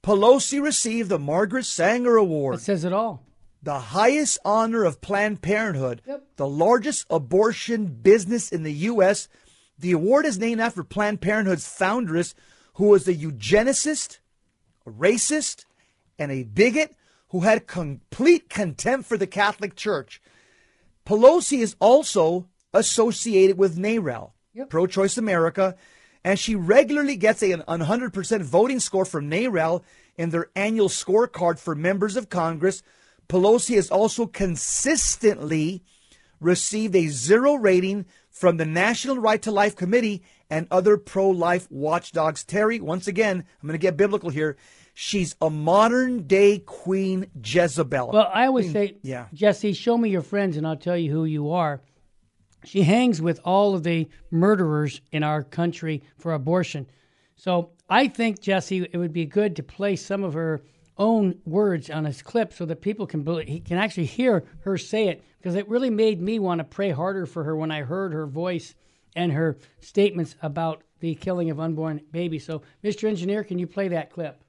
Pelosi 0.01 0.61
received 0.61 1.09
the 1.09 1.19
Margaret 1.19 1.65
Sanger 1.65 2.15
Award 2.17 2.55
That 2.57 2.61
says 2.63 2.83
it 2.83 2.91
all. 2.93 3.23
the 3.61 3.79
highest 3.79 4.37
honor 4.43 4.83
of 4.83 4.99
Planned 5.01 5.41
Parenthood, 5.41 6.01
Yep. 6.05 6.23
the 6.35 6.47
largest 6.47 7.05
abortion 7.09 7.85
business 7.87 8.51
in 8.51 8.63
the 8.63 8.73
U.S. 8.73 9.29
The 9.79 9.93
award 9.93 10.25
is 10.25 10.37
named 10.37 10.59
after 10.59 10.83
Planned 10.83 11.21
Parenthood's 11.21 11.67
foundress, 11.67 12.35
who 12.75 12.87
was 12.87 13.07
a 13.07 13.13
eugenicist, 13.13 14.17
a 14.85 14.91
racist, 14.91 15.65
and 16.19 16.31
a 16.31 16.43
bigot 16.43 16.95
who 17.29 17.41
had 17.41 17.65
complete 17.67 18.49
contempt 18.49 19.07
for 19.07 19.17
the 19.17 19.25
Catholic 19.27 19.75
Church. 19.75 20.21
Pelosi 21.05 21.59
is 21.59 21.75
also 21.79 22.47
associated 22.73 23.57
with 23.57 23.77
NARAL, 23.77 24.31
Yep. 24.53 24.69
Pro 24.69 24.87
Choice 24.87 25.17
America, 25.17 25.75
and 26.23 26.39
she 26.39 26.55
regularly 26.55 27.15
gets 27.15 27.41
a, 27.41 27.51
an 27.51 27.61
100% 27.67 28.41
voting 28.41 28.79
score 28.79 29.05
from 29.05 29.29
NARAL 29.29 29.83
in 30.17 30.29
their 30.29 30.49
annual 30.55 30.89
scorecard 30.89 31.59
for 31.59 31.75
members 31.75 32.15
of 32.15 32.29
Congress. 32.29 32.83
Pelosi 33.27 33.75
has 33.75 33.89
also 33.89 34.25
consistently 34.27 35.81
received 36.39 36.95
a 36.95 37.07
zero 37.07 37.55
rating 37.55 38.05
from 38.29 38.57
the 38.57 38.65
National 38.65 39.17
Right 39.17 39.41
to 39.41 39.51
Life 39.51 39.75
Committee 39.75 40.23
and 40.49 40.67
other 40.69 40.97
pro 40.97 41.29
life 41.29 41.67
watchdogs. 41.71 42.43
Terry, 42.43 42.79
once 42.79 43.07
again, 43.07 43.43
I'm 43.61 43.67
going 43.67 43.73
to 43.73 43.77
get 43.77 43.97
biblical 43.97 44.29
here. 44.29 44.57
She's 44.93 45.35
a 45.41 45.49
modern 45.49 46.27
day 46.27 46.59
Queen 46.59 47.27
Jezebel. 47.43 48.11
Well, 48.11 48.29
I 48.31 48.45
always 48.45 48.71
say, 48.71 48.97
yeah. 49.01 49.27
Jesse, 49.33 49.73
show 49.73 49.97
me 49.97 50.09
your 50.09 50.21
friends 50.21 50.57
and 50.57 50.67
I'll 50.67 50.75
tell 50.77 50.97
you 50.97 51.11
who 51.11 51.25
you 51.25 51.51
are. 51.51 51.81
She 52.65 52.83
hangs 52.83 53.21
with 53.21 53.39
all 53.43 53.75
of 53.75 53.83
the 53.83 54.07
murderers 54.31 55.01
in 55.11 55.23
our 55.23 55.43
country 55.43 56.01
for 56.17 56.33
abortion. 56.33 56.87
So 57.35 57.71
I 57.89 58.07
think, 58.07 58.41
Jesse, 58.41 58.87
it 58.91 58.97
would 58.97 59.13
be 59.13 59.25
good 59.25 59.55
to 59.57 59.63
play 59.63 59.95
some 59.95 60.23
of 60.23 60.33
her 60.33 60.63
own 60.97 61.39
words 61.45 61.89
on 61.89 62.03
this 62.03 62.21
clip 62.21 62.53
so 62.53 62.65
that 62.65 62.81
people 62.81 63.07
can 63.07 63.25
he 63.47 63.59
can 63.59 63.77
actually 63.77 64.05
hear 64.05 64.43
her 64.61 64.77
say 64.77 65.07
it 65.07 65.23
because 65.39 65.55
it 65.55 65.67
really 65.67 65.89
made 65.89 66.21
me 66.21 66.39
want 66.39 66.59
to 66.59 66.63
pray 66.63 66.91
harder 66.91 67.25
for 67.25 67.43
her 67.43 67.55
when 67.55 67.71
I 67.71 67.81
heard 67.81 68.13
her 68.13 68.27
voice 68.27 68.75
and 69.15 69.31
her 69.31 69.57
statements 69.79 70.35
about 70.41 70.83
the 70.99 71.15
killing 71.15 71.49
of 71.49 71.59
unborn 71.59 72.01
babies. 72.11 72.45
So, 72.45 72.61
Mr. 72.83 73.07
Engineer, 73.07 73.43
can 73.43 73.59
you 73.59 73.67
play 73.67 73.89
that 73.89 74.11
clip? 74.11 74.42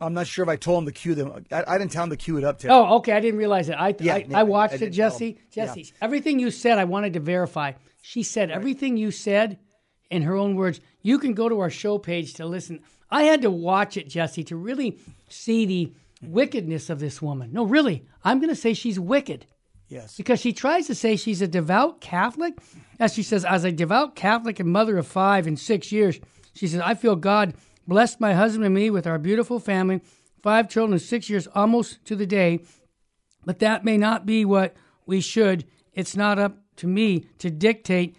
I'm 0.00 0.14
not 0.14 0.26
sure 0.26 0.44
if 0.44 0.48
I 0.48 0.56
told 0.56 0.82
him 0.82 0.86
to 0.86 0.92
cue 0.92 1.14
them. 1.14 1.44
I, 1.50 1.64
I 1.66 1.78
didn't 1.78 1.90
tell 1.90 2.04
him 2.04 2.10
to 2.10 2.16
cue 2.16 2.36
it 2.36 2.44
up, 2.44 2.58
Terry. 2.58 2.72
Oh, 2.72 2.96
okay. 2.98 3.12
I 3.12 3.20
didn't 3.20 3.38
realize 3.38 3.68
it. 3.68 3.74
I 3.74 3.94
Yeah, 3.98 4.14
I, 4.14 4.26
I 4.32 4.42
watched 4.44 4.80
I 4.80 4.86
it, 4.86 4.90
Jesse. 4.90 5.38
Oh, 5.38 5.42
yeah. 5.52 5.66
Jesse, 5.66 5.92
everything 6.00 6.38
you 6.38 6.50
said, 6.50 6.78
I 6.78 6.84
wanted 6.84 7.14
to 7.14 7.20
verify. 7.20 7.72
She 8.00 8.22
said 8.22 8.50
everything 8.50 8.96
you 8.96 9.10
said 9.10 9.58
in 10.10 10.22
her 10.22 10.36
own 10.36 10.54
words. 10.54 10.80
You 11.02 11.18
can 11.18 11.34
go 11.34 11.48
to 11.48 11.58
our 11.60 11.70
show 11.70 11.98
page 11.98 12.34
to 12.34 12.46
listen. 12.46 12.80
I 13.10 13.24
had 13.24 13.42
to 13.42 13.50
watch 13.50 13.96
it, 13.96 14.08
Jesse, 14.08 14.44
to 14.44 14.56
really 14.56 14.98
see 15.28 15.66
the 15.66 15.92
wickedness 16.22 16.90
of 16.90 17.00
this 17.00 17.20
woman. 17.20 17.52
No, 17.52 17.64
really, 17.64 18.04
I'm 18.24 18.38
going 18.38 18.50
to 18.50 18.56
say 18.56 18.74
she's 18.74 19.00
wicked 19.00 19.46
Yes. 19.88 20.16
because 20.16 20.40
she 20.40 20.52
tries 20.52 20.86
to 20.88 20.94
say 20.94 21.16
she's 21.16 21.40
a 21.40 21.48
devout 21.48 22.00
Catholic. 22.00 22.54
As 23.00 23.14
she 23.14 23.22
says, 23.22 23.44
as 23.44 23.64
a 23.64 23.72
devout 23.72 24.14
Catholic 24.16 24.60
and 24.60 24.68
mother 24.68 24.98
of 24.98 25.06
five 25.06 25.46
in 25.46 25.56
six 25.56 25.90
years, 25.92 26.20
she 26.54 26.66
says, 26.66 26.80
I 26.80 26.94
feel 26.94 27.16
God 27.16 27.54
blessed 27.88 28.20
my 28.20 28.34
husband 28.34 28.66
and 28.66 28.74
me 28.74 28.90
with 28.90 29.06
our 29.06 29.18
beautiful 29.18 29.58
family, 29.58 30.02
five 30.42 30.68
children 30.68 30.98
six 30.98 31.28
years, 31.30 31.48
almost 31.54 32.04
to 32.04 32.14
the 32.14 32.26
day. 32.26 32.60
But 33.46 33.58
that 33.60 33.84
may 33.84 33.96
not 33.96 34.26
be 34.26 34.44
what 34.44 34.76
we 35.06 35.20
should. 35.22 35.64
It's 35.94 36.14
not 36.14 36.38
up 36.38 36.58
to 36.76 36.86
me 36.86 37.26
to 37.38 37.50
dictate 37.50 38.14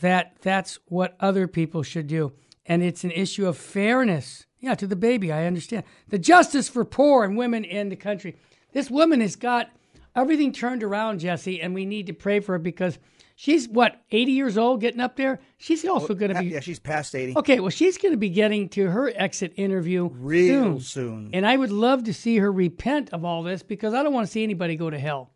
that 0.00 0.36
that's 0.40 0.78
what 0.86 1.16
other 1.18 1.48
people 1.48 1.82
should 1.82 2.06
do. 2.06 2.32
And 2.64 2.82
it's 2.82 3.02
an 3.02 3.10
issue 3.10 3.46
of 3.46 3.58
fairness. 3.58 4.46
Yeah, 4.60 4.76
to 4.76 4.86
the 4.86 4.96
baby, 4.96 5.32
I 5.32 5.46
understand. 5.46 5.84
The 6.08 6.18
justice 6.18 6.68
for 6.68 6.84
poor 6.84 7.24
and 7.24 7.36
women 7.36 7.64
in 7.64 7.88
the 7.88 7.96
country. 7.96 8.36
This 8.72 8.90
woman 8.90 9.20
has 9.20 9.34
got 9.34 9.70
everything 10.14 10.52
turned 10.52 10.84
around, 10.84 11.18
Jesse, 11.18 11.60
and 11.60 11.74
we 11.74 11.84
need 11.84 12.06
to 12.06 12.12
pray 12.12 12.38
for 12.38 12.52
her 12.52 12.58
because 12.58 12.98
she's 13.40 13.66
what, 13.68 13.98
80 14.10 14.32
years 14.32 14.58
old, 14.58 14.82
getting 14.82 15.00
up 15.00 15.16
there? 15.16 15.40
She's 15.56 15.84
oh, 15.86 15.94
also 15.94 16.14
going 16.14 16.34
to 16.34 16.40
be. 16.40 16.48
Yeah, 16.48 16.60
she's 16.60 16.78
past 16.78 17.14
80. 17.14 17.38
Okay, 17.38 17.58
well, 17.60 17.70
she's 17.70 17.96
going 17.96 18.12
to 18.12 18.18
be 18.18 18.28
getting 18.28 18.68
to 18.70 18.90
her 18.90 19.10
exit 19.14 19.54
interview 19.56 20.10
Real 20.12 20.62
soon. 20.62 20.80
soon. 20.80 21.30
And 21.32 21.46
I 21.46 21.56
would 21.56 21.72
love 21.72 22.04
to 22.04 22.14
see 22.14 22.36
her 22.36 22.52
repent 22.52 23.10
of 23.14 23.24
all 23.24 23.42
this 23.42 23.62
because 23.62 23.94
I 23.94 24.02
don't 24.02 24.12
want 24.12 24.26
to 24.26 24.32
see 24.32 24.42
anybody 24.42 24.76
go 24.76 24.90
to 24.90 24.98
hell. 24.98 25.30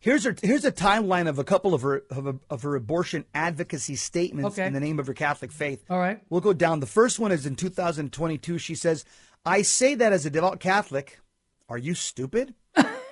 Here's 0.00 0.24
her. 0.24 0.34
Here's 0.42 0.64
a 0.64 0.72
timeline 0.72 1.28
of 1.28 1.38
a 1.38 1.44
couple 1.44 1.74
of 1.74 1.82
her 1.82 2.04
of, 2.10 2.40
of 2.48 2.62
her 2.62 2.74
abortion 2.74 3.26
advocacy 3.34 3.96
statements 3.96 4.58
Okay. 4.58 4.66
in 4.66 4.72
the 4.72 4.80
name 4.80 4.98
of 4.98 5.06
her 5.06 5.12
Catholic 5.12 5.52
faith. 5.52 5.84
All 5.90 5.98
right. 5.98 6.20
We'll 6.30 6.40
go 6.40 6.54
down. 6.54 6.80
The 6.80 6.86
first 6.86 7.18
one 7.18 7.32
is 7.32 7.44
in 7.44 7.54
2022. 7.54 8.56
She 8.56 8.74
says, 8.74 9.04
"I 9.44 9.60
say 9.60 9.94
that 9.96 10.14
as 10.14 10.24
a 10.24 10.30
devout 10.30 10.58
Catholic. 10.58 11.20
Are 11.68 11.76
you 11.76 11.94
stupid?" 11.94 12.54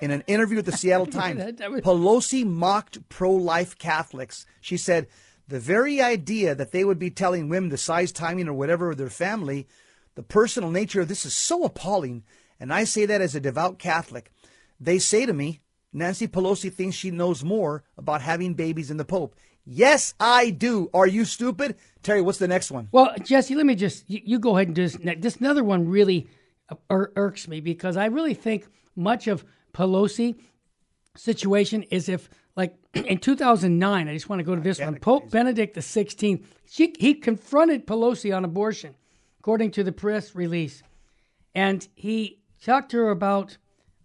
In 0.01 0.11
an 0.11 0.23
interview 0.27 0.57
with 0.57 0.65
the 0.65 0.71
Seattle 0.77 1.05
Times, 1.05 1.39
that. 1.39 1.57
That 1.57 1.71
was- 1.71 1.81
Pelosi 1.81 2.45
mocked 2.45 3.07
pro-life 3.09 3.77
Catholics. 3.77 4.45
She 4.61 4.77
said, 4.77 5.07
"The 5.47 5.59
very 5.59 6.01
idea 6.01 6.55
that 6.55 6.71
they 6.71 6.85
would 6.85 6.99
be 6.99 7.09
telling 7.09 7.49
women 7.49 7.69
the 7.69 7.77
size, 7.77 8.11
timing, 8.11 8.47
or 8.47 8.53
whatever 8.53 8.91
of 8.91 8.97
their 8.97 9.09
family, 9.09 9.67
the 10.15 10.23
personal 10.23 10.71
nature 10.71 11.01
of 11.01 11.07
this 11.09 11.25
is 11.25 11.33
so 11.33 11.63
appalling. 11.65 12.23
And 12.59 12.73
I 12.73 12.83
say 12.85 13.05
that 13.05 13.21
as 13.21 13.35
a 13.35 13.39
devout 13.39 13.77
Catholic." 13.79 14.31
They 14.79 14.97
say 14.97 15.25
to 15.25 15.33
me, 15.33 15.59
Nancy 15.91 16.25
Pelosi 16.25 16.71
thinks 16.71 16.95
she 16.95 17.11
knows 17.11 17.43
more 17.43 17.83
about 17.97 18.21
having 18.21 18.53
babies 18.53 18.87
than 18.87 18.95
the 18.95 19.03
Pope. 19.03 19.35
Yes, 19.65 20.13
I 20.19 20.51
do. 20.51 20.89
Are 20.93 21.05
you 21.05 21.25
stupid? 21.25 21.75
Terry, 22.01 22.21
what's 22.21 22.37
the 22.39 22.47
next 22.47 22.71
one? 22.71 22.87
Well, 22.93 23.13
Jesse, 23.21 23.55
let 23.55 23.65
me 23.65 23.75
just, 23.75 24.09
you, 24.09 24.21
you 24.23 24.39
go 24.39 24.55
ahead 24.55 24.67
and 24.67 24.75
do 24.75 24.87
this. 24.87 24.97
This 25.19 25.35
another 25.35 25.65
one 25.65 25.89
really 25.89 26.29
uh, 26.69 26.75
ir- 26.89 27.11
irks 27.17 27.49
me 27.49 27.59
because 27.59 27.97
I 27.97 28.05
really 28.05 28.33
think 28.33 28.67
much 28.95 29.27
of 29.27 29.45
Pelosi 29.73 30.39
situation 31.15 31.83
is 31.83 32.09
if, 32.09 32.29
like 32.55 32.75
in 32.93 33.17
2009, 33.17 34.07
I 34.07 34.13
just 34.13 34.29
want 34.29 34.39
to 34.39 34.43
go 34.43 34.55
to 34.55 34.61
this 34.61 34.79
one. 34.79 34.95
Pope 34.99 35.29
Benedict 35.29 35.75
XVI, 35.75 36.43
she, 36.65 36.93
he 36.99 37.13
confronted 37.13 37.85
Pelosi 37.85 38.35
on 38.35 38.45
abortion, 38.45 38.95
according 39.39 39.71
to 39.71 39.83
the 39.83 39.91
press 39.91 40.35
release. 40.35 40.83
And 41.55 41.87
he 41.95 42.39
talked 42.63 42.91
to 42.91 42.97
her 42.97 43.09
about 43.09 43.57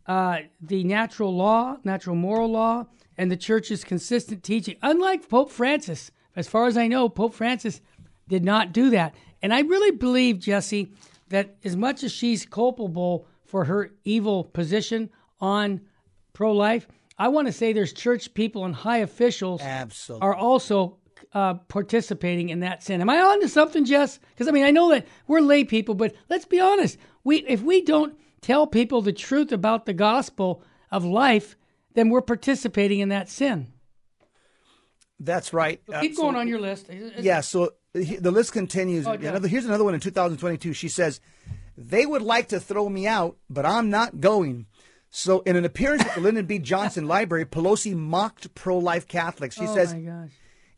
uh, 0.06 0.38
the 0.60 0.84
natural 0.84 1.34
law, 1.34 1.76
natural 1.84 2.16
moral 2.16 2.50
law, 2.50 2.86
and 3.16 3.30
the 3.30 3.36
church's 3.36 3.84
consistent 3.84 4.42
teaching. 4.42 4.76
Unlike 4.82 5.28
Pope 5.28 5.50
Francis, 5.50 6.10
as 6.36 6.48
far 6.48 6.66
as 6.66 6.76
I 6.76 6.88
know, 6.88 7.08
Pope 7.08 7.34
Francis 7.34 7.80
did 8.28 8.44
not 8.44 8.72
do 8.72 8.90
that. 8.90 9.14
And 9.42 9.52
I 9.52 9.60
really 9.60 9.90
believe, 9.90 10.38
Jesse, 10.38 10.92
that 11.28 11.56
as 11.64 11.76
much 11.76 12.02
as 12.02 12.12
she's 12.12 12.46
culpable 12.46 13.26
for 13.54 13.66
her 13.66 13.92
evil 14.02 14.42
position 14.42 15.08
on 15.40 15.80
pro 16.32 16.50
life, 16.50 16.88
I 17.16 17.28
want 17.28 17.46
to 17.46 17.52
say 17.52 17.72
there's 17.72 17.92
church 17.92 18.34
people 18.34 18.64
and 18.64 18.74
high 18.74 18.96
officials 18.96 19.60
Absolutely. 19.62 20.26
are 20.26 20.34
also 20.34 20.96
uh, 21.32 21.54
participating 21.68 22.48
in 22.48 22.58
that 22.60 22.82
sin. 22.82 23.00
Am 23.00 23.08
I 23.08 23.20
on 23.20 23.40
to 23.42 23.48
something, 23.48 23.84
Jess? 23.84 24.18
Because 24.30 24.48
I 24.48 24.50
mean, 24.50 24.64
I 24.64 24.72
know 24.72 24.90
that 24.90 25.06
we're 25.28 25.38
lay 25.38 25.62
people, 25.62 25.94
but 25.94 26.16
let's 26.28 26.46
be 26.46 26.58
honest. 26.58 26.98
We 27.22 27.46
if 27.46 27.62
we 27.62 27.82
don't 27.82 28.18
tell 28.40 28.66
people 28.66 29.02
the 29.02 29.12
truth 29.12 29.52
about 29.52 29.86
the 29.86 29.94
gospel 29.94 30.60
of 30.90 31.04
life, 31.04 31.54
then 31.94 32.08
we're 32.08 32.22
participating 32.22 32.98
in 32.98 33.10
that 33.10 33.28
sin. 33.28 33.68
That's 35.20 35.52
right. 35.52 35.80
Uh, 35.88 36.00
Keep 36.00 36.16
so- 36.16 36.22
going 36.22 36.34
on 36.34 36.48
your 36.48 36.60
list. 36.60 36.90
Yeah, 37.20 37.40
so 37.40 37.74
the 37.92 38.32
list 38.32 38.50
continues. 38.50 39.06
Oh, 39.06 39.12
yeah. 39.12 39.28
Another, 39.28 39.46
here's 39.46 39.64
another 39.64 39.84
one 39.84 39.94
in 39.94 40.00
2022. 40.00 40.72
She 40.72 40.88
says, 40.88 41.20
They 41.76 42.06
would 42.06 42.22
like 42.22 42.48
to 42.48 42.60
throw 42.60 42.88
me 42.88 43.06
out, 43.06 43.36
but 43.50 43.66
I'm 43.66 43.90
not 43.90 44.20
going. 44.20 44.66
So, 45.10 45.40
in 45.40 45.54
an 45.56 45.64
appearance 45.64 46.02
at 46.02 46.14
the 46.14 46.20
Lyndon 46.20 46.46
B. 46.46 46.58
Johnson 46.58 47.06
Library, 47.06 47.44
Pelosi 47.46 47.94
mocked 47.94 48.54
pro 48.54 48.78
life 48.78 49.06
Catholics. 49.06 49.54
She 49.54 49.66
oh 49.66 49.74
says, 49.74 49.94
my 49.94 50.00
gosh. 50.00 50.30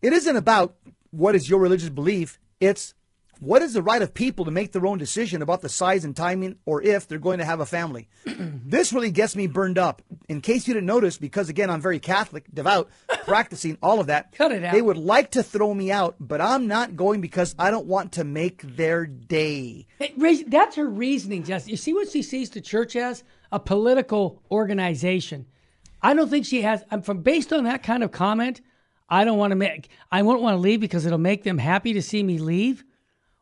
It 0.02 0.12
isn't 0.12 0.36
about 0.36 0.76
what 1.10 1.34
is 1.34 1.48
your 1.48 1.60
religious 1.60 1.88
belief, 1.88 2.38
it's 2.60 2.94
what 3.40 3.62
is 3.62 3.72
the 3.72 3.82
right 3.82 4.02
of 4.02 4.14
people 4.14 4.44
to 4.44 4.50
make 4.50 4.72
their 4.72 4.86
own 4.86 4.98
decision 4.98 5.42
about 5.42 5.60
the 5.60 5.68
size 5.68 6.04
and 6.04 6.16
timing 6.16 6.56
or 6.64 6.82
if 6.82 7.06
they're 7.06 7.18
going 7.18 7.38
to 7.38 7.44
have 7.44 7.60
a 7.60 7.66
family. 7.66 8.08
this 8.24 8.92
really 8.92 9.10
gets 9.10 9.36
me 9.36 9.46
burned 9.46 9.78
up. 9.78 10.02
In 10.28 10.40
case 10.40 10.66
you 10.66 10.74
didn't 10.74 10.86
notice, 10.86 11.18
because 11.18 11.48
again, 11.48 11.70
I'm 11.70 11.80
very 11.80 11.98
Catholic, 11.98 12.44
devout, 12.52 12.88
practicing 13.24 13.78
all 13.82 14.00
of 14.00 14.06
that. 14.06 14.32
Cut 14.32 14.52
it 14.52 14.64
out. 14.64 14.72
They 14.72 14.82
would 14.82 14.96
like 14.96 15.32
to 15.32 15.42
throw 15.42 15.74
me 15.74 15.90
out, 15.92 16.16
but 16.20 16.40
I'm 16.40 16.66
not 16.66 16.96
going 16.96 17.20
because 17.20 17.54
I 17.58 17.70
don't 17.70 17.86
want 17.86 18.12
to 18.12 18.24
make 18.24 18.62
their 18.62 19.06
day. 19.06 19.86
It, 19.98 20.50
that's 20.50 20.76
her 20.76 20.88
reasoning, 20.88 21.44
Jess. 21.44 21.68
You 21.68 21.76
see 21.76 21.94
what 21.94 22.10
she 22.10 22.22
sees 22.22 22.50
the 22.50 22.60
church 22.60 22.96
as? 22.96 23.24
A 23.52 23.60
political 23.60 24.42
organization. 24.50 25.46
I 26.02 26.14
don't 26.14 26.28
think 26.28 26.46
she 26.46 26.62
has. 26.62 26.84
I'm 26.90 27.02
from 27.02 27.22
based 27.22 27.52
on 27.52 27.64
that 27.64 27.82
kind 27.82 28.02
of 28.02 28.12
comment. 28.12 28.60
I 29.08 29.24
don't 29.24 29.38
want 29.38 29.52
to 29.52 29.56
make. 29.56 29.88
I 30.10 30.22
won't 30.22 30.42
want 30.42 30.54
to 30.54 30.60
leave 30.60 30.80
because 30.80 31.06
it'll 31.06 31.18
make 31.18 31.44
them 31.44 31.58
happy 31.58 31.92
to 31.92 32.02
see 32.02 32.22
me 32.22 32.38
leave. 32.38 32.84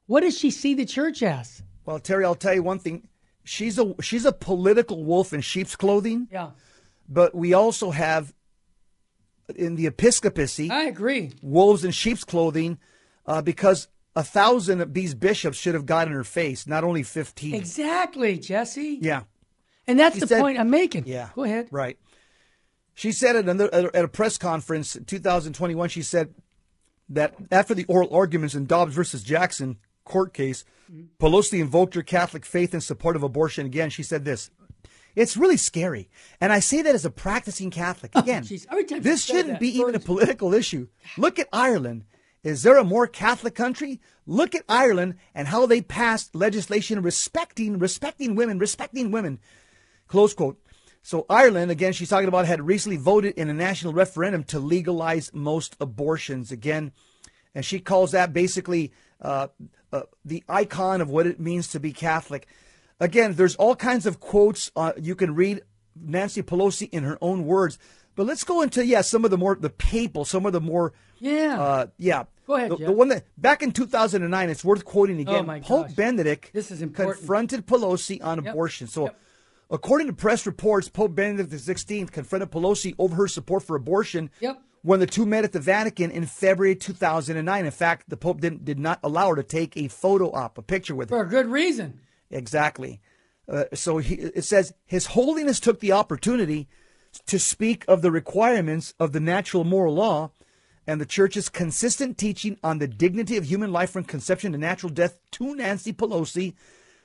What 0.06 0.20
does 0.20 0.38
she 0.38 0.50
see 0.50 0.74
the 0.74 0.84
church 0.86 1.22
as? 1.22 1.62
Well, 1.86 1.98
Terry, 1.98 2.24
I'll 2.24 2.34
tell 2.34 2.54
you 2.54 2.62
one 2.62 2.78
thing. 2.78 3.08
She's 3.44 3.78
a 3.78 3.94
she's 4.00 4.24
a 4.24 4.32
political 4.32 5.04
wolf 5.04 5.32
in 5.32 5.40
sheep's 5.42 5.76
clothing, 5.76 6.28
Yeah, 6.32 6.50
but 7.08 7.34
we 7.34 7.52
also 7.52 7.90
have 7.90 8.32
in 9.54 9.74
the 9.76 9.86
episcopacy 9.86 10.70
I 10.70 10.84
agree. 10.84 11.32
wolves 11.42 11.84
in 11.84 11.90
sheep's 11.90 12.24
clothing 12.24 12.78
uh, 13.26 13.42
because 13.42 13.88
a 14.16 14.22
thousand 14.24 14.80
of 14.80 14.94
these 14.94 15.14
bishops 15.14 15.58
should 15.58 15.74
have 15.74 15.84
gotten 15.84 16.12
in 16.12 16.16
her 16.16 16.24
face, 16.24 16.66
not 16.66 16.84
only 16.84 17.02
15. 17.02 17.54
Exactly, 17.54 18.38
Jesse. 18.38 18.98
Yeah, 19.02 19.24
And 19.86 19.98
that's 19.98 20.14
She 20.14 20.20
the 20.20 20.26
said- 20.28 20.40
point 20.40 20.58
I'm 20.58 20.70
making. 20.70 21.04
yeah. 21.06 21.28
Go 21.34 21.42
ahead. 21.44 21.68
Right. 21.70 21.98
She 22.94 23.10
said 23.12 23.34
at, 23.36 23.46
another, 23.48 23.90
at 23.94 24.04
a 24.04 24.08
press 24.08 24.38
conference 24.38 24.94
in 24.96 25.04
2021, 25.04 25.88
she 25.88 26.00
said 26.02 26.32
that 27.10 27.34
after 27.50 27.74
the 27.74 27.84
oral 27.86 28.14
arguments 28.14 28.54
in 28.54 28.66
Dobbs 28.66 28.94
versus 28.94 29.22
Jackson 29.24 29.78
court 30.04 30.34
case, 30.34 30.64
Pelosi 31.18 31.60
invoked 31.60 31.94
her 31.94 32.02
Catholic 32.02 32.44
faith 32.44 32.74
in 32.74 32.80
support 32.80 33.16
of 33.16 33.22
abortion 33.22 33.66
again. 33.66 33.90
She 33.90 34.02
said 34.02 34.24
this. 34.24 34.50
It's 35.16 35.36
really 35.36 35.56
scary. 35.56 36.08
And 36.40 36.52
I 36.52 36.60
say 36.60 36.82
that 36.82 36.94
as 36.94 37.04
a 37.04 37.10
practicing 37.10 37.70
Catholic. 37.70 38.14
Again, 38.14 38.44
Oh. 38.50 38.56
Every 38.70 38.84
time 38.84 39.02
this 39.02 39.24
shouldn't 39.24 39.46
that, 39.54 39.60
be 39.60 39.78
even 39.78 39.94
a 39.94 40.00
political 40.00 40.52
issue. 40.52 40.88
Look 41.16 41.38
at 41.38 41.48
Ireland. 41.52 42.04
Is 42.42 42.62
there 42.62 42.76
a 42.76 42.84
more 42.84 43.06
Catholic 43.06 43.54
country? 43.54 44.00
Look 44.26 44.54
at 44.54 44.64
Ireland 44.68 45.14
and 45.34 45.48
how 45.48 45.66
they 45.66 45.80
passed 45.80 46.34
legislation 46.34 47.00
respecting 47.00 47.78
respecting 47.78 48.34
women, 48.34 48.58
respecting 48.58 49.10
women. 49.10 49.38
Close 50.08 50.34
quote. 50.34 50.60
So 51.02 51.26
Ireland, 51.28 51.70
again, 51.70 51.92
she's 51.92 52.08
talking 52.08 52.28
about 52.28 52.46
had 52.46 52.62
recently 52.66 52.96
voted 52.96 53.34
in 53.34 53.48
a 53.48 53.54
national 53.54 53.92
referendum 53.92 54.42
to 54.44 54.58
legalize 54.58 55.30
most 55.34 55.76
abortions 55.80 56.50
again, 56.50 56.92
and 57.54 57.64
she 57.64 57.78
calls 57.78 58.12
that 58.12 58.32
basically 58.32 58.92
uh, 59.20 59.48
uh, 59.94 60.02
the 60.24 60.42
icon 60.48 61.00
of 61.00 61.08
what 61.10 61.26
it 61.26 61.38
means 61.40 61.68
to 61.68 61.80
be 61.80 61.92
Catholic. 61.92 62.46
Again, 63.00 63.34
there's 63.34 63.56
all 63.56 63.76
kinds 63.76 64.06
of 64.06 64.20
quotes 64.20 64.70
uh, 64.76 64.92
you 65.00 65.14
can 65.14 65.34
read 65.34 65.62
Nancy 65.96 66.42
Pelosi 66.42 66.88
in 66.92 67.04
her 67.04 67.18
own 67.20 67.44
words, 67.46 67.78
but 68.16 68.26
let's 68.26 68.44
go 68.44 68.62
into 68.62 68.84
yeah 68.84 69.00
some 69.02 69.24
of 69.24 69.30
the 69.30 69.38
more 69.38 69.54
the 69.54 69.70
papal, 69.70 70.24
some 70.24 70.46
of 70.46 70.52
the 70.52 70.60
more 70.60 70.92
Yeah. 71.18 71.60
uh, 71.60 71.86
yeah. 71.98 72.24
Go 72.46 72.54
ahead, 72.56 72.70
The, 72.72 72.76
Jeff. 72.76 72.86
the 72.88 72.92
one 72.92 73.08
that 73.08 73.24
back 73.38 73.62
in 73.62 73.72
2009, 73.72 74.50
it's 74.50 74.64
worth 74.64 74.84
quoting 74.84 75.18
again. 75.20 75.34
Oh, 75.36 75.42
my 75.44 75.60
Pope 75.60 75.86
gosh. 75.86 75.96
Benedict 75.96 76.52
This 76.52 76.70
is 76.70 76.82
important. 76.82 77.16
confronted 77.18 77.66
Pelosi 77.66 78.22
on 78.22 78.38
abortion. 78.38 78.86
So, 78.86 79.04
Yep. 79.04 79.18
according 79.70 80.06
to 80.08 80.12
press 80.12 80.44
reports, 80.46 80.88
Pope 80.90 81.14
Benedict 81.14 81.50
XVI 81.50 82.10
confronted 82.10 82.50
Pelosi 82.50 82.94
over 82.98 83.16
her 83.16 83.28
support 83.28 83.62
for 83.62 83.76
abortion. 83.76 84.28
Yep. 84.40 84.60
When 84.84 85.00
the 85.00 85.06
two 85.06 85.24
met 85.24 85.44
at 85.44 85.52
the 85.52 85.60
Vatican 85.60 86.10
in 86.10 86.26
February 86.26 86.76
2009. 86.76 87.64
In 87.64 87.70
fact, 87.70 88.10
the 88.10 88.18
Pope 88.18 88.42
didn't, 88.42 88.66
did 88.66 88.78
not 88.78 89.00
allow 89.02 89.30
her 89.30 89.36
to 89.36 89.42
take 89.42 89.74
a 89.78 89.88
photo 89.88 90.30
op, 90.30 90.58
a 90.58 90.62
picture 90.62 90.94
with 90.94 91.08
her. 91.08 91.16
For 91.16 91.24
a 91.24 91.28
good 91.28 91.46
reason. 91.46 92.00
Exactly. 92.30 93.00
Uh, 93.48 93.64
so 93.72 93.96
he, 93.96 94.16
it 94.16 94.44
says 94.44 94.74
His 94.84 95.06
Holiness 95.06 95.58
took 95.58 95.80
the 95.80 95.92
opportunity 95.92 96.68
to 97.24 97.38
speak 97.38 97.86
of 97.88 98.02
the 98.02 98.10
requirements 98.10 98.92
of 99.00 99.12
the 99.12 99.20
natural 99.20 99.64
moral 99.64 99.94
law 99.94 100.32
and 100.86 101.00
the 101.00 101.06
Church's 101.06 101.48
consistent 101.48 102.18
teaching 102.18 102.58
on 102.62 102.78
the 102.78 102.86
dignity 102.86 103.38
of 103.38 103.46
human 103.46 103.72
life 103.72 103.88
from 103.88 104.04
conception 104.04 104.52
to 104.52 104.58
natural 104.58 104.92
death 104.92 105.16
to 105.30 105.54
Nancy 105.54 105.94
Pelosi. 105.94 106.52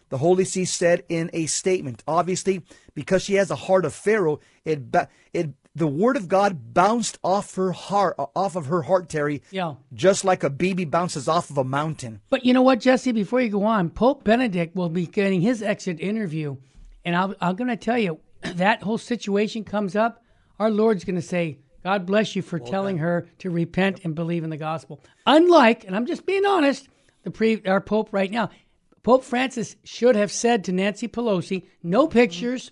The 0.10 0.18
Holy 0.18 0.44
See 0.44 0.66
said 0.66 1.04
in 1.08 1.30
a 1.32 1.46
statement. 1.46 2.04
Obviously, 2.06 2.64
because 2.94 3.24
she 3.24 3.36
has 3.36 3.50
a 3.50 3.56
heart 3.56 3.86
of 3.86 3.94
Pharaoh, 3.94 4.42
it 4.66 4.82
it 5.32 5.52
the 5.76 5.88
word 5.88 6.18
of 6.18 6.28
God 6.28 6.74
bounced 6.74 7.18
off 7.24 7.56
her 7.56 7.72
heart, 7.72 8.16
off 8.36 8.56
of 8.56 8.68
her 8.68 8.84
heart, 8.84 9.10
Terry. 9.10 9.42
Yeah. 9.52 9.76
Just 9.94 10.26
like 10.26 10.44
a 10.44 10.50
baby 10.50 10.86
bounces 10.86 11.28
off 11.28 11.50
of 11.50 11.58
a 11.58 11.64
mountain. 11.64 12.22
But 12.30 12.46
you 12.46 12.54
know 12.54 12.62
what, 12.62 12.80
Jesse? 12.80 13.12
Before 13.12 13.42
you 13.42 13.50
go 13.50 13.64
on, 13.64 13.90
Pope 13.90 14.24
Benedict 14.24 14.76
will 14.76 14.90
be 14.90 15.06
getting 15.06 15.42
his 15.42 15.62
exit 15.62 16.00
interview, 16.00 16.58
and 17.06 17.16
I'll, 17.16 17.36
I'm 17.42 17.56
going 17.56 17.70
to 17.70 17.78
tell 17.78 17.98
you 17.98 18.20
that 18.42 18.84
whole 18.84 18.98
situation 18.98 19.64
comes 19.64 19.96
up. 19.96 20.24
Our 20.60 20.70
Lord's 20.72 21.06
going 21.06 21.16
to 21.16 21.22
say, 21.22 21.60
"God 21.84 22.06
bless 22.06 22.36
you 22.36 22.42
for 22.42 22.60
telling 22.60 22.98
her 22.98 23.28
to 23.40 23.50
repent 23.50 24.02
and 24.04 24.16
believe 24.16 24.44
in 24.44 24.50
the 24.50 24.58
gospel." 24.58 25.02
Unlike, 25.26 25.86
and 25.86 25.96
I'm 25.96 26.06
just 26.06 26.26
being 26.26 26.46
honest, 26.46 26.90
the 27.24 27.32
pre 27.32 27.62
our 27.66 27.82
Pope 27.82 28.10
right 28.12 28.32
now, 28.32 28.50
Pope 29.04 29.24
Francis 29.24 29.76
should 29.84 30.16
have 30.16 30.32
said 30.32 30.66
to 30.66 30.72
Nancy 30.72 31.08
Pelosi, 31.08 31.66
"No 31.84 32.08
mm-hmm. 32.08 32.14
pictures." 32.14 32.72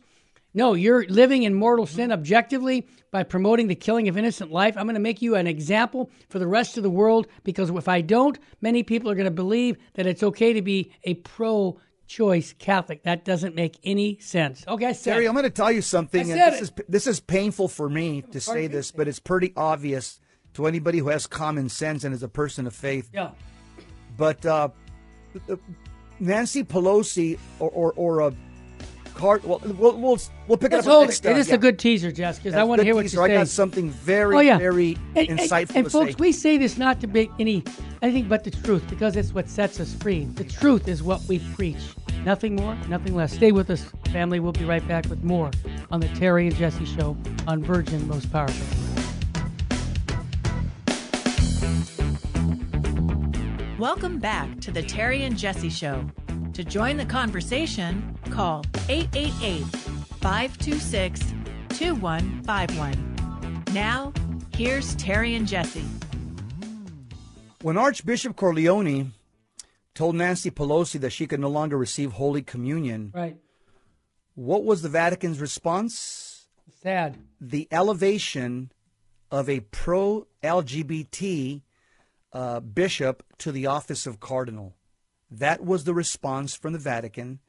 No, 0.58 0.74
you're 0.74 1.06
living 1.06 1.44
in 1.44 1.54
mortal 1.54 1.86
sin 1.86 2.12
objectively 2.12 2.88
by 3.12 3.22
promoting 3.22 3.68
the 3.68 3.76
killing 3.76 4.08
of 4.08 4.18
innocent 4.18 4.52
life. 4.52 4.76
I'm 4.76 4.88
going 4.88 4.96
to 4.96 5.00
make 5.00 5.22
you 5.22 5.36
an 5.36 5.46
example 5.46 6.10
for 6.30 6.40
the 6.40 6.48
rest 6.48 6.78
of 6.78 6.84
the 6.84 6.90
world 6.90 7.28
because 7.44 7.70
if 7.70 7.88
I 7.88 8.02
don't, 8.02 8.40
many 8.60 8.82
people 8.82 9.12
are 9.12 9.14
going 9.14 9.26
to 9.26 9.32
believe 9.32 9.78
that 9.94 10.08
it's 10.08 10.24
okay 10.24 10.54
to 10.54 10.64
be 10.64 10.92
a 11.04 11.14
pro 11.14 11.80
choice 12.08 12.56
Catholic. 12.58 13.04
That 13.04 13.24
doesn't 13.24 13.54
make 13.54 13.78
any 13.84 14.18
sense. 14.18 14.66
Okay, 14.68 14.96
Terry, 14.96 15.28
I'm 15.28 15.34
going 15.34 15.44
to 15.44 15.52
tell 15.52 15.72
you 15.72 15.84
something. 15.84 16.22
And 16.22 16.42
this 16.42 16.56
it. 16.56 16.64
is 16.64 16.72
this 16.90 17.06
is 17.06 17.20
painful 17.20 17.68
for 17.68 17.88
me 17.88 18.24
to 18.24 18.42
say 18.42 18.66
this, 18.66 18.92
but 18.92 19.08
it's 19.08 19.20
pretty 19.20 19.54
obvious 19.56 20.20
to 20.56 20.66
anybody 20.66 20.98
who 20.98 21.10
has 21.10 21.28
common 21.28 21.70
sense 21.70 22.04
and 22.04 22.16
is 22.16 22.24
a 22.24 22.28
person 22.28 22.66
of 22.66 22.74
faith. 22.74 23.12
Yeah. 23.14 23.30
But 24.18 24.44
uh, 24.44 24.70
Nancy 26.20 26.64
Pelosi 26.64 27.38
or 27.60 27.70
or, 27.70 27.94
or 27.94 28.20
a 28.22 28.34
card. 29.18 29.44
Well, 29.44 29.60
we'll 29.66 29.98
we'll, 29.98 30.20
we'll 30.48 30.58
pick 30.58 30.72
Let's 30.72 30.86
it 30.86 30.90
up 30.90 30.94
hold 30.96 31.08
next 31.08 31.26
it. 31.26 31.30
It 31.30 31.32
time. 31.34 31.42
is 31.42 31.50
Yeah. 31.50 31.56
a 31.56 31.58
good 31.58 31.80
teaser, 31.80 32.12
Jess, 32.12 32.38
because 32.40 32.54
I 32.56 32.64
want 32.64 32.80
to 32.80 32.84
good 32.84 32.88
hear 32.88 32.96
what 32.96 33.02
teaser. 33.02 33.18
you 33.18 33.24
I 33.24 33.28
say. 33.28 33.34
got 33.36 33.48
something 33.48 33.90
very 33.90 34.36
Oh 34.36 34.40
yeah, 34.40 34.58
very 34.58 34.98
and, 35.16 35.30
and- 35.30 35.40
insightful 35.40 35.76
And, 35.76 35.86
to 35.86 35.90
folks, 35.90 36.12
say. 36.12 36.16
we 36.20 36.32
say 36.32 36.58
this 36.58 36.78
not 36.78 37.02
to 37.02 37.08
make 37.08 37.30
any 37.40 37.64
anything 38.02 38.28
but 38.28 38.44
the 38.44 38.52
truth, 38.52 38.84
because 38.90 39.16
it's 39.16 39.34
what 39.34 39.50
sets 39.50 39.80
us 39.80 39.94
free. 39.96 40.26
The 40.26 40.44
truth 40.44 40.88
is 40.88 41.02
what 41.04 41.22
we 41.28 41.40
preach. 41.56 41.78
Nothing 42.26 42.56
more, 42.56 42.76
nothing 42.90 43.16
less. 43.16 43.34
Stay 43.34 43.52
with 43.52 43.70
us, 43.70 43.86
family. 44.12 44.40
We'll 44.40 44.52
be 44.52 44.66
right 44.66 44.86
back 44.88 45.06
with 45.10 45.24
more 45.24 45.50
on 45.92 46.00
the 46.00 46.08
Terry 46.10 46.48
and 46.48 46.56
Jesse 46.56 46.86
Show 46.86 47.16
on 47.48 47.64
Virgin 47.64 48.08
Most 48.08 48.32
Powerful. 48.32 48.66
Welcome 53.80 54.18
back 54.20 54.60
to 54.62 54.72
the 54.72 54.82
Terry 54.82 55.24
and 55.24 55.38
Jesse 55.38 55.70
Show. 55.70 56.10
To 56.58 56.64
join 56.64 56.98
the 56.98 57.06
conversation, 57.06 58.18
call 58.32 58.66
888 58.90 59.64
526 60.20 61.22
2151. 61.70 63.64
Now, 63.74 64.12
here's 64.56 64.96
Terry 64.96 65.36
and 65.36 65.48
Jesse. 65.48 65.86
When 67.62 67.78
Archbishop 67.78 68.36
Cordileone 68.36 69.12
told 69.94 70.16
Nancy 70.16 70.50
Pelosi 70.50 71.00
that 71.00 71.12
she 71.12 71.28
could 71.28 71.40
no 71.40 71.48
longer 71.48 71.78
receive 71.78 72.14
Holy 72.14 72.42
Communion, 72.42 73.12
Right. 73.14 73.38
what 74.34 74.64
was 74.64 74.82
the 74.82 74.90
Vatican's 74.90 75.40
response? 75.40 76.48
Sad. 76.82 77.20
The 77.40 77.68
elevation 77.70 78.72
of 79.30 79.48
a 79.48 79.60
pro 79.60 80.26
LGBT 80.44 81.62
uh, 82.34 82.62
bishop 82.62 83.22
to 83.38 83.52
the 83.52 83.68
office 83.68 84.08
of 84.08 84.20
cardinal. 84.20 84.74
That 85.30 85.64
was 85.64 85.84
the 85.84 85.94
response 85.94 86.56
from 86.56 86.74
the 86.74 86.80
Vatican 86.80 87.40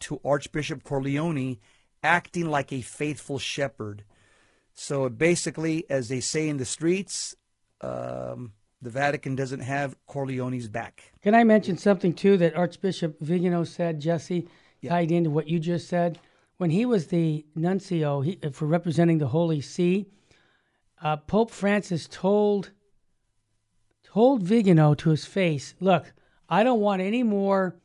to 0.00 0.20
Archbishop 0.24 0.82
Cordileone 0.82 1.58
acting 2.02 2.46
like 2.46 2.72
a 2.72 2.80
faithful 2.82 3.38
shepherd. 3.38 4.04
So 4.74 5.08
basically, 5.08 5.84
as 5.88 6.08
they 6.08 6.20
say 6.20 6.48
in 6.48 6.56
the 6.56 6.64
streets, 6.64 7.36
um, 7.80 8.52
the 8.80 8.90
Vatican 8.90 9.36
doesn't 9.36 9.60
have 9.60 9.96
Cordileone's 10.08 10.68
back. 10.68 11.12
Can 11.22 11.34
I 11.34 11.44
mention 11.44 11.78
something 11.78 12.14
too 12.14 12.36
that 12.38 12.56
Archbishop 12.56 13.20
Vigano 13.20 13.64
said, 13.64 14.00
Jesse, 14.00 14.48
tied 14.86 15.12
into 15.12 15.30
what 15.30 15.48
you 15.48 15.60
just 15.60 15.88
said? 15.88 16.18
When 16.56 16.70
he 16.70 16.84
was 16.84 17.06
the 17.06 17.46
nuncio 17.54 18.20
he, 18.20 18.38
for 18.52 18.66
representing 18.66 19.18
the 19.18 19.28
Holy 19.28 19.60
See, 19.60 20.06
uh, 21.02 21.16
Pope 21.16 21.50
Francis 21.50 22.08
told 22.10 22.70
told 24.04 24.42
Vigano 24.42 24.94
to 24.94 25.10
his 25.10 25.24
face, 25.24 25.74
"Look, 25.80 26.12
I 26.52 26.64
don't 26.64 26.80
want 26.80 27.00
any 27.00 27.22
more 27.22 27.76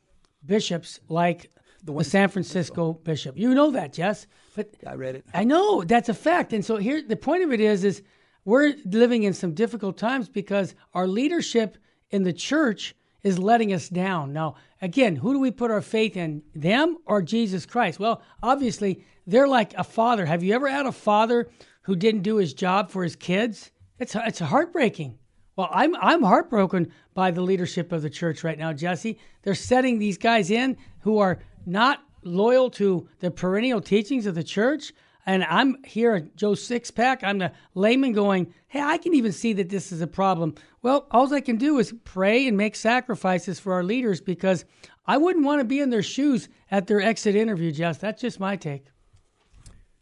bishops 0.45 0.99
like 1.08 1.49
the, 1.84 2.03
San 2.03 2.27
Francisco 2.27 2.91
bishop. 2.91 3.38
You 3.38 3.56
know 3.56 3.71
that, 3.71 3.93
Jess, 3.93 4.27
but 4.58 4.75
I 4.86 4.95
read 4.95 5.15
it. 5.15 5.25
I 5.34 5.45
know 5.45 5.86
that's 5.86 6.10
a 6.10 6.13
fact. 6.13 6.51
And 6.51 6.65
so 6.65 6.75
here, 6.75 7.01
the 7.01 7.15
point 7.15 7.45
of 7.45 7.53
it 7.53 7.62
is, 7.62 7.86
is 7.86 8.03
we're 8.43 8.73
living 8.84 9.23
in 9.23 9.34
some 9.34 9.53
difficult 9.53 9.97
times 9.97 10.27
because 10.27 10.75
our 10.93 11.08
leadership 11.08 11.77
in 12.10 12.23
the 12.23 12.34
church 12.34 12.93
is 13.23 13.39
letting 13.39 13.71
us 13.71 13.88
down. 13.88 14.34
Now, 14.34 14.56
again, 14.82 15.15
who 15.15 15.32
do 15.32 15.39
we 15.39 15.49
put 15.49 15.71
our 15.71 15.82
faith 15.82 16.17
in, 16.17 16.43
them 16.53 16.97
or 17.06 17.21
Jesus 17.21 17.65
Christ? 17.65 18.01
Well, 18.01 18.21
obviously, 18.43 19.06
they're 19.25 19.47
like 19.47 19.75
a 19.75 19.84
father. 19.86 20.25
Have 20.25 20.43
you 20.43 20.53
ever 20.53 20.67
had 20.67 20.86
a 20.86 20.91
father 20.91 21.49
who 21.84 21.95
didn't 21.95 22.23
do 22.23 22.36
his 22.36 22.53
job 22.53 22.91
for 22.91 23.03
his 23.03 23.15
kids? 23.15 23.71
It's 23.97 24.13
it's 24.13 24.39
heartbreaking. 24.39 25.19
Well, 25.57 25.69
I'm 25.71 25.95
I'm 25.95 26.21
heartbroken 26.21 26.93
by 27.15 27.31
the 27.31 27.41
leadership 27.41 27.91
of 27.91 28.03
the 28.03 28.11
church 28.11 28.43
right 28.43 28.57
now, 28.57 28.71
Jesse. 28.73 29.17
They're 29.41 29.55
setting 29.55 29.97
these 29.97 30.17
guys 30.17 30.51
in 30.51 30.77
who 30.99 31.17
are 31.17 31.39
not 31.65 32.03
loyal 32.23 32.69
to 32.71 33.09
the 33.19 33.31
perennial 33.31 33.81
teachings 33.81 34.27
of 34.27 34.35
the 34.35 34.43
church. 34.43 34.93
And 35.25 35.43
I'm 35.43 35.83
here, 35.83 36.15
at 36.15 36.35
Joe 36.37 36.51
Sixpack. 36.51 37.23
I'm 37.23 37.39
the 37.39 37.51
layman 37.73 38.13
going, 38.13 38.53
hey, 38.67 38.81
I 38.81 38.97
can 38.97 39.13
even 39.13 39.33
see 39.33 39.51
that 39.53 39.67
this 39.67 39.91
is 39.91 39.99
a 39.99 40.07
problem. 40.07 40.55
Well, 40.83 41.07
all 41.11 41.33
I 41.33 41.41
can 41.41 41.57
do 41.57 41.79
is 41.79 41.93
pray 42.05 42.47
and 42.47 42.55
make 42.55 42.75
sacrifices 42.75 43.59
for 43.59 43.73
our 43.73 43.83
leaders 43.83 44.21
because 44.21 44.63
I 45.05 45.17
wouldn't 45.17 45.45
want 45.45 45.59
to 45.59 45.65
be 45.65 45.81
in 45.81 45.89
their 45.89 46.03
shoes 46.03 46.47
at 46.71 46.87
their 46.87 47.01
exit 47.01 47.35
interview, 47.35 47.71
Jess. 47.71 47.97
That's 47.97 48.21
just 48.21 48.39
my 48.39 48.55
take. 48.55 48.85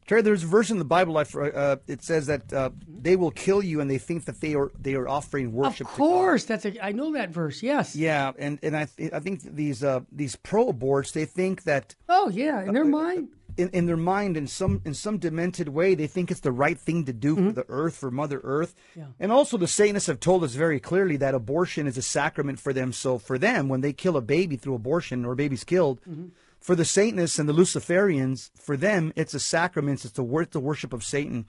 Terry, 0.07 0.21
there's 0.21 0.43
a 0.43 0.47
verse 0.47 0.69
in 0.69 0.77
the 0.77 0.85
Bible. 0.85 1.17
Uh, 1.17 1.77
it 1.87 2.03
says 2.03 2.27
that 2.27 2.53
uh, 2.53 2.69
they 2.87 3.15
will 3.15 3.31
kill 3.31 3.63
you, 3.63 3.81
and 3.81 3.89
they 3.89 3.97
think 3.97 4.25
that 4.25 4.39
they 4.39 4.53
are 4.53 4.71
they 4.79 4.93
are 4.93 5.07
offering 5.07 5.51
worship. 5.51 5.77
To 5.77 5.83
you. 5.83 5.89
Of 5.89 5.95
course, 5.95 6.45
that's 6.45 6.65
a. 6.65 6.85
I 6.85 6.91
know 6.91 7.13
that 7.13 7.29
verse. 7.29 7.63
Yes. 7.63 7.95
Yeah, 7.95 8.31
and 8.37 8.59
and 8.61 8.77
I 8.77 8.85
th- 8.85 9.13
I 9.13 9.19
think 9.19 9.41
these 9.41 9.83
uh, 9.83 10.01
these 10.11 10.35
pro 10.35 10.71
aborts 10.71 11.11
they 11.13 11.25
think 11.25 11.63
that. 11.63 11.95
Oh 12.07 12.29
yeah, 12.29 12.63
in 12.63 12.73
their 12.73 12.85
mind. 12.85 13.29
In, 13.57 13.69
in 13.69 13.85
their 13.85 13.95
mind, 13.95 14.35
in 14.35 14.47
some 14.47 14.81
in 14.83 14.93
some 14.93 15.17
demented 15.17 15.69
way, 15.69 15.95
they 15.95 16.07
think 16.07 16.29
it's 16.29 16.41
the 16.41 16.51
right 16.51 16.77
thing 16.77 17.05
to 17.05 17.13
do 17.13 17.35
mm-hmm. 17.35 17.47
for 17.47 17.53
the 17.53 17.65
earth, 17.69 17.95
for 17.95 18.11
Mother 18.11 18.41
Earth, 18.43 18.75
yeah. 18.97 19.05
and 19.17 19.31
also 19.31 19.55
the 19.55 19.65
Satanists 19.65 20.07
have 20.07 20.19
told 20.19 20.43
us 20.43 20.55
very 20.55 20.77
clearly 20.77 21.15
that 21.15 21.33
abortion 21.33 21.87
is 21.87 21.97
a 21.97 22.01
sacrament 22.01 22.59
for 22.59 22.73
them. 22.73 22.91
So 22.91 23.17
for 23.17 23.37
them, 23.37 23.69
when 23.69 23.79
they 23.79 23.93
kill 23.93 24.17
a 24.17 24.21
baby 24.21 24.57
through 24.57 24.75
abortion 24.75 25.23
or 25.23 25.31
a 25.31 25.37
baby's 25.37 25.63
killed. 25.63 26.01
Mm-hmm 26.01 26.27
for 26.65 26.75
the 26.75 26.83
Satanists 26.83 27.37
and 27.37 27.47
the 27.47 27.53
Luciferians, 27.53 28.49
for 28.55 28.75
them, 28.75 29.13
it's 29.15 29.35
a 29.35 29.39
sacrament. 29.39 30.03
It's 30.03 30.15
the, 30.15 30.23
wor- 30.23 30.45
the 30.45 30.59
worship 30.59 30.93
of 30.93 31.03
Satan. 31.03 31.45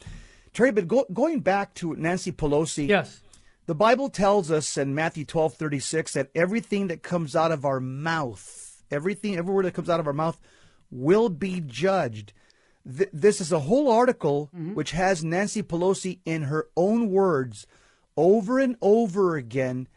Terry, 0.53 0.73
but 0.73 0.87
go- 0.87 1.07
going 1.11 1.41
back 1.41 1.73
to 1.77 1.97
Nancy 1.97 2.33
Pelosi. 2.33 2.87
Yes. 2.87 3.23
The 3.65 3.75
Bible 3.75 4.11
tells 4.11 4.51
us 4.51 4.77
in 4.77 4.95
Matthew 4.95 5.25
12, 5.25 5.55
36 5.55 6.13
that 6.13 6.29
everything 6.35 6.89
that 6.89 7.03
comes 7.03 7.35
out 7.35 7.51
of 7.51 7.65
our 7.65 7.81
mouth, 7.81 8.85
everything, 8.91 9.39
every 9.39 9.55
word 9.55 9.65
that 9.65 9.73
comes 9.73 9.89
out 9.89 10.01
of 10.01 10.07
our 10.07 10.13
mouth 10.13 10.39
will 10.91 11.31
be 11.31 11.63
judged. 11.63 12.35
Th- 12.87 13.09
this 13.11 13.41
is 13.41 13.53
a 13.53 13.61
whole 13.61 13.91
article 13.91 14.51
mm-hmm. 14.55 14.75
which 14.75 14.91
has 14.91 15.25
Nancy 15.25 15.63
Pelosi 15.63 16.19
in 16.27 16.43
her 16.43 16.69
own 16.77 17.09
words 17.09 17.67
over 18.19 18.59
and 18.59 18.77
over 18.83 19.37
again 19.37 19.89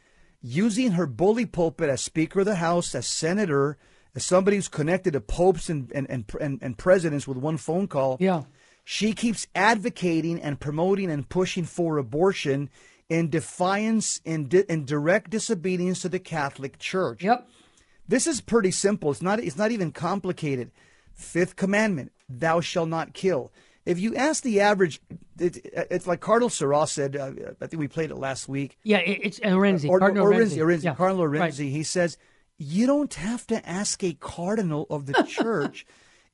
using 0.41 0.91
her 0.91 1.05
bully 1.05 1.45
pulpit 1.45 1.89
as 1.89 1.99
Speaker 1.99 2.39
of 2.39 2.45
the 2.45 2.55
House, 2.55 2.95
as 2.95 3.05
Senator, 3.05 3.77
as 4.19 4.25
somebody 4.25 4.57
who's 4.57 4.67
connected 4.67 5.13
to 5.13 5.21
popes 5.21 5.69
and, 5.69 5.89
and, 5.95 6.09
and, 6.09 6.25
and, 6.41 6.59
and 6.61 6.77
presidents 6.77 7.25
with 7.25 7.37
one 7.37 7.55
phone 7.55 7.87
call, 7.87 8.17
yeah. 8.19 8.43
she 8.83 9.13
keeps 9.13 9.47
advocating 9.55 10.41
and 10.41 10.59
promoting 10.59 11.09
and 11.09 11.29
pushing 11.29 11.63
for 11.63 11.97
abortion 11.97 12.69
in 13.07 13.29
defiance 13.29 14.19
and 14.25 14.53
in, 14.53 14.65
in 14.67 14.85
direct 14.85 15.29
disobedience 15.29 16.01
to 16.01 16.09
the 16.09 16.19
Catholic 16.19 16.79
Church. 16.79 17.23
Yep. 17.23 17.47
This 18.09 18.27
is 18.27 18.41
pretty 18.41 18.71
simple. 18.71 19.09
It's 19.11 19.21
not. 19.21 19.39
It's 19.39 19.57
not 19.57 19.71
even 19.71 19.91
complicated. 19.91 20.71
Fifth 21.13 21.55
commandment: 21.55 22.11
Thou 22.27 22.59
shalt 22.59 22.89
not 22.89 23.13
kill. 23.13 23.51
If 23.85 23.99
you 23.99 24.15
ask 24.15 24.43
the 24.43 24.59
average, 24.59 24.99
it, 25.39 25.65
it's 25.89 26.07
like 26.07 26.19
Cardinal 26.19 26.49
Sarah 26.49 26.87
said. 26.87 27.15
Uh, 27.15 27.31
I 27.61 27.67
think 27.67 27.79
we 27.79 27.87
played 27.87 28.09
it 28.09 28.17
last 28.17 28.49
week. 28.49 28.77
Yeah, 28.83 28.97
it's 28.97 29.39
Arinze. 29.39 29.87
Or, 29.87 29.99
Cardinal 29.99 30.25
Arinze. 30.25 30.57
Arinze. 30.57 30.57
Arinze. 30.57 30.83
Yeah. 30.83 30.95
Cardinal 30.95 31.25
Arinze. 31.25 31.39
Right. 31.39 31.53
He 31.53 31.83
says 31.83 32.17
you 32.59 32.85
don't 32.85 33.13
have 33.15 33.47
to 33.47 33.67
ask 33.67 34.03
a 34.03 34.13
cardinal 34.13 34.85
of 34.89 35.07
the 35.07 35.23
church 35.27 35.85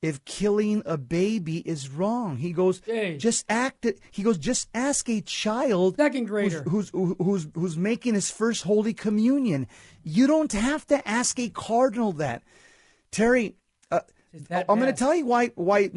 if 0.01 0.23
killing 0.25 0.83
a 0.85 0.97
baby 0.97 1.59
is 1.59 1.89
wrong. 1.89 2.37
He 2.37 2.51
goes, 2.51 2.81
Hey. 2.85 3.17
just 3.17 3.45
act 3.47 3.85
it. 3.85 3.99
He 4.11 4.23
goes, 4.23 4.37
just 4.37 4.67
ask 4.73 5.07
a 5.09 5.21
child 5.21 5.95
Second 5.95 6.25
grader. 6.25 6.63
who's, 6.63 6.89
who's 6.89 7.15
who's 7.17 7.47
who's 7.55 7.77
making 7.77 8.13
his 8.15 8.29
first 8.29 8.63
holy 8.63 8.93
communion. 8.93 9.67
You 10.03 10.27
don't 10.27 10.51
have 10.51 10.85
to 10.87 11.07
ask 11.07 11.39
a 11.39 11.49
cardinal 11.49 12.11
that. 12.13 12.43
Terry, 13.11 13.55
uh, 13.89 14.01
I'm 14.51 14.79
going 14.79 14.93
to 14.93 14.93
tell 14.93 15.15
you 15.15 15.25
why 15.25 15.51
why 15.55 15.87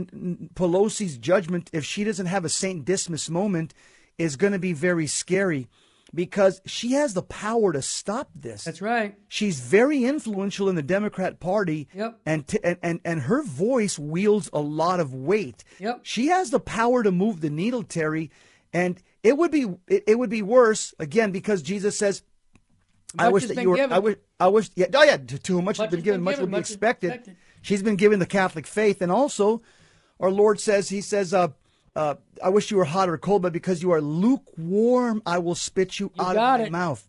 Pelosi's 0.54 1.18
judgment, 1.18 1.68
if 1.72 1.84
she 1.84 2.04
doesn't 2.04 2.26
have 2.26 2.44
a 2.44 2.48
Saint 2.48 2.84
Dismas 2.84 3.28
moment, 3.28 3.74
is 4.16 4.36
going 4.36 4.52
to 4.52 4.58
be 4.58 4.72
very 4.72 5.06
scary, 5.06 5.68
because 6.14 6.60
she 6.66 6.92
has 6.92 7.14
the 7.14 7.22
power 7.22 7.72
to 7.72 7.82
stop 7.82 8.30
this. 8.34 8.64
That's 8.64 8.80
right. 8.80 9.14
She's 9.28 9.60
very 9.60 10.04
influential 10.04 10.68
in 10.68 10.74
the 10.74 10.82
Democrat 10.82 11.40
Party, 11.40 11.88
Yep. 11.94 12.20
and, 12.24 12.46
t- 12.46 12.58
and 12.64 12.78
and 12.82 13.00
and 13.04 13.20
her 13.22 13.42
voice 13.42 13.98
wields 13.98 14.48
a 14.52 14.60
lot 14.60 15.00
of 15.00 15.12
weight. 15.14 15.64
Yep. 15.78 16.00
She 16.02 16.28
has 16.28 16.50
the 16.50 16.60
power 16.60 17.02
to 17.02 17.10
move 17.10 17.40
the 17.40 17.50
needle, 17.50 17.82
Terry, 17.82 18.30
and 18.72 19.02
it 19.22 19.36
would 19.36 19.50
be 19.50 19.66
it, 19.86 20.04
it 20.06 20.18
would 20.18 20.30
be 20.30 20.42
worse 20.42 20.94
again 20.98 21.30
because 21.32 21.62
Jesus 21.62 21.98
says, 21.98 22.22
"I 23.18 23.28
wish 23.28 23.46
that 23.46 23.60
you 23.60 23.70
were." 23.70 23.76
given. 23.76 23.92
I 23.92 23.98
wish. 23.98 24.16
I 24.40 24.48
wish. 24.48 24.70
Yeah. 24.74 24.86
Oh 24.94 25.02
yeah. 25.02 25.16
To, 25.18 25.38
to 25.38 25.52
whom 25.54 25.64
much, 25.66 25.78
has 25.78 25.90
been 25.90 26.00
given, 26.00 26.22
much 26.22 26.38
will 26.38 26.46
be 26.46 26.56
expected. 26.56 27.08
expected. 27.08 27.36
She's 27.60 27.82
been 27.82 27.96
given 27.96 28.18
the 28.18 28.26
Catholic 28.26 28.66
faith, 28.66 29.02
and 29.02 29.10
also, 29.10 29.62
our 30.20 30.30
Lord 30.30 30.60
says, 30.60 30.88
He 30.90 31.00
says, 31.00 31.34
uh, 31.34 31.48
uh, 31.98 32.14
"I 32.42 32.48
wish 32.48 32.70
you 32.70 32.76
were 32.78 32.84
hot 32.84 33.08
or 33.08 33.18
cold, 33.18 33.42
but 33.42 33.52
because 33.52 33.82
you 33.82 33.90
are 33.90 34.00
lukewarm, 34.00 35.22
I 35.26 35.38
will 35.38 35.54
spit 35.54 35.98
you, 36.00 36.10
out 36.18 36.34
got 36.34 36.60
of 36.60 36.64
my 36.64 36.66
it. 36.66 36.72
mouth." 36.72 37.06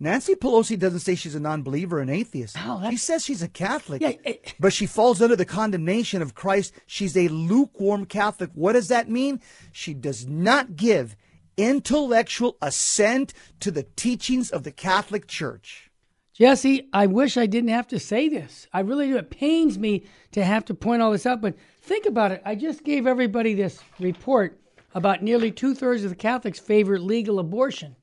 Nancy 0.00 0.34
Pelosi 0.34 0.76
doesn't 0.76 0.98
say 1.06 1.14
she's 1.14 1.36
a 1.36 1.40
non-believer, 1.40 2.00
an 2.00 2.08
atheist. 2.08 2.56
Oh, 2.58 2.90
she 2.90 2.96
says 2.96 3.24
she's 3.24 3.40
a 3.42 3.46
Catholic, 3.48 4.02
Yeah, 4.02 4.14
it- 4.24 4.54
but 4.58 4.72
she 4.72 4.84
falls 4.86 5.22
under 5.22 5.36
the 5.36 5.44
condemnation 5.44 6.22
of 6.22 6.34
Christ. 6.34 6.72
She's 6.88 7.16
a 7.16 7.28
lukewarm 7.28 8.06
Catholic. 8.06 8.50
What 8.54 8.72
does 8.72 8.88
that 8.88 9.08
mean? 9.08 9.40
She 9.70 9.94
does 9.94 10.26
not 10.26 10.74
give 10.74 11.14
intellectual 11.56 12.56
assent 12.60 13.32
to 13.60 13.70
the 13.70 13.84
teachings 13.94 14.50
of 14.50 14.64
the 14.64 14.72
Catholic 14.72 15.28
Church. 15.28 15.91
Jesse, 16.34 16.88
I 16.94 17.06
wish 17.06 17.36
I 17.36 17.46
didn't 17.46 17.70
have 17.70 17.86
to 17.88 17.98
say 17.98 18.28
this. 18.28 18.66
I 18.72 18.80
really 18.80 19.08
do. 19.08 19.18
It 19.18 19.30
pains 19.30 19.78
me 19.78 20.04
to 20.32 20.42
have 20.42 20.64
to 20.66 20.74
point 20.74 21.02
all 21.02 21.12
this 21.12 21.26
out, 21.26 21.42
but 21.42 21.56
think 21.82 22.06
about 22.06 22.32
it. 22.32 22.42
I 22.44 22.54
just 22.54 22.84
gave 22.84 23.06
everybody 23.06 23.52
this 23.52 23.80
report 24.00 24.58
about 24.94 25.22
nearly 25.22 25.50
two 25.50 25.74
thirds 25.74 26.04
of 26.04 26.10
the 26.10 26.16
Catholics 26.16 26.58
favor 26.58 26.98
legal 26.98 27.38
abortion. 27.38 27.96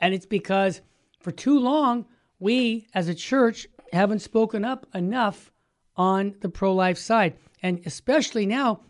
And 0.00 0.14
it's 0.14 0.26
because 0.26 0.80
for 1.20 1.30
too 1.30 1.58
long, 1.58 2.06
we 2.38 2.86
as 2.94 3.08
a 3.08 3.14
church 3.14 3.66
haven't 3.92 4.20
spoken 4.20 4.64
up 4.64 4.86
enough 4.94 5.50
on 5.96 6.36
the 6.40 6.48
pro 6.48 6.74
life 6.74 6.98
side. 6.98 7.36
And 7.62 7.82
especially 7.84 8.46
now, 8.46 8.80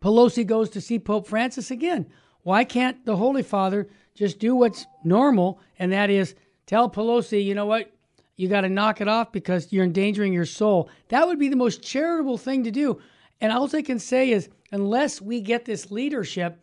Pelosi 0.00 0.46
goes 0.46 0.70
to 0.70 0.80
see 0.80 0.98
Pope 0.98 1.26
Francis 1.26 1.70
again. 1.70 2.06
Why 2.42 2.64
can't 2.64 3.04
the 3.04 3.16
Holy 3.16 3.42
Father 3.42 3.88
just 4.14 4.38
do 4.38 4.54
what's 4.54 4.86
normal, 5.04 5.60
and 5.78 5.92
that 5.92 6.08
is 6.08 6.34
tell 6.66 6.88
Pelosi, 6.88 7.44
you 7.44 7.54
know 7.54 7.66
what, 7.66 7.92
you 8.38 8.48
got 8.48 8.62
to 8.62 8.70
knock 8.70 9.02
it 9.02 9.08
off 9.08 9.30
because 9.32 9.70
you're 9.70 9.84
endangering 9.84 10.32
your 10.32 10.46
soul? 10.46 10.88
That 11.08 11.26
would 11.26 11.38
be 11.38 11.50
the 11.50 11.56
most 11.56 11.82
charitable 11.82 12.38
thing 12.38 12.64
to 12.64 12.70
do. 12.70 12.98
And 13.42 13.52
all 13.52 13.68
I 13.76 13.82
can 13.82 13.98
say 13.98 14.30
is, 14.30 14.48
unless 14.72 15.20
we 15.20 15.42
get 15.42 15.66
this 15.66 15.90
leadership, 15.90 16.58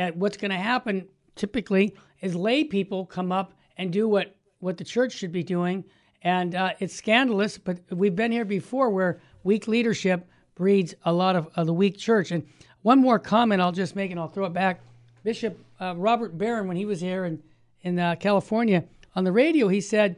at 0.00 0.16
what's 0.16 0.36
going 0.36 0.50
to 0.50 0.56
happen 0.56 1.06
typically 1.36 1.94
is 2.20 2.34
lay 2.34 2.64
people 2.64 3.06
come 3.06 3.30
up 3.30 3.52
and 3.76 3.92
do 3.92 4.08
what 4.08 4.34
what 4.58 4.76
the 4.76 4.84
church 4.84 5.12
should 5.12 5.32
be 5.32 5.42
doing, 5.42 5.82
and 6.20 6.54
uh, 6.54 6.72
it's 6.80 6.94
scandalous. 6.94 7.56
But 7.56 7.78
we've 7.90 8.16
been 8.16 8.32
here 8.32 8.44
before 8.44 8.90
where 8.90 9.20
weak 9.42 9.68
leadership 9.68 10.28
breeds 10.54 10.94
a 11.04 11.12
lot 11.12 11.34
of, 11.34 11.48
of 11.56 11.66
the 11.66 11.72
weak 11.72 11.96
church. 11.96 12.30
And 12.30 12.46
one 12.82 12.98
more 12.98 13.18
comment 13.18 13.62
I'll 13.62 13.72
just 13.72 13.96
make, 13.96 14.10
and 14.10 14.20
I'll 14.20 14.28
throw 14.28 14.44
it 14.44 14.52
back. 14.52 14.82
Bishop 15.22 15.58
uh, 15.80 15.94
Robert 15.96 16.36
Barron, 16.36 16.68
when 16.68 16.76
he 16.76 16.84
was 16.84 17.00
here 17.00 17.24
in 17.24 17.42
in 17.82 17.98
uh, 17.98 18.16
California 18.16 18.84
on 19.14 19.24
the 19.24 19.32
radio, 19.32 19.68
he 19.68 19.80
said 19.80 20.16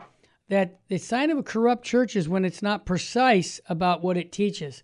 that 0.53 0.81
the 0.89 0.99
sign 0.99 1.31
of 1.31 1.39
a 1.39 1.43
corrupt 1.43 1.83
church 1.83 2.15
is 2.15 2.29
when 2.29 2.45
it's 2.45 2.61
not 2.61 2.85
precise 2.85 3.59
about 3.71 4.03
what 4.03 4.19
it 4.19 4.31
teaches. 4.31 4.83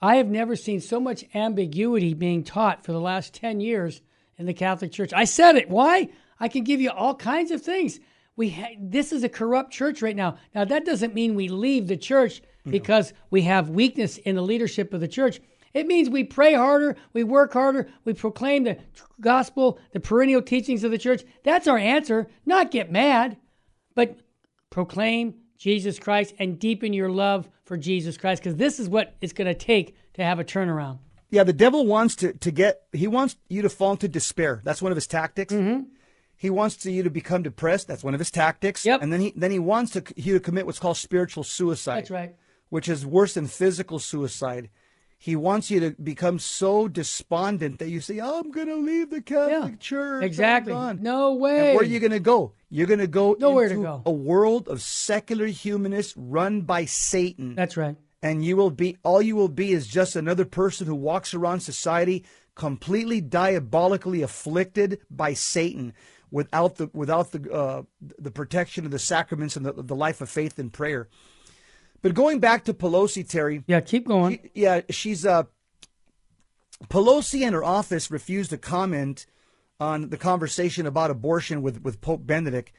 I 0.00 0.16
have 0.16 0.28
never 0.28 0.56
seen 0.56 0.80
so 0.80 0.98
much 0.98 1.26
ambiguity 1.34 2.14
being 2.14 2.42
taught 2.42 2.82
for 2.82 2.92
the 2.92 3.00
last 3.02 3.34
10 3.34 3.60
years 3.60 4.00
in 4.38 4.46
the 4.46 4.54
Catholic 4.54 4.92
Church. 4.92 5.12
I 5.12 5.24
said 5.24 5.56
it. 5.56 5.68
Why? 5.68 6.08
I 6.40 6.48
can 6.48 6.64
give 6.64 6.80
you 6.80 6.88
all 6.88 7.14
kinds 7.14 7.50
of 7.50 7.60
things. 7.60 8.00
We 8.34 8.48
ha- 8.48 8.74
this 8.80 9.12
is 9.12 9.22
a 9.22 9.28
corrupt 9.28 9.74
church 9.74 10.00
right 10.00 10.16
now. 10.16 10.38
Now 10.54 10.64
that 10.64 10.86
doesn't 10.86 11.14
mean 11.14 11.34
we 11.34 11.48
leave 11.48 11.86
the 11.86 11.98
church 11.98 12.40
because 12.64 13.12
we 13.28 13.42
have 13.42 13.68
weakness 13.68 14.16
in 14.16 14.36
the 14.36 14.42
leadership 14.42 14.94
of 14.94 15.02
the 15.02 15.08
church. 15.08 15.38
It 15.74 15.86
means 15.86 16.08
we 16.08 16.24
pray 16.24 16.54
harder, 16.54 16.96
we 17.12 17.24
work 17.24 17.52
harder, 17.52 17.90
we 18.06 18.14
proclaim 18.14 18.64
the 18.64 18.78
gospel, 19.20 19.78
the 19.92 20.00
perennial 20.00 20.40
teachings 20.40 20.82
of 20.82 20.92
the 20.92 20.98
church. 20.98 21.24
That's 21.44 21.68
our 21.68 21.76
answer. 21.76 22.26
Not 22.46 22.70
get 22.70 22.90
mad, 22.90 23.36
but 23.94 24.16
proclaim 24.70 25.34
Jesus 25.58 25.98
Christ 25.98 26.34
and 26.38 26.58
deepen 26.58 26.92
your 26.92 27.10
love 27.10 27.48
for 27.64 27.76
Jesus 27.76 28.16
Christ 28.16 28.42
because 28.42 28.56
this 28.56 28.80
is 28.80 28.88
what 28.88 29.14
it's 29.20 29.32
going 29.32 29.46
to 29.46 29.54
take 29.54 29.94
to 30.14 30.24
have 30.24 30.38
a 30.38 30.44
turnaround. 30.44 30.98
Yeah, 31.30 31.44
the 31.44 31.52
devil 31.52 31.86
wants 31.86 32.16
to, 32.16 32.32
to 32.32 32.50
get, 32.50 32.82
he 32.92 33.06
wants 33.06 33.36
you 33.48 33.62
to 33.62 33.68
fall 33.68 33.92
into 33.92 34.08
despair. 34.08 34.60
That's 34.64 34.82
one 34.82 34.90
of 34.90 34.96
his 34.96 35.06
tactics. 35.06 35.54
Mm-hmm. 35.54 35.82
He 36.36 36.50
wants 36.50 36.76
to, 36.78 36.90
you 36.90 37.02
to 37.02 37.10
become 37.10 37.42
depressed. 37.42 37.86
That's 37.86 38.02
one 38.02 38.14
of 38.14 38.20
his 38.20 38.30
tactics. 38.30 38.84
Yep. 38.86 39.02
And 39.02 39.12
then 39.12 39.20
he, 39.20 39.32
then 39.36 39.50
he 39.50 39.58
wants 39.58 39.92
to, 39.92 40.02
you 40.16 40.34
to 40.34 40.40
commit 40.40 40.66
what's 40.66 40.78
called 40.78 40.96
spiritual 40.96 41.44
suicide. 41.44 41.98
That's 41.98 42.10
right. 42.10 42.34
Which 42.70 42.88
is 42.88 43.04
worse 43.04 43.34
than 43.34 43.46
physical 43.46 43.98
suicide. 43.98 44.70
He 45.22 45.36
wants 45.36 45.70
you 45.70 45.80
to 45.80 45.90
become 46.02 46.38
so 46.38 46.88
despondent 46.88 47.78
that 47.80 47.90
you 47.90 48.00
say, 48.00 48.20
oh, 48.20 48.40
I'm 48.40 48.50
going 48.50 48.68
to 48.68 48.76
leave 48.76 49.10
the 49.10 49.20
Catholic 49.20 49.72
Yeah, 49.72 49.76
Church. 49.78 50.24
Exactly. 50.24 50.72
No 50.72 51.34
way. 51.34 51.58
And 51.58 51.76
where 51.76 51.80
are 51.80 51.84
you 51.84 52.00
going 52.00 52.12
to 52.12 52.20
go? 52.20 52.52
You're 52.70 52.86
going 52.86 53.00
to 53.00 53.06
go 53.06 53.36
Nowhere 53.38 53.68
to 53.68 53.74
go. 53.74 54.02
a 54.06 54.10
world 54.10 54.66
of 54.66 54.80
secular 54.80 55.44
humanists 55.46 56.14
run 56.16 56.62
by 56.62 56.86
Satan 56.86 57.54
That's 57.54 57.76
right. 57.76 57.96
and 58.22 58.42
you 58.42 58.56
will 58.56 58.70
be 58.70 58.96
all 59.02 59.20
you 59.20 59.36
will 59.36 59.48
be 59.48 59.72
is 59.72 59.86
just 59.86 60.16
another 60.16 60.46
person 60.46 60.86
who 60.86 60.94
walks 60.94 61.34
around 61.34 61.60
society 61.60 62.24
completely 62.54 63.20
diabolically 63.20 64.22
afflicted 64.22 65.00
by 65.10 65.34
Satan 65.34 65.92
without 66.30 66.76
the 66.76 66.88
without 66.94 67.32
the 67.32 67.52
uh, 67.52 67.82
the 68.18 68.30
protection 68.30 68.84
of 68.86 68.90
the 68.90 68.98
sacraments 68.98 69.56
and 69.56 69.66
the, 69.66 69.72
the 69.72 69.96
life 69.96 70.20
of 70.22 70.30
faith 70.30 70.58
and 70.58 70.72
prayer. 70.72 71.08
But 72.02 72.14
going 72.14 72.38
back 72.40 72.64
to 72.64 72.74
Pelosi, 72.74 73.28
Terry, 73.28 73.62
Yeah, 73.66 73.80
keep 73.80 74.06
going. 74.06 74.38
she- 74.42 74.50
yeah, 74.62 74.80
she's 74.90 75.26
uh 75.26 75.44
Pelosi 76.88 77.44
and 77.44 77.54
her 77.54 77.64
office 77.64 78.10
refused 78.10 78.50
to 78.50 78.58
comment 78.58 79.26
on 79.78 80.08
the 80.10 80.16
conversation 80.16 80.86
about 80.86 81.10
abortion 81.10 81.62
with, 81.62 81.82
with 81.82 82.00
Pope 82.00 82.26
Benedict. 82.26 82.72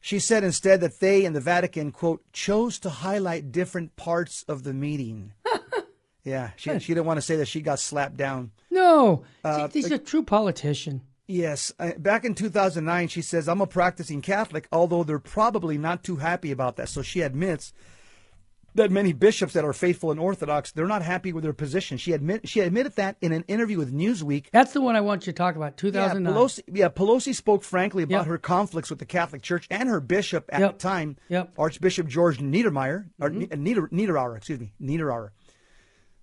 She 0.00 0.18
said 0.18 0.42
instead 0.42 0.80
that 0.80 1.00
they 1.00 1.24
and 1.24 1.36
the 1.36 1.40
Vatican, 1.40 1.92
quote, 1.92 2.22
chose 2.32 2.78
to 2.80 2.90
highlight 2.90 3.52
different 3.52 3.94
parts 3.96 4.42
of 4.48 4.64
the 4.64 4.72
meeting. 4.72 5.32
yeah, 6.24 6.50
she, 6.56 6.76
she 6.80 6.94
didn't 6.94 7.06
want 7.06 7.18
to 7.18 7.22
say 7.22 7.36
that 7.36 7.46
she 7.46 7.60
got 7.60 7.78
slapped 7.78 8.16
down. 8.16 8.50
No, 8.70 9.22
Uh, 9.44 9.68
See, 9.68 9.82
he's 9.82 9.90
a 9.92 9.98
true 9.98 10.22
politician. 10.22 11.02
Yes, 11.28 11.72
uh, 11.78 11.92
back 11.98 12.24
in 12.24 12.34
2009, 12.34 13.08
she 13.08 13.22
says, 13.22 13.48
I'm 13.48 13.60
a 13.60 13.66
practicing 13.66 14.20
Catholic, 14.22 14.66
although 14.72 15.04
they're 15.04 15.18
probably 15.20 15.78
not 15.78 16.02
too 16.02 16.16
happy 16.16 16.50
about 16.50 16.76
that. 16.76 16.88
So 16.88 17.00
she 17.02 17.20
admits 17.20 17.72
that 18.74 18.90
many 18.90 19.12
bishops 19.12 19.52
that 19.52 19.64
are 19.64 19.72
faithful 19.72 20.10
and 20.10 20.18
Orthodox, 20.18 20.72
they're 20.72 20.86
not 20.86 21.02
happy 21.02 21.32
with 21.32 21.44
their 21.44 21.52
position. 21.52 21.98
She 21.98 22.12
admit 22.12 22.48
she 22.48 22.60
admitted 22.60 22.96
that 22.96 23.16
in 23.20 23.32
an 23.32 23.44
interview 23.48 23.78
with 23.78 23.92
Newsweek. 23.92 24.46
That's 24.52 24.72
the 24.72 24.80
one 24.80 24.96
I 24.96 25.00
want 25.02 25.26
you 25.26 25.32
to 25.32 25.36
talk 25.36 25.56
about. 25.56 25.80
Yeah, 25.82 26.14
Pelosi, 26.14 26.60
yeah, 26.72 26.88
Pelosi 26.88 27.34
spoke 27.34 27.62
frankly 27.64 28.02
about 28.02 28.20
Yep. 28.20 28.26
her 28.26 28.38
conflicts 28.38 28.88
with 28.90 28.98
the 28.98 29.04
Catholic 29.04 29.42
Church 29.42 29.66
and 29.70 29.88
her 29.88 30.00
bishop 30.00 30.48
at 30.50 30.60
Yep. 30.60 30.72
the 30.72 30.78
time, 30.78 31.16
Yep. 31.28 31.48
Mm-hmm. 31.52 31.60
Archbishop 31.60 32.06
George 32.08 32.38
Niedermeyer, 32.38 33.10
or 33.20 33.30
Nieder, 33.30 33.88
Niederauer, 33.88 34.36
excuse 34.36 34.60
me, 34.60 34.72
Niederauer. 34.80 35.30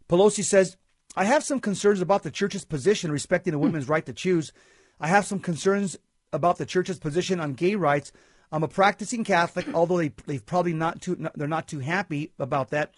Pelosi 0.09 0.43
says, 0.43 0.77
I 1.15 1.25
have 1.25 1.43
some 1.43 1.59
concerns 1.59 2.01
about 2.01 2.23
the 2.23 2.31
church's 2.31 2.65
position 2.65 3.12
respecting 3.12 3.53
a 3.53 3.59
woman's 3.59 3.89
right 3.89 4.05
to 4.05 4.13
choose. 4.13 4.51
I 4.99 5.07
have 5.07 5.25
some 5.25 5.39
concerns 5.39 5.97
about 6.33 6.57
the 6.57 6.65
church's 6.65 6.99
position 6.99 7.39
on 7.39 7.53
gay 7.53 7.75
rights. 7.75 8.12
I'm 8.51 8.63
a 8.63 8.67
practicing 8.67 9.23
Catholic, 9.23 9.67
although 9.73 9.97
they, 9.97 10.12
they've 10.25 10.45
probably 10.45 10.73
not 10.73 11.01
too, 11.01 11.29
they're 11.35 11.47
not 11.47 11.67
too 11.67 11.79
happy 11.79 12.31
about 12.39 12.71
that, 12.71 12.93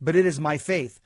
but 0.00 0.16
it 0.16 0.26
is 0.26 0.40
my 0.40 0.58
faith. 0.58 1.00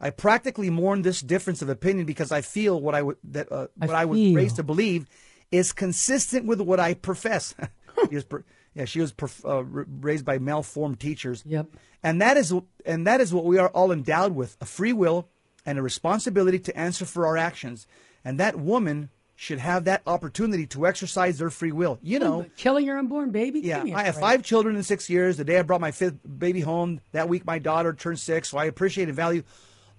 I 0.00 0.10
practically 0.10 0.68
mourn 0.68 1.02
this 1.02 1.20
difference 1.20 1.62
of 1.62 1.68
opinion 1.68 2.06
because 2.06 2.32
I 2.32 2.40
feel 2.40 2.80
what 2.80 2.94
I 2.94 3.02
would 3.02 3.18
that 3.22 3.52
uh, 3.52 3.68
what 3.76 3.90
I 3.94 4.04
was 4.04 4.18
raised 4.34 4.56
to 4.56 4.64
believe 4.64 5.06
is 5.52 5.72
consistent 5.72 6.44
with 6.44 6.60
what 6.60 6.80
I 6.80 6.94
profess. 6.94 7.54
she 8.08 8.16
was, 8.16 8.26
yeah, 8.74 8.84
she 8.84 9.00
was 9.00 9.14
uh, 9.44 9.62
raised 9.62 10.24
by 10.24 10.38
malformed 10.38 10.98
teachers. 10.98 11.44
Yep. 11.46 11.68
And 12.02 12.20
that 12.20 12.36
is 12.36 12.52
and 12.84 13.06
that 13.06 13.20
is 13.20 13.32
what 13.32 13.44
we 13.44 13.58
are 13.58 13.68
all 13.68 13.92
endowed 13.92 14.34
with: 14.34 14.56
a 14.60 14.64
free 14.64 14.92
will 14.92 15.28
and 15.64 15.78
a 15.78 15.82
responsibility 15.82 16.58
to 16.58 16.76
answer 16.76 17.04
for 17.04 17.24
our 17.24 17.36
actions. 17.36 17.86
And 18.24 18.40
that 18.40 18.58
woman 18.58 19.10
should 19.42 19.58
have 19.58 19.86
that 19.86 20.02
opportunity 20.06 20.68
to 20.68 20.86
exercise 20.86 21.38
their 21.38 21.50
free 21.50 21.72
will. 21.72 21.98
You 22.00 22.20
know, 22.20 22.46
Killing 22.56 22.86
your 22.86 22.96
unborn 22.96 23.32
baby? 23.32 23.58
yeah, 23.58 23.78
Give 23.78 23.86
me 23.86 23.92
a 23.92 23.96
I 23.96 24.04
have 24.04 24.16
five 24.16 24.44
children 24.44 24.76
in 24.76 24.84
six 24.84 25.10
years. 25.10 25.36
The 25.36 25.42
day 25.44 25.58
I 25.58 25.62
brought 25.62 25.80
my 25.80 25.90
fifth 25.90 26.14
baby 26.38 26.60
home, 26.60 27.00
that 27.10 27.28
week 27.28 27.44
my 27.44 27.58
daughter 27.58 27.92
turned 27.92 28.20
six. 28.20 28.50
So 28.50 28.58
I 28.58 28.66
appreciate 28.66 29.08
and 29.08 29.16
value 29.16 29.42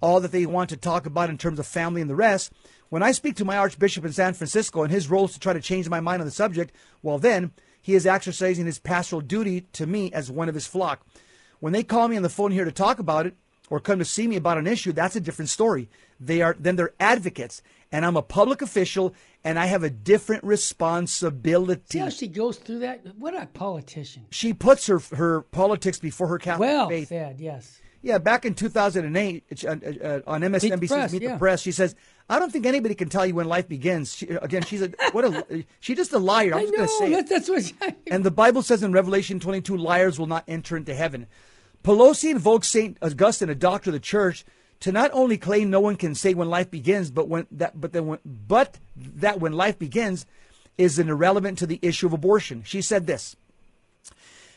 all 0.00 0.20
that 0.20 0.32
they 0.32 0.46
want 0.46 0.70
to 0.70 0.78
talk 0.78 1.04
about 1.04 1.28
in 1.28 1.36
terms 1.36 1.58
of 1.58 1.66
family 1.66 2.00
and 2.00 2.08
the 2.08 2.14
rest. 2.14 2.52
When 2.88 3.02
I 3.02 3.12
speak 3.12 3.36
to 3.36 3.44
my 3.44 3.58
Archbishop 3.58 4.06
in 4.06 4.14
San 4.14 4.32
Francisco 4.32 4.82
and 4.82 4.90
his 4.90 5.10
role 5.10 5.26
is 5.26 5.34
to 5.34 5.38
try 5.38 5.52
to 5.52 5.60
change 5.60 5.90
my 5.90 6.00
mind 6.00 6.22
on 6.22 6.26
the 6.26 6.32
subject, 6.32 6.74
well, 7.02 7.18
then 7.18 7.52
he 7.82 7.94
is 7.94 8.06
exercising 8.06 8.64
his 8.64 8.78
pastoral 8.78 9.20
duty 9.20 9.66
to 9.74 9.84
me 9.86 10.10
as 10.12 10.30
one 10.30 10.48
of 10.48 10.54
his 10.54 10.66
flock. 10.66 11.06
When 11.60 11.74
they 11.74 11.82
call 11.82 12.08
me 12.08 12.16
on 12.16 12.22
the 12.22 12.30
phone 12.30 12.50
here 12.50 12.64
to 12.64 12.72
talk 12.72 12.98
about 12.98 13.26
it 13.26 13.36
or 13.68 13.78
come 13.78 13.98
to 13.98 14.06
see 14.06 14.26
me 14.26 14.36
about 14.36 14.56
an 14.56 14.66
issue, 14.66 14.92
that's 14.92 15.16
a 15.16 15.20
different 15.20 15.50
story. 15.50 15.90
They 16.18 16.40
are 16.40 16.56
then 16.58 16.76
they're 16.76 16.94
advocates, 16.98 17.60
and 17.92 18.06
I'm 18.06 18.16
a 18.16 18.22
public 18.22 18.62
official, 18.62 19.14
and 19.44 19.58
I 19.58 19.66
have 19.66 19.82
a 19.82 19.90
different 19.90 20.42
responsibility 20.44 21.82
See 21.90 21.98
how 21.98 22.08
she 22.08 22.28
goes 22.28 22.56
through 22.58 22.80
that? 22.80 23.00
What 23.18 23.40
a 23.40 23.46
politician. 23.46 24.26
she 24.30 24.52
puts 24.54 24.86
her 24.86 24.98
her 25.14 25.42
politics 25.42 25.98
before 25.98 26.28
her 26.28 26.38
Catholic 26.38 26.68
Well 26.68 26.88
faith. 26.88 27.08
said, 27.08 27.40
yes. 27.40 27.80
Yeah, 28.02 28.18
back 28.18 28.44
in 28.44 28.54
2008 28.54 29.44
it's, 29.48 29.64
uh, 29.64 29.68
uh, 29.70 30.20
on 30.30 30.42
Meet 30.42 30.60
the 30.60 30.68
MSNBC's 30.68 30.80
Meet, 30.80 30.88
Press, 30.90 31.10
the 31.12 31.20
yeah. 31.20 31.38
Press, 31.38 31.62
she 31.62 31.72
says, 31.72 31.94
"I 32.28 32.38
don't 32.38 32.52
think 32.52 32.66
anybody 32.66 32.94
can 32.94 33.08
tell 33.08 33.24
you 33.24 33.34
when 33.34 33.48
life 33.48 33.66
begins." 33.66 34.14
She, 34.14 34.26
again, 34.28 34.62
she's 34.62 34.82
a 34.82 34.92
what 35.12 35.24
a 35.24 35.64
she's 35.80 35.96
just 35.96 36.12
a 36.12 36.18
liar. 36.18 36.52
I'm 36.52 36.58
I 36.58 36.62
just 36.64 36.76
going 36.76 36.86
to 36.88 36.94
say. 36.94 37.10
That's, 37.10 37.48
that's 37.48 37.48
what 37.80 37.96
And 38.10 38.22
the 38.22 38.30
Bible 38.30 38.60
says 38.62 38.82
in 38.82 38.92
Revelation 38.92 39.40
22, 39.40 39.74
liars 39.76 40.18
will 40.18 40.26
not 40.26 40.44
enter 40.46 40.76
into 40.76 40.94
heaven. 40.94 41.26
Pelosi 41.82 42.30
invokes 42.30 42.68
Saint 42.68 42.98
Augustine, 43.00 43.48
a 43.48 43.54
doctor 43.54 43.88
of 43.88 43.94
the 43.94 44.00
church, 44.00 44.44
to 44.84 44.92
not 44.92 45.10
only 45.14 45.38
claim 45.38 45.70
no 45.70 45.80
one 45.80 45.96
can 45.96 46.14
say 46.14 46.34
when 46.34 46.50
life 46.50 46.70
begins, 46.70 47.10
but 47.10 47.26
when 47.26 47.46
that, 47.52 47.80
but 47.80 47.94
then 47.94 48.06
when, 48.06 48.18
but 48.26 48.78
that 48.94 49.40
when 49.40 49.54
life 49.54 49.78
begins 49.78 50.26
is 50.76 50.98
an 50.98 51.08
irrelevant 51.08 51.56
to 51.56 51.66
the 51.66 51.78
issue 51.80 52.06
of 52.06 52.12
abortion. 52.12 52.62
She 52.66 52.82
said 52.82 53.06
this. 53.06 53.34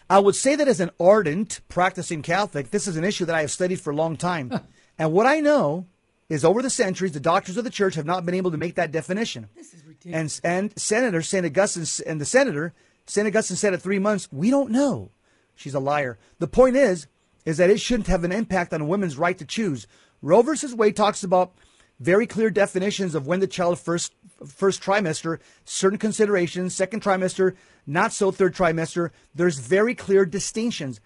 I 0.10 0.20
would 0.20 0.36
say 0.36 0.58
that 0.58 0.68
as 0.68 0.82
an 0.82 0.92
ardent 1.00 1.62
practicing 1.70 2.24
Catholic, 2.24 2.72
this 2.72 2.90
is 2.90 2.98
an 2.98 3.06
issue 3.06 3.24
that 3.24 3.38
I 3.38 3.40
have 3.40 3.52
studied 3.52 3.80
for 3.80 3.92
a 3.92 3.96
long 3.96 4.18
time. 4.18 4.52
and 5.00 5.14
what 5.14 5.26
I 5.26 5.40
know 5.40 5.86
is 6.28 6.44
over 6.44 6.62
the 6.62 6.70
centuries, 6.70 7.14
the 7.14 7.22
doctors 7.22 7.56
of 7.56 7.64
the 7.64 7.70
church 7.70 7.96
have 7.96 8.06
not 8.06 8.26
been 8.26 8.36
able 8.36 8.52
to 8.52 8.58
make 8.58 8.76
that 8.76 8.92
definition. 8.92 9.48
This 9.56 9.74
is 9.74 9.86
ridiculous. 9.86 10.42
And 10.44 10.62
and 10.74 10.78
Senator 10.78 11.22
St. 11.22 11.46
Augustine 11.46 12.06
and 12.06 12.20
the 12.20 12.26
senator 12.26 12.74
St. 13.06 13.26
Augustine 13.26 13.56
said 13.56 13.74
at 13.74 13.82
three 13.82 14.00
months, 14.00 14.28
we 14.30 14.50
don't 14.50 14.72
know. 14.72 15.12
She's 15.56 15.74
a 15.74 15.80
liar. 15.80 16.20
The 16.40 16.48
point 16.48 16.76
is, 16.76 17.08
is 17.48 17.56
that 17.56 17.70
it 17.70 17.80
shouldn't 17.80 18.08
have 18.08 18.26
an 18.26 18.34
impact 18.34 18.74
on 18.74 18.82
a 18.82 18.86
woman's 18.86 19.18
right 19.18 19.38
to 19.38 19.46
choose. 19.46 19.88
Roe 20.22 20.42
versus 20.42 20.74
Wade 20.74 20.96
talks 20.96 21.24
about 21.24 21.54
very 22.00 22.28
clear 22.28 22.50
definitions 22.50 23.16
of 23.16 23.28
when 23.28 23.40
the 23.40 23.48
child 23.48 23.80
first 23.80 24.14
first 24.46 24.82
trimester, 24.84 25.40
certain 25.66 25.98
considerations, 25.98 26.76
second 26.76 27.02
trimester, 27.02 27.56
not 27.88 28.14
so 28.14 28.32
third 28.32 28.54
trimester. 28.54 29.10
There's 29.34 29.58
very 29.58 29.96
clear 29.96 30.26
distinctions. 30.26 31.00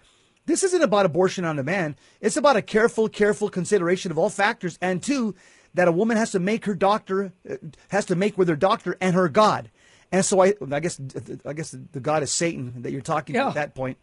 This 0.44 0.62
isn't 0.62 0.82
about 0.82 1.06
abortion 1.06 1.44
on 1.44 1.56
demand. 1.56 1.94
It's 2.20 2.36
about 2.36 2.56
a 2.56 2.62
careful, 2.62 3.08
careful 3.08 3.48
consideration 3.48 4.10
of 4.10 4.18
all 4.18 4.28
factors, 4.28 4.78
and 4.82 5.02
two, 5.02 5.34
that 5.72 5.88
a 5.88 5.92
woman 5.92 6.16
has 6.16 6.32
to 6.32 6.40
make 6.40 6.66
her 6.66 6.74
doctor 6.74 7.32
uh, 7.48 7.56
has 7.88 8.04
to 8.06 8.16
make 8.16 8.36
with 8.36 8.48
her 8.48 8.56
doctor 8.56 8.96
and 9.00 9.14
her 9.14 9.28
God. 9.28 9.70
And 10.10 10.24
so 10.24 10.42
I, 10.42 10.52
I 10.70 10.80
guess, 10.80 11.00
I 11.46 11.54
guess 11.54 11.70
the 11.70 12.00
God 12.00 12.22
is 12.22 12.30
Satan 12.30 12.82
that 12.82 12.92
you're 12.92 13.00
talking 13.00 13.34
yeah. 13.34 13.48
at 13.48 13.54
that 13.54 13.74
point. 13.74 13.96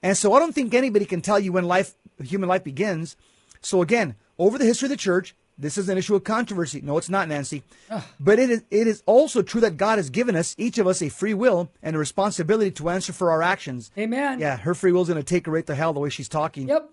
And 0.00 0.16
so 0.16 0.32
I 0.32 0.38
don't 0.38 0.54
think 0.54 0.72
anybody 0.74 1.04
can 1.04 1.20
tell 1.20 1.40
you 1.40 1.50
when 1.52 1.64
life, 1.64 1.96
human 2.22 2.48
life 2.48 2.62
begins. 2.62 3.16
So 3.60 3.82
again, 3.82 4.14
over 4.40 4.58
the 4.58 4.64
history 4.64 4.86
of 4.86 4.90
the 4.90 4.96
church, 4.96 5.36
this 5.58 5.76
is 5.76 5.90
an 5.90 5.98
issue 5.98 6.14
of 6.14 6.24
controversy. 6.24 6.80
No, 6.80 6.96
it's 6.96 7.10
not, 7.10 7.28
Nancy. 7.28 7.62
Ugh. 7.90 8.02
But 8.18 8.38
it 8.38 8.48
is, 8.48 8.64
it 8.70 8.86
is 8.86 9.02
also 9.04 9.42
true 9.42 9.60
that 9.60 9.76
God 9.76 9.98
has 9.98 10.08
given 10.08 10.34
us, 10.34 10.54
each 10.56 10.78
of 10.78 10.86
us, 10.86 11.02
a 11.02 11.10
free 11.10 11.34
will 11.34 11.70
and 11.82 11.94
a 11.94 11.98
responsibility 11.98 12.70
to 12.72 12.88
answer 12.88 13.12
for 13.12 13.30
our 13.30 13.42
actions. 13.42 13.90
Amen. 13.98 14.40
Yeah, 14.40 14.56
her 14.56 14.74
free 14.74 14.92
will 14.92 15.02
is 15.02 15.08
going 15.08 15.20
to 15.20 15.22
take 15.22 15.44
her 15.44 15.52
right 15.52 15.66
to 15.66 15.74
hell 15.74 15.92
the 15.92 16.00
way 16.00 16.08
she's 16.08 16.28
talking. 16.28 16.68
Yep. 16.68 16.90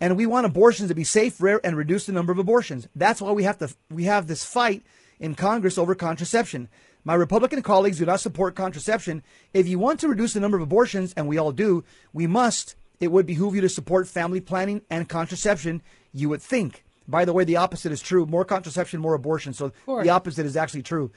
And 0.00 0.16
we 0.16 0.26
want 0.26 0.46
abortions 0.46 0.88
to 0.88 0.94
be 0.94 1.04
safe, 1.04 1.40
rare, 1.40 1.60
and 1.64 1.76
reduce 1.76 2.06
the 2.06 2.12
number 2.12 2.32
of 2.32 2.38
abortions. 2.38 2.86
That's 2.94 3.20
why 3.20 3.32
we 3.32 3.42
have 3.42 3.58
to 3.58 3.74
we 3.90 4.04
have 4.04 4.28
this 4.28 4.44
fight 4.44 4.84
in 5.18 5.34
Congress 5.34 5.76
over 5.76 5.94
contraception. 5.94 6.68
My 7.04 7.14
Republican 7.14 7.62
colleagues 7.62 7.98
do 7.98 8.06
not 8.06 8.20
support 8.20 8.54
contraception. 8.54 9.22
If 9.52 9.66
you 9.66 9.78
want 9.78 10.00
to 10.00 10.08
reduce 10.08 10.32
the 10.32 10.40
number 10.40 10.56
of 10.56 10.62
abortions, 10.62 11.12
and 11.16 11.28
we 11.28 11.38
all 11.38 11.52
do, 11.52 11.84
we 12.12 12.26
must, 12.26 12.76
it 13.00 13.08
would 13.08 13.26
behoove 13.26 13.54
you 13.54 13.60
to 13.60 13.68
support 13.68 14.08
family 14.08 14.40
planning 14.40 14.82
and 14.88 15.08
contraception, 15.08 15.82
you 16.12 16.28
would 16.28 16.40
think. 16.40 16.83
By 17.06 17.24
the 17.24 17.32
way, 17.32 17.44
the 17.44 17.56
opposite 17.56 17.92
is 17.92 18.00
true. 18.00 18.26
More 18.26 18.44
contraception, 18.44 19.00
more 19.00 19.14
abortion. 19.14 19.52
So 19.52 19.72
the 19.86 20.10
opposite 20.10 20.46
is 20.46 20.56
actually 20.56 20.82
true. 20.82 21.10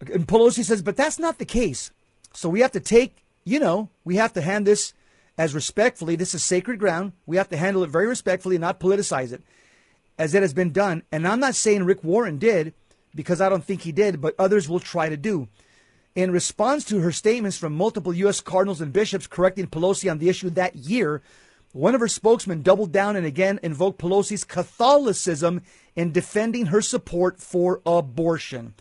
And 0.00 0.28
Pelosi 0.28 0.64
says, 0.64 0.82
but 0.82 0.96
that's 0.96 1.18
not 1.18 1.38
the 1.38 1.44
case. 1.44 1.90
So 2.32 2.48
we 2.48 2.60
have 2.60 2.72
to 2.72 2.80
take, 2.80 3.24
you 3.44 3.58
know, 3.58 3.88
we 4.04 4.16
have 4.16 4.32
to 4.34 4.42
hand 4.42 4.66
this 4.66 4.92
as 5.36 5.54
respectfully. 5.54 6.14
This 6.16 6.34
is 6.34 6.44
sacred 6.44 6.78
ground. 6.78 7.12
We 7.26 7.36
have 7.36 7.48
to 7.48 7.56
handle 7.56 7.82
it 7.82 7.90
very 7.90 8.06
respectfully 8.06 8.56
and 8.56 8.60
not 8.60 8.80
politicize 8.80 9.32
it 9.32 9.42
as 10.18 10.34
it 10.34 10.42
has 10.42 10.52
been 10.52 10.72
done. 10.72 11.02
And 11.10 11.26
I'm 11.26 11.40
not 11.40 11.54
saying 11.54 11.84
Rick 11.84 12.04
Warren 12.04 12.38
did 12.38 12.74
because 13.14 13.40
I 13.40 13.48
don't 13.48 13.64
think 13.64 13.82
he 13.82 13.92
did, 13.92 14.20
but 14.20 14.34
others 14.38 14.68
will 14.68 14.80
try 14.80 15.08
to 15.08 15.16
do. 15.16 15.48
In 16.14 16.32
response 16.32 16.84
to 16.86 17.00
her 17.00 17.12
statements 17.12 17.56
from 17.56 17.74
multiple 17.74 18.12
U.S. 18.12 18.40
cardinals 18.40 18.80
and 18.80 18.92
bishops 18.92 19.26
correcting 19.26 19.68
Pelosi 19.68 20.10
on 20.10 20.18
the 20.18 20.28
issue 20.28 20.50
that 20.50 20.74
year, 20.74 21.22
one 21.72 21.94
of 21.94 22.00
her 22.00 22.08
spokesmen 22.08 22.62
doubled 22.62 22.92
down 22.92 23.16
and 23.16 23.26
again 23.26 23.60
invoked 23.62 24.00
Pelosi's 24.00 24.44
Catholicism 24.44 25.62
in 25.94 26.12
defending 26.12 26.66
her 26.66 26.80
support 26.80 27.40
for 27.40 27.80
abortion. 27.84 28.74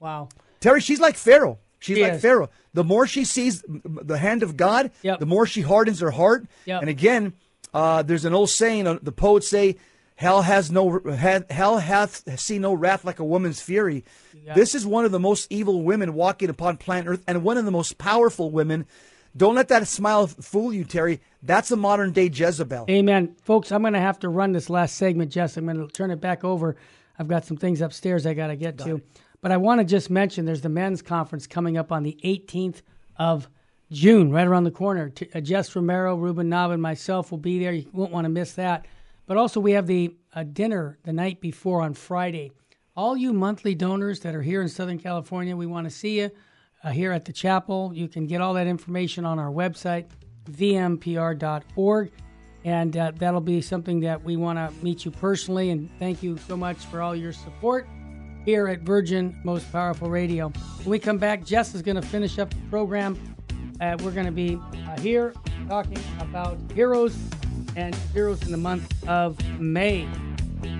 Wow. 0.00 0.28
Terry, 0.60 0.80
she's 0.80 1.00
like 1.00 1.16
Pharaoh. 1.16 1.58
She's 1.78 1.98
she 1.98 2.02
like 2.02 2.14
is. 2.14 2.22
Pharaoh. 2.22 2.50
The 2.74 2.84
more 2.84 3.06
she 3.06 3.24
sees 3.24 3.62
the 3.68 4.18
hand 4.18 4.42
of 4.42 4.56
God, 4.56 4.90
yep. 5.02 5.20
the 5.20 5.26
more 5.26 5.46
she 5.46 5.60
hardens 5.60 6.00
her 6.00 6.10
heart. 6.10 6.46
Yep. 6.64 6.80
And 6.80 6.90
again, 6.90 7.34
uh, 7.72 8.02
there's 8.02 8.24
an 8.24 8.34
old 8.34 8.50
saying, 8.50 8.86
uh, 8.86 8.98
the 9.02 9.12
poets 9.12 9.48
say, 9.48 9.76
Hell 10.16 10.40
has 10.40 10.70
no 10.70 10.98
hell 11.50 11.78
hath 11.78 12.40
seen 12.40 12.62
no 12.62 12.72
wrath 12.72 13.04
like 13.04 13.18
a 13.18 13.24
woman's 13.24 13.60
fury. 13.60 14.02
This 14.54 14.74
is 14.74 14.86
one 14.86 15.04
of 15.04 15.12
the 15.12 15.20
most 15.20 15.46
evil 15.50 15.82
women 15.82 16.14
walking 16.14 16.48
upon 16.48 16.78
planet 16.78 17.06
Earth, 17.06 17.24
and 17.28 17.42
one 17.42 17.58
of 17.58 17.66
the 17.66 17.70
most 17.70 17.98
powerful 17.98 18.50
women. 18.50 18.86
Don't 19.36 19.54
let 19.54 19.68
that 19.68 19.86
smile 19.86 20.26
fool 20.26 20.72
you, 20.72 20.84
Terry. 20.84 21.20
That's 21.42 21.70
a 21.70 21.76
modern 21.76 22.12
day 22.12 22.30
Jezebel. 22.32 22.86
Amen, 22.88 23.36
folks. 23.42 23.70
I'm 23.70 23.82
going 23.82 23.92
to 23.92 24.00
have 24.00 24.18
to 24.20 24.28
run 24.28 24.52
this 24.52 24.70
last 24.70 24.96
segment, 24.96 25.30
Jess. 25.30 25.56
I'm 25.56 25.66
going 25.66 25.76
to 25.76 25.92
turn 25.92 26.10
it 26.10 26.20
back 26.20 26.42
over. 26.42 26.76
I've 27.18 27.28
got 27.28 27.44
some 27.44 27.56
things 27.56 27.80
upstairs 27.80 28.26
I 28.26 28.34
got 28.34 28.48
to 28.48 28.56
get 28.56 28.78
to, 28.78 29.02
but 29.42 29.52
I 29.52 29.56
want 29.56 29.80
to 29.80 29.84
just 29.84 30.10
mention 30.10 30.44
there's 30.44 30.60
the 30.62 30.68
men's 30.68 31.02
conference 31.02 31.46
coming 31.46 31.76
up 31.76 31.92
on 31.92 32.02
the 32.02 32.18
18th 32.24 32.82
of 33.16 33.48
June, 33.90 34.30
right 34.30 34.46
around 34.46 34.64
the 34.64 34.70
corner. 34.70 35.12
Uh, 35.34 35.40
Jess 35.40 35.74
Romero, 35.74 36.16
Ruben 36.16 36.50
Nava, 36.50 36.74
and 36.74 36.82
myself 36.82 37.30
will 37.30 37.38
be 37.38 37.58
there. 37.58 37.72
You 37.72 37.86
won't 37.92 38.12
want 38.12 38.24
to 38.24 38.30
miss 38.30 38.52
that. 38.54 38.86
But 39.26 39.36
also, 39.36 39.60
we 39.60 39.72
have 39.72 39.86
the 39.86 40.16
uh, 40.34 40.44
dinner 40.44 40.98
the 41.04 41.12
night 41.12 41.40
before 41.40 41.82
on 41.82 41.94
Friday. 41.94 42.52
All 42.96 43.16
you 43.16 43.32
monthly 43.32 43.74
donors 43.74 44.20
that 44.20 44.34
are 44.34 44.42
here 44.42 44.62
in 44.62 44.68
Southern 44.68 44.98
California, 44.98 45.56
we 45.56 45.66
want 45.66 45.86
to 45.86 45.90
see 45.90 46.20
you 46.20 46.30
uh, 46.86 46.90
here 46.90 47.12
at 47.12 47.24
the 47.24 47.32
chapel. 47.32 47.90
You 47.92 48.08
can 48.08 48.26
get 48.26 48.40
all 48.40 48.54
that 48.54 48.66
information 48.66 49.24
on 49.24 49.38
our 49.38 49.50
website, 49.50 50.06
vmpr.org. 50.50 52.12
And 52.64 52.96
uh, 52.96 53.12
that'll 53.16 53.40
be 53.40 53.60
something 53.60 54.00
that 54.00 54.22
we 54.22 54.36
want 54.36 54.58
to 54.58 54.72
meet 54.84 55.04
you 55.04 55.10
personally. 55.10 55.70
And 55.70 55.90
thank 55.98 56.22
you 56.22 56.36
so 56.36 56.56
much 56.56 56.78
for 56.86 57.02
all 57.02 57.14
your 57.14 57.32
support 57.32 57.86
here 58.44 58.68
at 58.68 58.80
Virgin 58.80 59.38
Most 59.44 59.70
Powerful 59.72 60.08
Radio. 60.08 60.48
When 60.48 60.90
we 60.90 60.98
come 60.98 61.18
back, 61.18 61.44
Jess 61.44 61.74
is 61.74 61.82
going 61.82 61.96
to 61.96 62.02
finish 62.02 62.38
up 62.38 62.50
the 62.50 62.60
program. 62.70 63.18
Uh, 63.80 63.96
we're 64.02 64.12
going 64.12 64.26
to 64.26 64.32
be 64.32 64.58
uh, 64.88 65.00
here 65.00 65.34
talking 65.68 65.98
about 66.20 66.58
heroes 66.72 67.16
and 67.76 67.94
Heroes 68.14 68.42
in 68.42 68.50
the 68.50 68.56
month 68.56 69.06
of 69.06 69.38
May. 69.60 70.08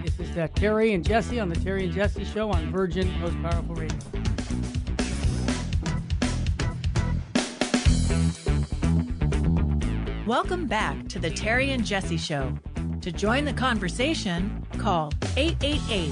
This 0.02 0.18
is 0.18 0.36
uh, 0.36 0.48
Terry 0.54 0.94
and 0.94 1.04
Jesse 1.04 1.38
on 1.38 1.50
the 1.50 1.56
Terry 1.56 1.84
and 1.84 1.92
Jesse 1.92 2.24
Show 2.24 2.50
on 2.50 2.72
Virgin 2.72 3.06
Most 3.20 3.40
Powerful 3.42 3.74
Radio. 3.74 4.25
Welcome 10.26 10.66
back 10.66 11.06
to 11.10 11.20
the 11.20 11.30
Terry 11.30 11.70
and 11.70 11.86
Jesse 11.86 12.16
Show. 12.16 12.52
To 13.02 13.12
join 13.12 13.44
the 13.44 13.52
conversation, 13.52 14.66
call 14.76 15.12
888 15.36 16.10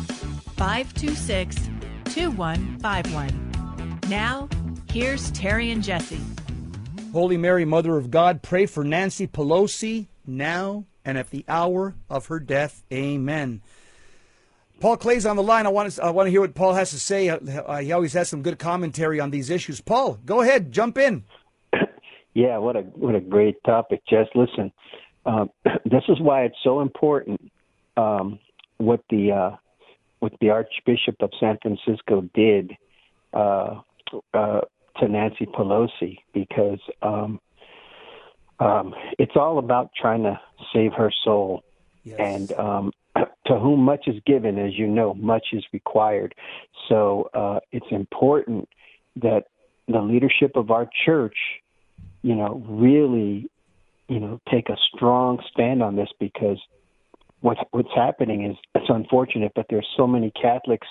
526 0.56 1.56
2151. 2.04 4.00
Now, 4.08 4.48
here's 4.88 5.32
Terry 5.32 5.72
and 5.72 5.82
Jesse. 5.82 6.20
Holy 7.12 7.36
Mary, 7.36 7.64
Mother 7.64 7.96
of 7.96 8.12
God, 8.12 8.40
pray 8.40 8.66
for 8.66 8.84
Nancy 8.84 9.26
Pelosi, 9.26 10.06
now 10.24 10.84
and 11.04 11.18
at 11.18 11.30
the 11.30 11.44
hour 11.48 11.96
of 12.08 12.26
her 12.26 12.38
death. 12.38 12.84
Amen. 12.92 13.62
Paul 14.78 14.96
Clay's 14.96 15.26
on 15.26 15.34
the 15.34 15.42
line. 15.42 15.66
I 15.66 15.70
want 15.70 15.90
to, 15.90 16.04
I 16.04 16.10
want 16.10 16.28
to 16.28 16.30
hear 16.30 16.40
what 16.40 16.54
Paul 16.54 16.74
has 16.74 16.90
to 16.90 17.00
say. 17.00 17.30
Uh, 17.30 17.78
he 17.78 17.90
always 17.90 18.12
has 18.12 18.28
some 18.28 18.42
good 18.42 18.60
commentary 18.60 19.18
on 19.18 19.32
these 19.32 19.50
issues. 19.50 19.80
Paul, 19.80 20.20
go 20.24 20.40
ahead, 20.40 20.70
jump 20.70 20.98
in. 20.98 21.24
Yeah, 22.34 22.58
what 22.58 22.76
a 22.76 22.80
what 22.80 23.14
a 23.14 23.20
great 23.20 23.56
topic, 23.64 24.02
Jess. 24.08 24.26
Listen, 24.34 24.72
um, 25.24 25.50
this 25.84 26.02
is 26.08 26.20
why 26.20 26.42
it's 26.42 26.58
so 26.62 26.80
important 26.80 27.40
um, 27.96 28.38
what 28.78 29.00
the 29.10 29.32
uh, 29.32 29.56
what 30.18 30.32
the 30.40 30.50
Archbishop 30.50 31.16
of 31.20 31.30
San 31.38 31.58
Francisco 31.62 32.28
did 32.34 32.72
uh, 33.32 33.80
uh, 34.32 34.60
to 34.98 35.08
Nancy 35.08 35.46
Pelosi 35.46 36.18
because 36.32 36.80
um, 37.02 37.40
um, 38.60 38.94
it's 39.18 39.36
all 39.36 39.58
about 39.58 39.90
trying 40.00 40.22
to 40.22 40.38
save 40.72 40.92
her 40.94 41.12
soul. 41.24 41.62
Yes. 42.04 42.18
And 42.18 42.52
um, 42.52 42.92
to 43.46 43.58
whom 43.58 43.80
much 43.80 44.06
is 44.06 44.16
given, 44.26 44.58
as 44.58 44.78
you 44.78 44.86
know, 44.86 45.14
much 45.14 45.48
is 45.52 45.64
required. 45.72 46.34
So 46.88 47.30
uh, 47.34 47.60
it's 47.72 47.86
important 47.90 48.68
that 49.16 49.44
the 49.88 50.00
leadership 50.00 50.52
of 50.56 50.70
our 50.70 50.88
church, 51.04 51.36
you 52.24 52.34
know, 52.34 52.64
really, 52.66 53.50
you 54.08 54.18
know, 54.18 54.40
take 54.50 54.70
a 54.70 54.76
strong 54.94 55.42
stand 55.52 55.82
on 55.82 55.94
this 55.94 56.08
because 56.18 56.58
what 57.42 57.58
what's 57.72 57.94
happening 57.94 58.46
is 58.50 58.56
it's 58.74 58.86
unfortunate, 58.88 59.52
but 59.54 59.66
there's 59.68 59.86
so 59.94 60.06
many 60.06 60.30
Catholics 60.30 60.88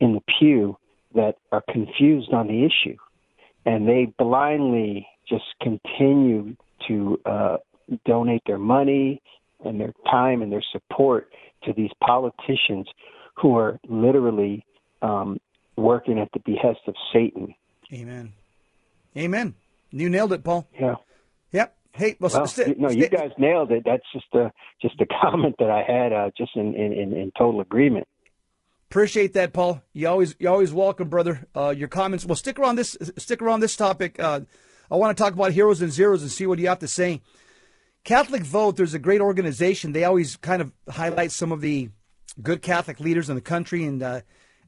in 0.00 0.14
the 0.14 0.22
pew 0.38 0.76
that 1.14 1.36
are 1.52 1.62
confused 1.70 2.32
on 2.32 2.48
the 2.48 2.64
issue, 2.64 2.96
and 3.64 3.88
they 3.88 4.12
blindly 4.18 5.06
just 5.28 5.44
continue 5.62 6.56
to 6.88 7.20
uh, 7.24 7.58
donate 8.04 8.42
their 8.46 8.58
money 8.58 9.22
and 9.64 9.80
their 9.80 9.92
time 10.10 10.42
and 10.42 10.50
their 10.50 10.64
support 10.72 11.30
to 11.62 11.72
these 11.72 11.90
politicians 12.00 12.88
who 13.36 13.56
are 13.56 13.78
literally 13.88 14.64
um, 15.00 15.38
working 15.76 16.18
at 16.18 16.28
the 16.32 16.40
behest 16.40 16.80
of 16.88 16.96
Satan. 17.12 17.54
Amen. 17.92 18.32
Amen. 19.16 19.54
You 19.90 20.08
nailed 20.10 20.32
it, 20.32 20.44
Paul. 20.44 20.68
Yeah. 20.78 20.96
Yep. 21.52 21.76
Hey, 21.92 22.16
well, 22.20 22.30
well 22.32 22.46
st- 22.46 22.78
no, 22.78 22.88
st- 22.88 23.00
you 23.00 23.08
guys 23.08 23.30
nailed 23.38 23.72
it. 23.72 23.82
That's 23.84 24.04
just 24.12 24.26
a 24.34 24.52
just 24.82 25.00
a 25.00 25.06
comment 25.22 25.56
that 25.58 25.70
I 25.70 25.82
had, 25.82 26.12
uh, 26.12 26.30
just 26.36 26.56
in, 26.56 26.74
in, 26.74 26.92
in 26.92 27.32
total 27.36 27.60
agreement. 27.60 28.06
Appreciate 28.90 29.32
that, 29.32 29.52
Paul. 29.52 29.82
You 29.92 30.08
always 30.08 30.36
you 30.38 30.48
always 30.48 30.72
welcome, 30.72 31.08
brother. 31.08 31.46
Uh, 31.56 31.70
your 31.70 31.88
comments. 31.88 32.24
Well, 32.24 32.36
stick 32.36 32.58
around 32.58 32.76
this 32.76 32.96
stick 33.16 33.42
around 33.42 33.60
this 33.60 33.76
topic. 33.76 34.20
Uh, 34.20 34.40
I 34.90 34.96
want 34.96 35.16
to 35.16 35.22
talk 35.22 35.32
about 35.32 35.52
heroes 35.52 35.82
and 35.82 35.90
zeros 35.90 36.22
and 36.22 36.30
see 36.30 36.46
what 36.46 36.58
you 36.58 36.68
have 36.68 36.78
to 36.80 36.88
say. 36.88 37.20
Catholic 38.04 38.42
Vote, 38.42 38.76
there's 38.76 38.94
a 38.94 39.00
great 39.00 39.20
organization. 39.20 39.92
They 39.92 40.04
always 40.04 40.36
kind 40.36 40.62
of 40.62 40.72
highlight 40.88 41.32
some 41.32 41.50
of 41.50 41.60
the 41.60 41.90
good 42.40 42.62
Catholic 42.62 43.00
leaders 43.00 43.28
in 43.28 43.34
the 43.34 43.40
country 43.40 43.84
and 43.84 44.00
uh, 44.02 44.20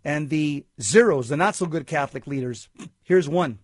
and 0.05 0.31
the 0.31 0.67
zeros, 0.81 1.29
the 1.29 1.37
not 1.37 1.55
so 1.55 1.67
good 1.67 1.87
Catholic 1.87 2.27
leaders. 2.27 2.69
Here's 3.05 3.29
one. 3.29 3.61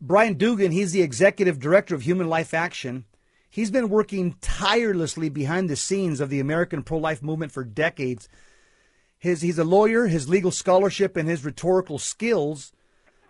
Brian 0.00 0.34
Dugan, 0.34 0.72
he's 0.72 0.92
the 0.92 1.02
executive 1.02 1.58
director 1.58 1.94
of 1.94 2.02
Human 2.02 2.28
Life 2.28 2.54
Action. 2.54 3.04
He's 3.50 3.70
been 3.70 3.88
working 3.88 4.36
tirelessly 4.40 5.28
behind 5.28 5.68
the 5.68 5.76
scenes 5.76 6.20
of 6.20 6.30
the 6.30 6.40
American 6.40 6.82
pro 6.82 6.98
life 6.98 7.22
movement 7.22 7.52
for 7.52 7.64
decades. 7.64 8.28
His, 9.18 9.42
he's 9.42 9.58
a 9.58 9.64
lawyer, 9.64 10.06
his 10.06 10.28
legal 10.28 10.50
scholarship, 10.50 11.16
and 11.16 11.28
his 11.28 11.44
rhetorical 11.44 11.98
skills, 11.98 12.72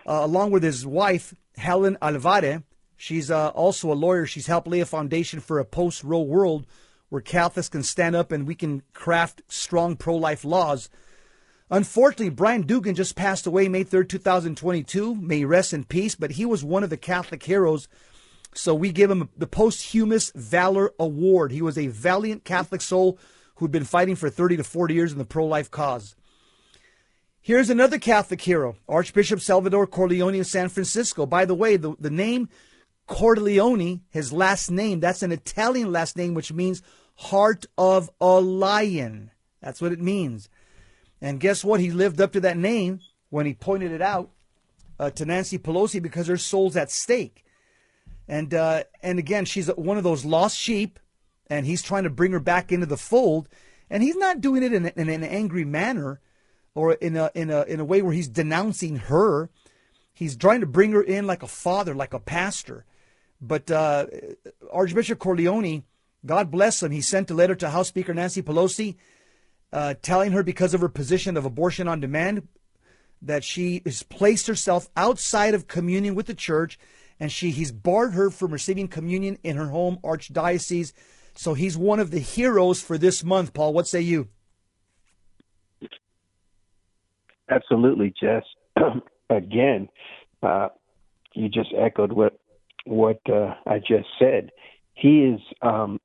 uh, 0.06 0.20
along 0.22 0.52
with 0.52 0.62
his 0.62 0.86
wife, 0.86 1.34
Helen 1.56 1.96
Alvare, 2.00 2.62
She's 3.00 3.30
uh, 3.30 3.48
also 3.48 3.90
a 3.90 3.94
lawyer. 3.94 4.26
She's 4.26 4.46
helped 4.46 4.68
lay 4.68 4.80
a 4.80 4.84
foundation 4.84 5.40
for 5.40 5.58
a 5.58 5.64
post 5.64 6.04
Roe 6.04 6.20
world 6.20 6.66
where 7.08 7.22
Catholics 7.22 7.70
can 7.70 7.82
stand 7.82 8.14
up 8.14 8.30
and 8.30 8.46
we 8.46 8.54
can 8.54 8.82
craft 8.92 9.40
strong 9.48 9.96
pro 9.96 10.16
life 10.16 10.44
laws. 10.44 10.90
Unfortunately, 11.70 12.30
Brian 12.30 12.62
Dugan 12.62 12.96
just 12.96 13.14
passed 13.14 13.46
away 13.46 13.68
May 13.68 13.84
3rd, 13.84 14.08
2022. 14.08 15.14
May 15.14 15.38
he 15.38 15.44
rest 15.44 15.72
in 15.72 15.84
peace, 15.84 16.16
but 16.16 16.32
he 16.32 16.44
was 16.44 16.64
one 16.64 16.82
of 16.82 16.90
the 16.90 16.96
Catholic 16.96 17.42
heroes. 17.44 17.86
So 18.52 18.74
we 18.74 18.90
give 18.90 19.10
him 19.10 19.28
the 19.36 19.46
Posthumous 19.46 20.32
Valor 20.34 20.92
Award. 20.98 21.52
He 21.52 21.62
was 21.62 21.78
a 21.78 21.86
valiant 21.86 22.44
Catholic 22.44 22.80
soul 22.80 23.18
who'd 23.56 23.70
been 23.70 23.84
fighting 23.84 24.16
for 24.16 24.28
30 24.28 24.56
to 24.56 24.64
40 24.64 24.94
years 24.94 25.12
in 25.12 25.18
the 25.18 25.24
pro 25.24 25.46
life 25.46 25.70
cause. 25.70 26.16
Here's 27.40 27.70
another 27.70 27.98
Catholic 27.98 28.40
hero, 28.40 28.76
Archbishop 28.88 29.40
Salvador 29.40 29.86
Cordileone 29.86 30.40
of 30.40 30.46
San 30.46 30.68
Francisco. 30.68 31.24
By 31.24 31.44
the 31.44 31.54
way, 31.54 31.76
the, 31.76 31.94
the 31.98 32.10
name 32.10 32.48
Cordileone, 33.08 34.00
his 34.10 34.32
last 34.32 34.70
name, 34.70 35.00
that's 35.00 35.22
an 35.22 35.32
Italian 35.32 35.92
last 35.92 36.16
name, 36.16 36.34
which 36.34 36.52
means 36.52 36.82
heart 37.16 37.66
of 37.78 38.10
a 38.20 38.40
lion. 38.40 39.30
That's 39.62 39.80
what 39.80 39.92
it 39.92 40.00
means. 40.00 40.48
And 41.20 41.40
guess 41.40 41.64
what? 41.64 41.80
He 41.80 41.90
lived 41.90 42.20
up 42.20 42.32
to 42.32 42.40
that 42.40 42.56
name 42.56 43.00
when 43.28 43.46
he 43.46 43.54
pointed 43.54 43.92
it 43.92 44.02
out 44.02 44.30
uh, 44.98 45.10
to 45.10 45.24
Nancy 45.24 45.58
Pelosi 45.58 46.00
because 46.00 46.26
her 46.26 46.36
soul's 46.36 46.76
at 46.76 46.90
stake. 46.90 47.44
And 48.28 48.54
uh, 48.54 48.84
and 49.02 49.18
again, 49.18 49.44
she's 49.44 49.68
one 49.68 49.98
of 49.98 50.04
those 50.04 50.24
lost 50.24 50.56
sheep, 50.56 50.98
and 51.48 51.66
he's 51.66 51.82
trying 51.82 52.04
to 52.04 52.10
bring 52.10 52.32
her 52.32 52.40
back 52.40 52.70
into 52.70 52.86
the 52.86 52.96
fold. 52.96 53.48
And 53.88 54.02
he's 54.02 54.16
not 54.16 54.40
doing 54.40 54.62
it 54.62 54.72
in, 54.72 54.86
in 54.86 55.08
an 55.08 55.24
angry 55.24 55.64
manner 55.64 56.20
or 56.74 56.92
in 56.92 57.16
a 57.16 57.30
in 57.34 57.50
a 57.50 57.62
in 57.62 57.80
a 57.80 57.84
way 57.84 58.02
where 58.02 58.14
he's 58.14 58.28
denouncing 58.28 58.96
her. 58.96 59.50
He's 60.12 60.36
trying 60.36 60.60
to 60.60 60.66
bring 60.66 60.92
her 60.92 61.02
in 61.02 61.26
like 61.26 61.42
a 61.42 61.48
father, 61.48 61.94
like 61.94 62.14
a 62.14 62.20
pastor. 62.20 62.84
But 63.40 63.70
uh, 63.70 64.06
Archbishop 64.70 65.18
Corleone, 65.18 65.84
God 66.24 66.50
bless 66.50 66.82
him, 66.82 66.90
he 66.92 67.00
sent 67.00 67.30
a 67.30 67.34
letter 67.34 67.54
to 67.56 67.70
House 67.70 67.88
Speaker 67.88 68.12
Nancy 68.12 68.42
Pelosi 68.42 68.96
uh, 69.72 69.94
telling 70.02 70.32
her 70.32 70.42
because 70.42 70.74
of 70.74 70.80
her 70.80 70.88
position 70.88 71.36
of 71.36 71.44
abortion 71.44 71.88
on 71.88 72.00
demand 72.00 72.46
that 73.22 73.44
she 73.44 73.82
has 73.84 74.02
placed 74.02 74.46
herself 74.46 74.88
outside 74.96 75.54
of 75.54 75.68
communion 75.68 76.14
with 76.14 76.26
the 76.26 76.34
church 76.34 76.78
and 77.18 77.30
she 77.30 77.50
he's 77.50 77.70
barred 77.70 78.14
her 78.14 78.30
from 78.30 78.50
receiving 78.50 78.88
communion 78.88 79.38
in 79.42 79.56
her 79.56 79.68
home 79.68 79.98
archdiocese. 80.02 80.92
So 81.34 81.54
he's 81.54 81.76
one 81.76 82.00
of 82.00 82.10
the 82.10 82.18
heroes 82.18 82.82
for 82.82 82.96
this 82.96 83.22
month. 83.22 83.52
Paul 83.52 83.74
what 83.74 83.86
say 83.86 84.00
you? 84.00 84.28
Absolutely 87.50 88.14
jess. 88.18 88.44
Again 89.30 89.88
uh, 90.42 90.68
you 91.34 91.48
just 91.48 91.70
echoed 91.78 92.12
what 92.12 92.38
what 92.84 93.20
uh, 93.28 93.54
i 93.66 93.78
just 93.78 94.08
said. 94.18 94.50
He 94.94 95.24
is 95.24 95.40
um, 95.62 96.00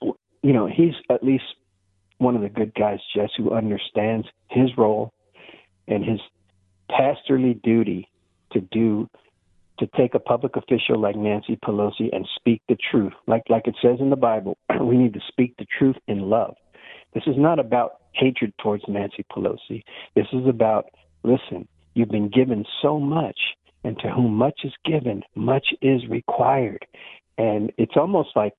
you 0.00 0.52
know 0.52 0.66
he's 0.66 0.94
at 1.10 1.22
least 1.22 1.44
one 2.18 2.36
of 2.36 2.42
the 2.42 2.48
good 2.48 2.74
guys, 2.74 2.98
Jess, 3.14 3.30
who 3.36 3.52
understands 3.52 4.26
his 4.50 4.70
role 4.76 5.12
and 5.86 6.04
his 6.04 6.20
pastorly 6.90 7.54
duty 7.62 8.08
to 8.52 8.60
do 8.60 9.08
to 9.78 9.86
take 9.96 10.14
a 10.14 10.18
public 10.18 10.56
official 10.56 11.00
like 11.00 11.16
Nancy 11.16 11.56
Pelosi 11.64 12.08
and 12.12 12.26
speak 12.36 12.62
the 12.68 12.76
truth. 12.90 13.12
Like 13.26 13.44
like 13.48 13.66
it 13.66 13.76
says 13.80 13.98
in 14.00 14.10
the 14.10 14.16
Bible, 14.16 14.56
we 14.80 14.96
need 14.96 15.14
to 15.14 15.20
speak 15.28 15.56
the 15.56 15.66
truth 15.78 15.96
in 16.06 16.22
love. 16.22 16.56
This 17.14 17.22
is 17.26 17.36
not 17.36 17.58
about 17.58 18.00
hatred 18.12 18.52
towards 18.60 18.84
Nancy 18.88 19.24
Pelosi. 19.32 19.82
This 20.14 20.26
is 20.32 20.46
about 20.48 20.86
listen, 21.22 21.68
you've 21.94 22.10
been 22.10 22.28
given 22.28 22.64
so 22.82 22.98
much 22.98 23.38
and 23.84 23.98
to 24.00 24.10
whom 24.10 24.34
much 24.34 24.60
is 24.64 24.72
given, 24.84 25.22
much 25.34 25.68
is 25.80 26.06
required. 26.08 26.84
And 27.36 27.72
it's 27.78 27.96
almost 27.96 28.30
like 28.34 28.54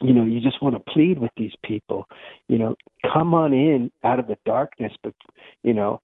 you 0.00 0.12
know, 0.12 0.24
you 0.24 0.40
just 0.40 0.62
want 0.62 0.74
to 0.74 0.92
plead 0.92 1.18
with 1.18 1.30
these 1.36 1.52
people, 1.64 2.06
you 2.48 2.58
know, 2.58 2.76
come 3.12 3.34
on 3.34 3.52
in 3.52 3.90
out 4.04 4.18
of 4.18 4.26
the 4.26 4.36
darkness, 4.44 4.92
but 5.02 5.14
you 5.62 5.74
know, 5.74 6.00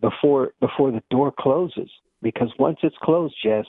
before 0.00 0.52
before 0.60 0.90
the 0.90 1.02
door 1.10 1.32
closes, 1.38 1.90
because 2.22 2.48
once 2.58 2.78
it's 2.82 2.96
closed, 3.02 3.34
Jess, 3.42 3.66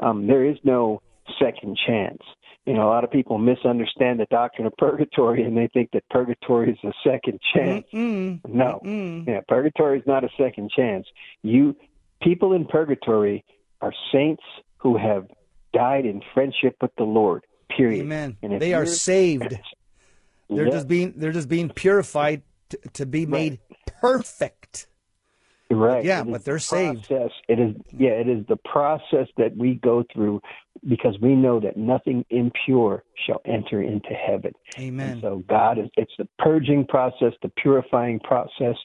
um, 0.00 0.26
there 0.26 0.44
is 0.44 0.56
no 0.64 1.02
second 1.38 1.78
chance. 1.86 2.22
You 2.66 2.74
know, 2.74 2.82
a 2.82 2.90
lot 2.90 3.04
of 3.04 3.10
people 3.10 3.38
misunderstand 3.38 4.20
the 4.20 4.26
doctrine 4.30 4.66
of 4.66 4.76
purgatory 4.76 5.42
and 5.42 5.56
they 5.56 5.68
think 5.72 5.90
that 5.92 6.08
purgatory 6.10 6.72
is 6.72 6.78
a 6.84 6.92
second 7.02 7.40
chance. 7.54 7.86
Mm-mm. 7.92 8.40
No, 8.46 8.80
Mm-mm. 8.84 9.26
yeah, 9.26 9.40
purgatory 9.48 9.98
is 9.98 10.06
not 10.06 10.24
a 10.24 10.28
second 10.38 10.70
chance. 10.74 11.06
You 11.42 11.74
people 12.22 12.52
in 12.52 12.66
purgatory 12.66 13.44
are 13.80 13.92
saints 14.12 14.42
who 14.78 14.96
have 14.96 15.26
died 15.72 16.04
in 16.04 16.22
friendship 16.34 16.76
with 16.80 16.94
the 16.96 17.04
Lord. 17.04 17.44
Period. 17.76 18.00
Amen. 18.02 18.36
They 18.42 18.74
are 18.74 18.86
saved. 18.86 19.58
They're 20.48 20.64
Yeah. 20.66 20.70
just 20.72 20.88
being 20.88 21.14
they're 21.16 21.32
just 21.32 21.48
being 21.48 21.68
purified 21.70 22.42
to, 22.70 22.78
to 22.94 23.06
be 23.06 23.26
made 23.26 23.58
perfect. 24.00 24.86
Right. 25.72 26.04
Yeah, 26.04 26.22
It 26.22 26.32
but 26.32 26.44
they're 26.44 26.54
the 26.54 26.60
saved. 26.60 27.06
Process. 27.06 27.30
It 27.48 27.60
is 27.60 27.76
yeah, 27.96 28.10
it 28.10 28.28
is 28.28 28.44
the 28.48 28.56
process 28.56 29.28
that 29.36 29.56
we 29.56 29.74
go 29.76 30.04
through 30.12 30.40
because 30.88 31.16
we 31.20 31.36
know 31.36 31.60
that 31.60 31.76
nothing 31.76 32.24
impure 32.30 33.04
shall 33.26 33.40
enter 33.44 33.80
into 33.80 34.08
heaven. 34.10 34.52
Amen. 34.78 35.12
And 35.12 35.20
so 35.22 35.44
God 35.48 35.78
is 35.78 35.88
it's 35.96 36.12
the 36.18 36.26
purging 36.40 36.84
process, 36.86 37.34
the 37.42 37.50
purifying 37.50 38.18
process, 38.18 38.76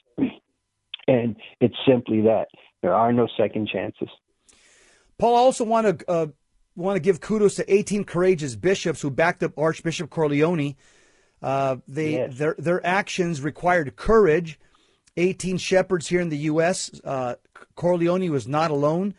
and 1.08 1.34
it's 1.60 1.74
simply 1.86 2.20
that. 2.22 2.46
There 2.82 2.94
are 2.94 3.12
no 3.12 3.26
second 3.36 3.68
chances. 3.68 4.08
Paul, 5.18 5.34
I 5.34 5.38
also 5.40 5.64
want 5.64 5.98
to 5.98 6.10
uh, 6.10 6.26
want 6.76 6.96
to 6.96 7.00
give 7.00 7.20
kudos 7.20 7.56
to 7.56 7.72
18 7.74 8.04
courageous 8.04 8.54
bishops 8.54 9.00
who 9.00 9.10
backed 9.10 9.42
up 9.42 9.58
Archbishop 9.58 10.10
Corleone. 10.10 10.76
Uh, 11.42 11.76
they 11.88 12.12
Yes. 12.12 12.38
their 12.38 12.54
their 12.58 12.84
actions 12.86 13.40
required 13.40 13.96
courage. 13.96 14.58
18 15.18 15.56
shepherds 15.56 16.08
here 16.08 16.20
in 16.20 16.28
the 16.28 16.36
U.S. 16.52 16.90
Uh, 17.02 17.36
Corleone 17.74 18.28
was 18.30 18.46
not 18.46 18.70
alone. 18.70 19.14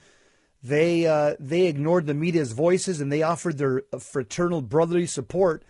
They 0.64 1.06
uh, 1.08 1.36
they 1.40 1.66
ignored 1.68 2.06
the 2.08 2.14
media's 2.14 2.52
voices 2.52 3.02
and 3.02 3.12
they 3.12 3.24
offered 3.24 3.58
their 3.58 3.84
fraternal 4.00 4.62
brotherly 4.62 5.06
support 5.08 5.64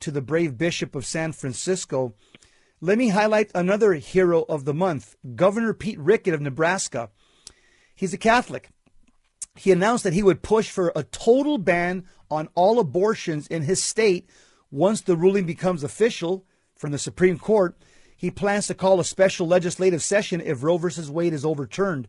to 0.00 0.10
the 0.10 0.20
brave 0.22 0.56
bishop 0.58 0.94
of 0.94 1.06
San 1.06 1.32
Francisco. 1.32 2.14
Let 2.80 2.98
me 2.98 3.08
highlight 3.08 3.50
another 3.54 3.94
hero 3.94 4.42
of 4.48 4.64
the 4.66 4.74
month, 4.74 5.16
Governor 5.34 5.72
Pete 5.72 5.98
Rickett 5.98 6.34
of 6.34 6.42
Nebraska. 6.42 7.10
He's 7.94 8.12
a 8.12 8.18
Catholic 8.18 8.68
he 9.56 9.70
announced 9.70 10.04
that 10.04 10.12
he 10.12 10.22
would 10.22 10.42
push 10.42 10.70
for 10.70 10.92
a 10.94 11.04
total 11.04 11.58
ban 11.58 12.04
on 12.30 12.48
all 12.54 12.78
abortions 12.78 13.46
in 13.46 13.62
his 13.62 13.82
state 13.82 14.28
once 14.70 15.00
the 15.00 15.16
ruling 15.16 15.46
becomes 15.46 15.84
official 15.84 16.44
from 16.74 16.90
the 16.90 16.98
Supreme 16.98 17.38
Court. 17.38 17.76
He 18.16 18.30
plans 18.30 18.66
to 18.66 18.74
call 18.74 18.98
a 18.98 19.04
special 19.04 19.46
legislative 19.46 20.02
session 20.02 20.40
if 20.40 20.62
Roe 20.62 20.78
v. 20.78 20.88
Wade 21.10 21.32
is 21.32 21.44
overturned. 21.44 22.08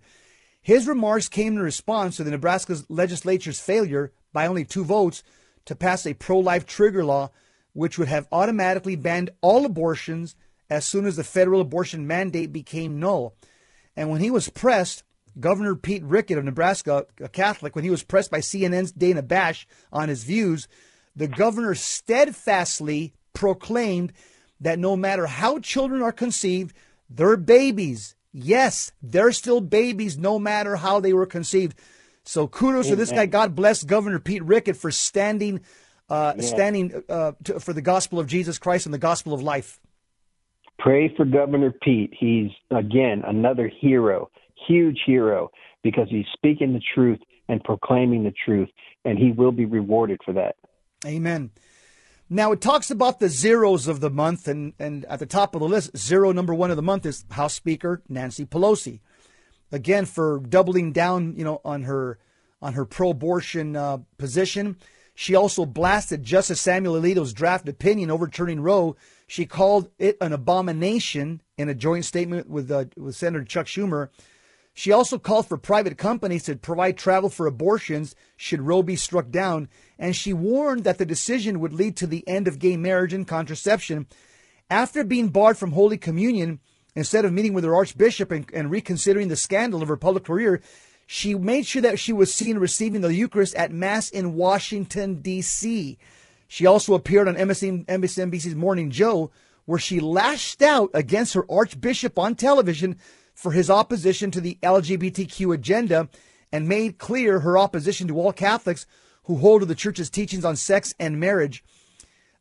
His 0.62 0.88
remarks 0.88 1.30
came 1.30 1.54
in 1.54 1.60
response 1.60 2.18
to 2.18 2.24
the 2.24 2.32
Nebraska 2.32 2.78
legislature's 2.90 3.60
failure 3.60 4.12
by 4.34 4.48
only 4.48 4.66
two 4.66 4.84
votes 4.84 5.22
to 5.66 5.76
pass 5.76 6.08
a 6.08 6.16
pro 6.16 6.40
life 6.40 6.66
trigger 6.66 7.06
law, 7.06 7.30
which 7.74 8.00
would 8.00 8.08
have 8.08 8.28
automatically 8.32 8.96
banned 8.96 9.30
all 9.42 9.66
abortions 9.66 10.36
as 10.70 10.86
soon 10.86 11.06
as 11.06 11.18
the 11.18 11.24
federal 11.24 11.62
abortion 11.62 12.08
mandate 12.08 12.52
became 12.52 13.00
null. 13.00 13.36
And 13.96 14.10
when 14.10 14.22
he 14.22 14.32
was 14.32 14.50
pressed, 14.50 15.04
Governor 15.40 15.76
Pete 15.76 16.04
Rickett 16.04 16.38
of 16.38 16.46
Nebraska, 16.46 17.06
a 17.20 17.30
Catholic, 17.30 17.76
when 17.76 17.84
he 17.84 17.90
was 17.90 18.04
pressed 18.04 18.32
by 18.32 18.40
CNN's 18.40 18.92
Dana 18.92 19.22
Bash 19.22 19.68
on 19.92 20.10
his 20.10 20.24
views, 20.24 20.68
the 21.16 21.28
governor 21.28 21.76
steadfastly 21.76 23.14
proclaimed 23.34 24.14
that 24.60 24.80
no 24.80 24.96
matter 24.96 25.26
how 25.26 25.60
children 25.60 26.02
are 26.02 26.12
conceived, 26.12 26.76
they're 27.10 27.38
babies. 27.38 28.16
Yes, 28.32 28.92
they're 29.02 29.32
still 29.32 29.62
babies 29.62 30.18
no 30.18 30.40
matter 30.40 30.76
how 30.76 31.00
they 31.00 31.14
were 31.14 31.26
conceived. 31.26 31.78
So 32.24 32.48
kudos 32.48 32.88
to 32.88 32.96
this 32.96 33.12
guy. 33.12 33.28
God 33.28 33.56
bless 33.56 33.84
Governor 33.84 34.20
Pete 34.20 34.44
Rickett 34.44 34.76
for 34.76 34.92
standing, 34.92 35.62
uh, 36.10 36.42
standing 36.42 37.04
uh, 37.08 37.34
to, 37.44 37.60
for 37.60 37.72
the 37.72 37.82
gospel 37.82 38.20
of 38.20 38.28
Jesus 38.28 38.58
Christ 38.58 38.86
and 38.86 38.94
the 38.94 39.00
gospel 39.00 39.34
of 39.34 39.42
life. 39.42 39.80
Pray 40.80 41.14
for 41.16 41.24
Governor 41.24 41.74
Pete. 41.84 42.14
He's 42.20 42.52
again 42.72 43.24
another 43.26 43.72
hero, 43.80 44.30
huge 44.68 45.02
hero, 45.06 45.52
because 45.84 46.08
he's 46.10 46.26
speaking 46.34 46.74
the 46.74 46.82
truth 46.94 47.20
and 47.48 47.64
proclaiming 47.64 48.24
the 48.24 48.34
truth, 48.46 48.70
and 49.04 49.18
he 49.18 49.32
will 49.32 49.52
be 49.52 49.66
rewarded 49.66 50.20
for 50.26 50.34
that. 50.34 50.56
Amen. 51.06 51.52
Now 52.30 52.52
it 52.52 52.62
talks 52.62 52.90
about 52.90 53.20
the 53.20 53.30
zeros 53.30 53.88
of 53.88 54.00
the 54.00 54.10
month, 54.10 54.48
and, 54.48 54.74
and 54.80 55.06
at 55.06 55.20
the 55.20 55.28
top 55.28 55.54
of 55.54 55.62
the 55.62 55.68
list, 55.68 55.96
zero 55.96 56.32
number 56.32 56.56
one 56.56 56.72
of 56.72 56.76
the 56.76 56.82
month 56.82 57.06
is 57.06 57.24
House 57.30 57.54
Speaker 57.54 58.02
Nancy 58.10 58.46
Pelosi. 58.46 59.00
Again, 59.72 60.06
for 60.06 60.40
doubling 60.40 60.92
down, 60.92 61.36
you 61.38 61.44
know, 61.44 61.62
on 61.64 61.84
her 61.84 62.18
on 62.62 62.74
her 62.74 62.86
pro-abortion 62.86 63.76
uh, 63.76 63.98
position. 64.18 64.78
She 65.14 65.36
also 65.36 65.66
blasted 65.66 66.24
Justice 66.24 66.60
Samuel 66.60 67.00
Alito's 67.00 67.32
draft 67.32 67.70
opinion 67.70 68.10
overturning 68.10 68.62
Roe. 68.62 68.96
She 69.28 69.46
called 69.46 69.90
it 70.00 70.18
an 70.20 70.34
abomination 70.34 71.42
in 71.58 71.70
a 71.70 71.76
joint 71.76 72.06
statement 72.06 72.50
with 72.50 72.72
uh, 72.72 72.86
with 72.98 73.16
Senator 73.16 73.46
Chuck 73.46 73.68
Schumer. 73.68 74.10
She 74.78 74.92
also 74.92 75.18
called 75.18 75.48
for 75.48 75.58
private 75.58 75.98
companies 75.98 76.44
to 76.44 76.58
provide 76.58 76.98
travel 76.98 77.30
for 77.30 77.48
abortions 77.48 78.14
should 78.36 78.62
Roe 78.62 78.84
be 78.84 78.98
struck 78.98 79.30
down, 79.30 79.70
and 79.98 80.14
she 80.14 80.34
warned 80.34 80.84
that 80.84 80.98
the 80.98 81.06
decision 81.06 81.62
would 81.62 81.72
lead 81.72 81.96
to 81.96 82.06
the 82.06 82.28
end 82.28 82.46
of 82.46 82.60
gay 82.60 82.76
marriage 82.76 83.14
and 83.14 83.26
contraception. 83.26 84.06
After 84.70 85.06
being 85.06 85.30
barred 85.30 85.58
from 85.58 85.72
Holy 85.72 85.98
Communion, 85.98 86.60
instead 86.94 87.24
of 87.24 87.32
meeting 87.32 87.54
with 87.54 87.64
her 87.64 87.74
archbishop 87.74 88.32
and, 88.32 88.46
and 88.54 88.70
reconsidering 88.70 89.30
the 89.30 89.38
scandal 89.38 89.82
of 89.82 89.88
her 89.88 89.96
public 89.96 90.26
career, 90.26 90.62
she 91.08 91.36
made 91.36 91.66
sure 91.66 91.82
that 91.82 91.98
she 91.98 92.12
was 92.12 92.34
seen 92.34 92.58
receiving 92.58 93.00
the 93.00 93.14
Eucharist 93.14 93.56
at 93.56 93.72
Mass 93.72 94.10
in 94.10 94.36
Washington, 94.36 95.22
D.C. 95.22 95.98
She 96.50 96.66
also 96.66 96.96
appeared 96.96 97.30
on 97.30 97.36
MSNBC's 97.36 98.56
Morning 98.56 98.92
Joe, 98.92 99.32
where 99.64 99.80
she 99.80 100.02
lashed 100.02 100.62
out 100.62 100.90
against 100.94 101.34
her 101.34 101.50
archbishop 101.50 102.20
on 102.20 102.36
television 102.36 102.98
for 103.36 103.52
his 103.52 103.70
opposition 103.70 104.32
to 104.32 104.42
the 104.42 104.58
LGBTQ 104.64 105.54
agenda 105.54 106.10
and 106.52 106.68
made 106.68 106.98
clear 106.98 107.42
her 107.42 107.58
opposition 107.58 108.08
to 108.08 108.20
all 108.20 108.34
Catholics 108.34 108.88
who 109.26 109.36
hold 109.38 109.62
to 109.62 109.66
the 109.66 109.76
church's 109.76 110.10
teachings 110.10 110.46
on 110.46 110.56
sex 110.56 110.96
and 111.00 111.20
marriage. 111.20 111.64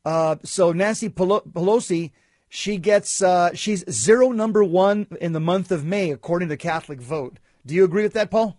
Uh, 0.05 0.37
so 0.45 0.73
Nancy 0.73 1.09
Pelosi, 1.09 2.13
she 2.49 2.77
gets 2.79 3.21
uh, 3.23 3.53
she's 3.55 3.85
zero 3.91 4.31
number 4.31 4.63
one 4.63 5.07
in 5.21 5.33
the 5.33 5.41
month 5.41 5.73
of 5.73 5.85
May 5.85 6.11
according 6.11 6.49
to 6.51 6.57
Catholic 6.57 7.01
Vote. 7.01 7.39
Do 7.67 7.75
you 7.75 7.85
agree 7.85 8.05
with 8.05 8.13
that, 8.13 8.31
Paul? 8.31 8.57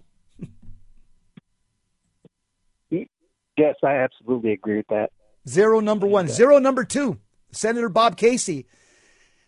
Yes, 3.57 3.75
I 3.83 3.93
absolutely 3.95 4.51
agree 4.51 4.77
with 4.77 4.87
that. 4.87 5.11
Zero 5.47 5.79
number 5.79 6.07
one. 6.07 6.27
Zero 6.27 6.59
number 6.59 6.83
two. 6.83 7.19
Senator 7.51 7.87
Bob 7.87 8.17
Casey. 8.17 8.65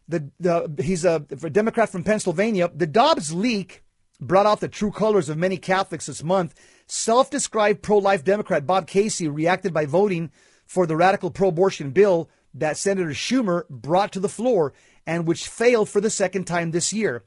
The, 0.08 0.30
the 0.40 0.84
he's 0.84 1.06
a, 1.06 1.26
a 1.44 1.50
Democrat 1.50 1.90
from 1.90 2.04
Pennsylvania. 2.04 2.72
The 2.74 2.88
Dobbs 2.88 3.34
leak 3.34 3.84
brought 4.20 4.46
out 4.46 4.62
the 4.62 4.68
true 4.68 4.92
colors 4.92 5.30
of 5.30 5.38
many 5.38 5.58
Catholics 5.58 6.08
this 6.08 6.24
month. 6.24 6.56
Self-described 6.88 7.82
pro-life 7.82 8.24
Democrat 8.24 8.66
Bob 8.66 8.88
Casey 8.88 9.28
reacted 9.28 9.74
by 9.74 9.86
voting 9.86 10.32
for 10.66 10.88
the 10.88 10.96
radical 10.96 11.30
pro-abortion 11.30 11.92
bill 11.92 12.30
that 12.54 12.78
Senator 12.78 13.12
Schumer 13.12 13.68
brought 13.70 14.12
to 14.14 14.20
the 14.20 14.30
floor 14.30 14.74
and 15.06 15.28
which 15.28 15.48
failed 15.48 15.90
for 15.90 16.02
the 16.02 16.10
second 16.10 16.46
time 16.46 16.72
this 16.72 16.92
year. 16.92 17.24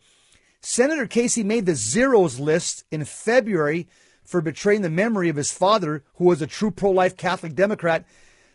Senator 0.61 1.07
Casey 1.07 1.43
made 1.43 1.67
the 1.67 1.75
zeros 1.75 2.39
list 2.39 2.85
in 2.91 3.05
February 3.05 3.89
for 4.25 4.41
betraying 4.41 4.83
the 4.83 4.91
memory 4.91 5.29
of 5.29 5.37
his 5.37 5.51
father, 5.51 6.05
who 6.15 6.25
was 6.25 6.43
a 6.43 6.47
true 6.47 6.71
pro 6.71 6.91
life 6.91 7.17
Catholic 7.17 7.55
Democrat. 7.55 8.05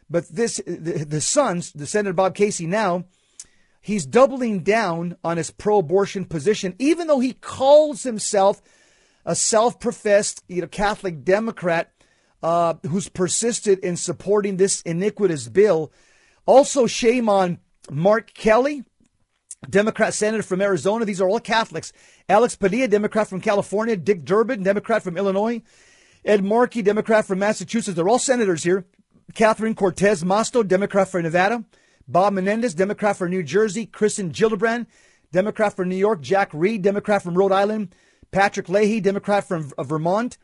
But 0.10 0.28
this, 0.30 0.62
the, 0.66 1.06
the 1.06 1.22
sons, 1.22 1.72
the 1.72 1.88
Senator 1.88 2.14
Bob 2.14 2.36
Casey 2.36 2.68
now, 2.68 3.06
he's 3.86 4.08
doubling 4.08 4.62
down 4.62 5.16
on 5.24 5.38
his 5.38 5.52
pro 5.52 5.78
abortion 5.78 6.26
position, 6.26 6.74
even 6.80 7.06
though 7.06 7.20
he 7.20 7.34
calls 7.34 8.02
himself 8.02 8.60
a 9.24 9.36
self 9.36 9.80
professed 9.80 10.44
you 10.48 10.62
know, 10.62 10.68
Catholic 10.68 11.24
Democrat 11.24 11.92
uh, 12.42 12.74
who's 12.88 13.10
persisted 13.10 13.78
in 13.80 13.96
supporting 13.96 14.58
this 14.58 14.82
iniquitous 14.82 15.48
bill. 15.48 15.92
Also, 16.48 16.88
shame 16.88 17.30
on 17.30 17.60
Mark 17.92 18.34
Kelly, 18.34 18.84
Democrat 19.70 20.16
senator 20.16 20.44
from 20.44 20.62
Arizona. 20.62 21.06
These 21.06 21.22
are 21.22 21.30
all 21.30 21.40
Catholics. 21.40 21.94
Alex 22.28 22.56
Padilla, 22.56 22.88
Democrat 22.88 23.28
from 23.28 23.40
California, 23.40 23.96
Dick 23.96 24.26
Durbin, 24.26 24.64
Democrat 24.64 25.04
from 25.04 25.16
Illinois, 25.16 25.62
Ed 26.24 26.44
Markey, 26.44 26.82
Democrat 26.82 27.26
from 27.26 27.38
Massachusetts. 27.38 27.96
They're 27.96 28.10
all 28.10 28.20
senators 28.20 28.64
here. 28.64 28.86
Catherine 29.36 29.76
Cortez 29.76 30.24
Masto, 30.24 30.68
Democrat 30.68 31.08
for 31.08 31.22
Nevada, 31.22 31.64
Bob 32.08 32.34
Menendez, 32.34 32.76
Democrat 32.76 33.18
for 33.18 33.28
New 33.28 33.44
Jersey, 33.44 33.86
Kirsten 33.86 34.32
Gillibrand, 34.32 34.86
Democrat 35.32 35.76
for 35.76 35.86
New 35.86 35.96
York, 35.96 36.22
Jack 36.22 36.50
Reed, 36.54 36.82
Democrat 36.82 37.24
from 37.24 37.36
Rhode 37.36 37.52
Island, 37.52 37.96
Patrick 38.32 38.70
Leahy, 38.70 39.02
Democrat 39.02 39.48
from 39.48 39.72
Vermont, 39.80 40.38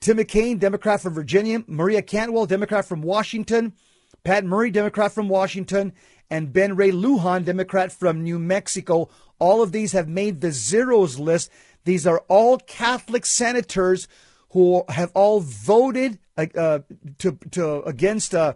Tim 0.00 0.18
McCain, 0.18 0.58
Democrat 0.58 1.00
from 1.00 1.14
Virginia, 1.14 1.64
Maria 1.66 2.02
Cantwell, 2.02 2.46
Democrat 2.46 2.84
from 2.84 3.02
Washington, 3.02 3.72
Pat 4.24 4.44
Murray, 4.44 4.70
Democrat 4.70 5.12
from 5.12 5.28
Washington, 5.28 5.92
and 6.30 6.52
Ben 6.52 6.76
Ray 6.76 6.90
Lujan, 6.90 7.44
Democrat 7.44 7.92
from 7.92 8.22
New 8.22 8.38
Mexico. 8.38 9.08
All 9.38 9.62
of 9.62 9.72
these 9.72 9.92
have 9.92 10.08
made 10.08 10.40
the 10.40 10.52
zeros 10.52 11.18
list. 11.18 11.50
These 11.84 12.06
are 12.06 12.24
all 12.28 12.58
Catholic 12.58 13.24
senators 13.24 14.08
who 14.50 14.84
have 14.88 15.12
all 15.14 15.40
voted 15.40 16.18
uh, 16.36 16.46
uh 16.54 16.78
to, 17.18 17.38
to 17.52 17.82
against 17.82 18.34
uh, 18.34 18.54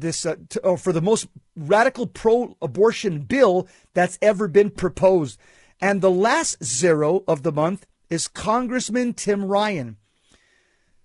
this 0.00 0.26
uh, 0.26 0.36
to, 0.50 0.64
uh, 0.64 0.76
for 0.76 0.92
the 0.92 1.00
most 1.00 1.26
radical 1.56 2.06
pro-abortion 2.06 3.20
bill 3.20 3.66
that's 3.94 4.18
ever 4.20 4.46
been 4.48 4.70
proposed. 4.70 5.38
And 5.80 6.00
the 6.00 6.10
last 6.10 6.62
zero 6.62 7.24
of 7.26 7.42
the 7.42 7.52
month 7.52 7.86
is 8.08 8.28
Congressman 8.28 9.14
Tim 9.14 9.44
Ryan. 9.44 9.96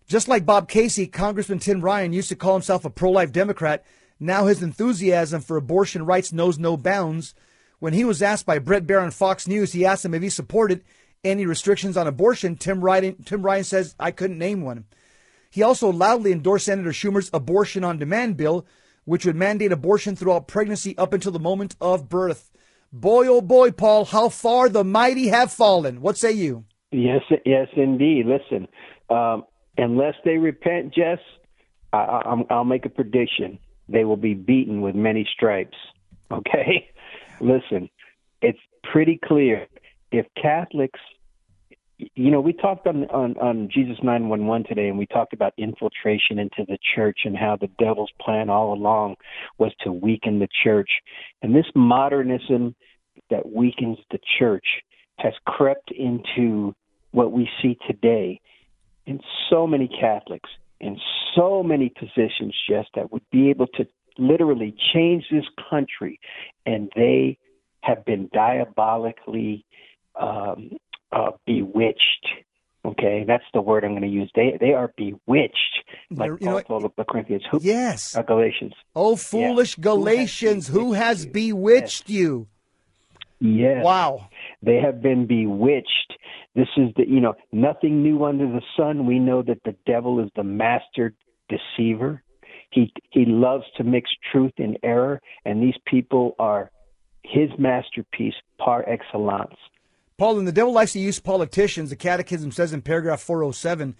Just 0.07 0.27
like 0.27 0.45
Bob 0.45 0.67
Casey, 0.67 1.07
Congressman 1.07 1.59
Tim 1.59 1.81
Ryan 1.81 2.13
used 2.13 2.29
to 2.29 2.35
call 2.35 2.53
himself 2.53 2.83
a 2.83 2.89
pro-life 2.89 3.31
Democrat. 3.31 3.85
Now 4.19 4.45
his 4.45 4.61
enthusiasm 4.61 5.41
for 5.41 5.57
abortion 5.57 6.05
rights 6.05 6.33
knows 6.33 6.59
no 6.59 6.77
bounds. 6.77 7.33
When 7.79 7.93
he 7.93 8.03
was 8.03 8.21
asked 8.21 8.45
by 8.45 8.59
Bret 8.59 8.85
Baier 8.85 9.01
on 9.01 9.11
Fox 9.11 9.47
News, 9.47 9.71
he 9.71 9.85
asked 9.85 10.05
him 10.05 10.13
if 10.13 10.21
he 10.21 10.29
supported 10.29 10.83
any 11.23 11.45
restrictions 11.45 11.97
on 11.97 12.07
abortion. 12.07 12.55
Tim 12.55 12.81
Ryan, 12.81 13.23
Tim 13.23 13.41
Ryan 13.41 13.63
says, 13.63 13.95
I 13.99 14.11
couldn't 14.11 14.37
name 14.37 14.61
one. 14.61 14.85
He 15.51 15.61
also 15.61 15.91
loudly 15.91 16.31
endorsed 16.31 16.65
Senator 16.65 16.89
Schumer's 16.89 17.29
abortion 17.31 17.83
on 17.83 17.99
demand 17.99 18.37
bill, 18.37 18.65
which 19.05 19.25
would 19.25 19.35
mandate 19.35 19.71
abortion 19.71 20.15
throughout 20.15 20.47
pregnancy 20.47 20.97
up 20.97 21.13
until 21.13 21.31
the 21.31 21.39
moment 21.39 21.75
of 21.79 22.09
birth. 22.09 22.49
Boy, 22.91 23.27
oh 23.27 23.41
boy, 23.41 23.71
Paul, 23.71 24.05
how 24.05 24.29
far 24.29 24.69
the 24.69 24.83
mighty 24.83 25.27
have 25.27 25.51
fallen. 25.51 26.01
What 26.01 26.17
say 26.17 26.31
you? 26.31 26.65
Yes, 26.91 27.21
yes, 27.45 27.67
indeed. 27.75 28.25
Listen, 28.25 28.67
um, 29.09 29.43
unless 29.77 30.15
they 30.25 30.37
repent, 30.37 30.93
Jess, 30.93 31.19
I, 31.93 32.43
will 32.49 32.65
make 32.65 32.85
a 32.85 32.89
prediction 32.89 33.59
they 33.91 34.05
will 34.05 34.17
be 34.17 34.33
beaten 34.33 34.81
with 34.81 34.95
many 34.95 35.27
stripes. 35.31 35.77
Okay? 36.31 36.89
Listen, 37.41 37.89
it's 38.41 38.59
pretty 38.91 39.19
clear. 39.23 39.67
If 40.11 40.25
Catholics, 40.41 40.99
you 42.15 42.31
know, 42.31 42.41
we 42.41 42.53
talked 42.53 42.87
on, 42.87 43.05
on, 43.05 43.37
on 43.37 43.69
Jesus 43.71 43.97
911 44.03 44.67
today, 44.67 44.87
and 44.87 44.97
we 44.97 45.05
talked 45.05 45.33
about 45.33 45.53
infiltration 45.57 46.39
into 46.39 46.65
the 46.67 46.77
church 46.95 47.19
and 47.25 47.37
how 47.37 47.57
the 47.59 47.69
devil's 47.79 48.11
plan 48.19 48.49
all 48.49 48.73
along 48.73 49.15
was 49.57 49.71
to 49.81 49.91
weaken 49.91 50.39
the 50.39 50.47
church. 50.63 50.89
And 51.41 51.55
this 51.55 51.65
modernism 51.75 52.75
that 53.29 53.51
weakens 53.51 53.97
the 54.11 54.19
church 54.39 54.65
has 55.17 55.33
crept 55.45 55.91
into 55.91 56.73
what 57.11 57.31
we 57.31 57.49
see 57.61 57.77
today 57.87 58.41
in 59.05 59.19
so 59.49 59.67
many 59.67 59.87
Catholics 59.87 60.49
in 60.81 60.99
so 61.35 61.63
many 61.63 61.89
positions, 61.89 62.55
just 62.67 62.89
that 62.95 63.11
would 63.11 63.23
be 63.31 63.49
able 63.49 63.67
to 63.67 63.85
literally 64.17 64.75
change 64.93 65.25
this 65.31 65.45
country, 65.69 66.19
and 66.65 66.91
they 66.95 67.37
have 67.81 68.03
been 68.03 68.29
diabolically 68.33 69.63
um, 70.19 70.71
uh, 71.11 71.31
bewitched. 71.45 72.27
Okay, 72.83 73.23
that's 73.27 73.43
the 73.53 73.61
word 73.61 73.83
I'm 73.83 73.91
going 73.91 74.01
to 74.01 74.07
use. 74.07 74.31
They 74.33 74.57
they 74.59 74.73
are 74.73 74.91
bewitched, 74.97 75.83
like 76.09 76.31
you 76.41 76.47
Paul 76.47 76.61
told 76.63 76.91
the 76.97 77.03
Corinthians. 77.03 77.43
Who, 77.51 77.59
yes, 77.61 78.15
uh, 78.15 78.23
Galatians. 78.23 78.73
Oh, 78.95 79.15
foolish 79.15 79.77
yeah. 79.77 79.83
Galatians, 79.83 80.67
who 80.67 80.79
has, 80.79 80.85
who 80.85 80.93
has 80.93 81.25
bewitched 81.27 82.09
yes. 82.09 82.17
you? 82.17 82.47
Yes. 83.39 83.83
Wow. 83.83 84.29
They 84.61 84.77
have 84.77 85.01
been 85.01 85.25
bewitched. 85.25 86.13
This 86.55 86.67
is 86.77 86.89
the, 86.95 87.07
you 87.07 87.19
know, 87.19 87.33
nothing 87.51 88.03
new 88.03 88.23
under 88.23 88.45
the 88.45 88.61
sun. 88.77 89.05
We 89.05 89.19
know 89.19 89.41
that 89.41 89.61
the 89.63 89.75
devil 89.85 90.19
is 90.19 90.29
the 90.35 90.43
master 90.43 91.13
deceiver. 91.49 92.23
He 92.71 92.93
he 93.09 93.25
loves 93.25 93.65
to 93.77 93.83
mix 93.83 94.09
truth 94.31 94.53
and 94.57 94.77
error, 94.83 95.21
and 95.43 95.61
these 95.61 95.75
people 95.85 96.35
are 96.39 96.71
his 97.23 97.49
masterpiece 97.57 98.35
par 98.57 98.85
excellence. 98.87 99.55
Paul, 100.21 100.37
and 100.37 100.47
the 100.47 100.51
devil 100.51 100.71
likes 100.71 100.93
to 100.93 100.99
use 100.99 101.19
politicians. 101.19 101.89
The 101.89 101.95
Catechism 101.95 102.51
says 102.51 102.73
in 102.73 102.83
paragraph 102.83 103.21
407, 103.21 103.95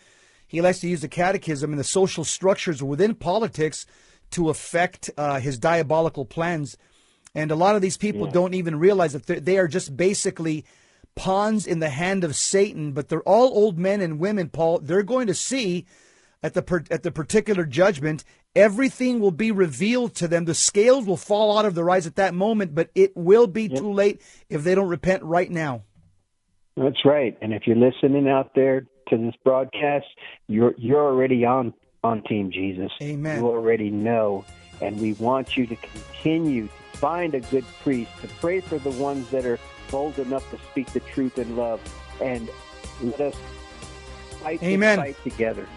he 0.47 0.61
likes 0.61 0.80
to 0.82 0.88
use 0.88 1.01
the 1.01 1.07
Catechism 1.07 1.72
and 1.72 1.80
the 1.80 1.84
social 1.84 2.24
structures 2.24 2.84
within 2.84 3.15
politics 3.15 3.88
to 4.30 4.51
affect 4.51 5.09
uh, 5.17 5.39
his 5.39 5.57
diabolical 5.57 6.26
plans. 6.26 6.78
And 7.34 7.49
a 7.49 7.55
lot 7.55 7.76
of 7.76 7.82
these 7.82 7.97
people 7.97 8.28
yeah. 8.28 8.34
don't 8.34 8.53
even 8.53 8.78
realize 8.78 9.13
that 9.13 9.45
they 9.45 9.57
are 9.57 9.67
just 9.67 9.97
basically 9.97 10.63
pawns 11.15 11.65
in 11.65 11.80
the 11.80 11.89
hand 11.89 12.24
of 12.24 12.36
Satan. 12.36 12.91
But 12.91 13.09
they're 13.09 13.22
all 13.22 13.47
old 13.47 13.80
men 13.80 13.99
and 13.99 14.19
women, 14.19 14.49
Paul. 14.49 14.78
They're 14.78 15.01
going 15.01 15.26
to 15.26 15.34
see 15.34 15.88
at 16.43 16.53
the 16.53 16.86
at 16.91 17.01
the 17.01 17.09
particular 17.09 17.65
judgment, 17.65 18.24
everything 18.55 19.22
will 19.22 19.32
be 19.32 19.51
revealed 19.51 20.13
to 20.17 20.28
them. 20.28 20.45
The 20.45 20.53
scales 20.53 21.07
will 21.07 21.17
fall 21.17 21.57
out 21.57 21.65
of 21.65 21.74
their 21.74 21.89
eyes 21.89 22.05
at 22.05 22.15
that 22.17 22.36
moment, 22.36 22.76
but 22.76 22.91
it 22.93 23.17
will 23.17 23.47
be 23.47 23.63
yep. 23.63 23.80
too 23.80 23.91
late 23.91 24.22
if 24.49 24.63
they 24.63 24.76
don't 24.76 24.88
repent 24.88 25.24
right 25.24 25.49
now. 25.49 25.82
That's 26.78 27.03
right. 27.05 27.38
And 27.41 27.53
if 27.53 27.67
you're 27.67 27.76
listening 27.76 28.28
out 28.30 28.55
there 28.55 28.82
to 29.09 29.17
this 29.17 29.36
broadcast, 29.43 30.05
you're 30.47 30.74
you're 30.78 31.03
already 31.03 31.45
on 31.45 31.74
on 32.03 32.24
Team 32.24 32.51
Jesus. 32.51 32.91
Amen. 33.01 33.39
You 33.39 33.47
already 33.47 33.89
know, 33.89 34.45
and 34.82 34.99
we 34.99 35.13
want 35.13 35.57
you 35.57 35.67
to 35.67 35.76
continue 35.76 36.67
to 36.67 36.97
find 36.97 37.36
a 37.36 37.41
good 37.41 37.65
priest, 37.84 38.11
to 38.22 38.28
pray 38.39 38.61
for 38.61 38.78
the 38.78 38.91
ones 38.91 39.30
that 39.32 39.45
are 39.45 39.59
bold 39.89 40.17
enough 40.17 40.49
to 40.51 40.57
speak 40.72 40.88
the 40.93 41.01
truth 41.01 41.38
in 41.38 41.57
love, 41.57 41.82
and 42.22 42.49
Let 43.01 43.19
us 43.19 43.36
fight 44.41 44.63
Amen. 44.63 44.97
fight 44.97 45.22
together. 45.24 45.67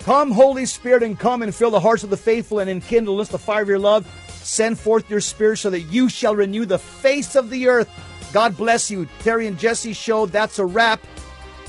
Come, 0.00 0.32
Holy 0.32 0.66
Spirit, 0.66 1.02
and 1.02 1.18
come 1.18 1.42
and 1.42 1.54
fill 1.54 1.70
the 1.70 1.80
hearts 1.80 2.04
of 2.04 2.10
the 2.10 2.16
faithful 2.16 2.58
and 2.58 2.68
enkindle 2.68 3.20
us 3.20 3.28
the 3.28 3.38
fire 3.38 3.62
of 3.62 3.68
your 3.68 3.78
love. 3.78 4.06
Send 4.28 4.78
forth 4.78 5.08
your 5.08 5.22
spirit 5.22 5.56
so 5.58 5.70
that 5.70 5.80
you 5.80 6.10
shall 6.10 6.36
renew 6.36 6.66
the 6.66 6.78
face 6.78 7.36
of 7.36 7.48
the 7.48 7.68
earth. 7.68 7.88
God 8.34 8.56
bless 8.56 8.90
you. 8.90 9.06
Terry 9.20 9.46
and 9.46 9.56
Jesse 9.56 9.92
show. 9.92 10.26
That's 10.26 10.58
a 10.58 10.66
wrap. 10.66 11.00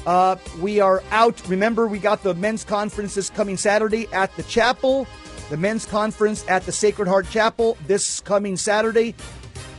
Uh, 0.07 0.36
we 0.59 0.80
are 0.80 1.03
out. 1.11 1.47
Remember, 1.47 1.86
we 1.86 1.99
got 1.99 2.24
the 2.24 2.34
men's 2.34 2.63
conferences 2.63 3.30
coming 3.30 3.55
Saturday 3.55 4.11
at 4.11 4.36
the 4.36 4.41
chapel, 4.41 5.05
the 5.51 5.57
men's 5.57 5.86
conference 5.86 6.43
at 6.47 6.63
the 6.63 6.72
Sacred 6.72 7.07
Heart 7.07 7.30
Chapel 7.30 7.78
this 7.86 8.20
coming 8.20 8.57
Saturday. 8.57 9.13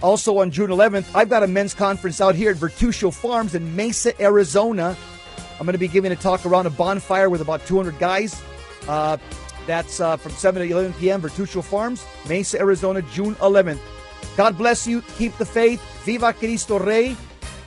Also 0.01 0.39
on 0.39 0.53
June 0.53 0.71
11th, 0.71 1.11
I've 1.13 1.29
got 1.29 1.43
a 1.43 1.49
men's 1.49 1.75
conference 1.75 2.21
out 2.21 2.37
here 2.37 2.53
at 2.53 2.57
Vertusio 2.57 3.13
Farms 3.13 3.57
in 3.57 3.75
Mesa, 3.75 4.21
Arizona. 4.23 4.97
I'm 5.59 5.67
going 5.67 5.73
to 5.73 5.79
be 5.79 5.89
giving 5.89 6.13
a 6.13 6.17
talk 6.17 6.47
around 6.47 6.67
a 6.67 6.71
bonfire 6.71 7.29
with 7.29 7.41
about 7.41 7.67
200 7.67 7.99
guys. 7.99 8.41
Uh, 8.87 9.17
that's 9.67 9.99
uh, 9.99 10.17
from 10.19 10.31
7 10.31 10.63
to 10.63 10.71
11 10.71 10.93
p.m. 11.01 11.21
Vertusio 11.21 11.65
Farms, 11.65 12.07
Mesa, 12.29 12.61
Arizona, 12.61 13.03
June 13.03 13.35
11th. 13.37 13.81
God 14.37 14.57
bless 14.59 14.87
you. 14.87 15.03
Keep 15.17 15.37
the 15.39 15.47
faith. 15.47 15.81
Viva 16.05 16.33
Cristo 16.33 16.79
Rey. 16.79 17.17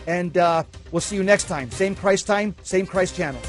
And 0.07 0.37
uh, 0.37 0.63
we'll 0.91 1.01
see 1.01 1.15
you 1.15 1.23
next 1.23 1.45
time. 1.45 1.69
Same 1.71 1.95
Christ 1.95 2.25
time, 2.25 2.55
same 2.63 2.85
Christ 2.85 3.15
channel. 3.15 3.41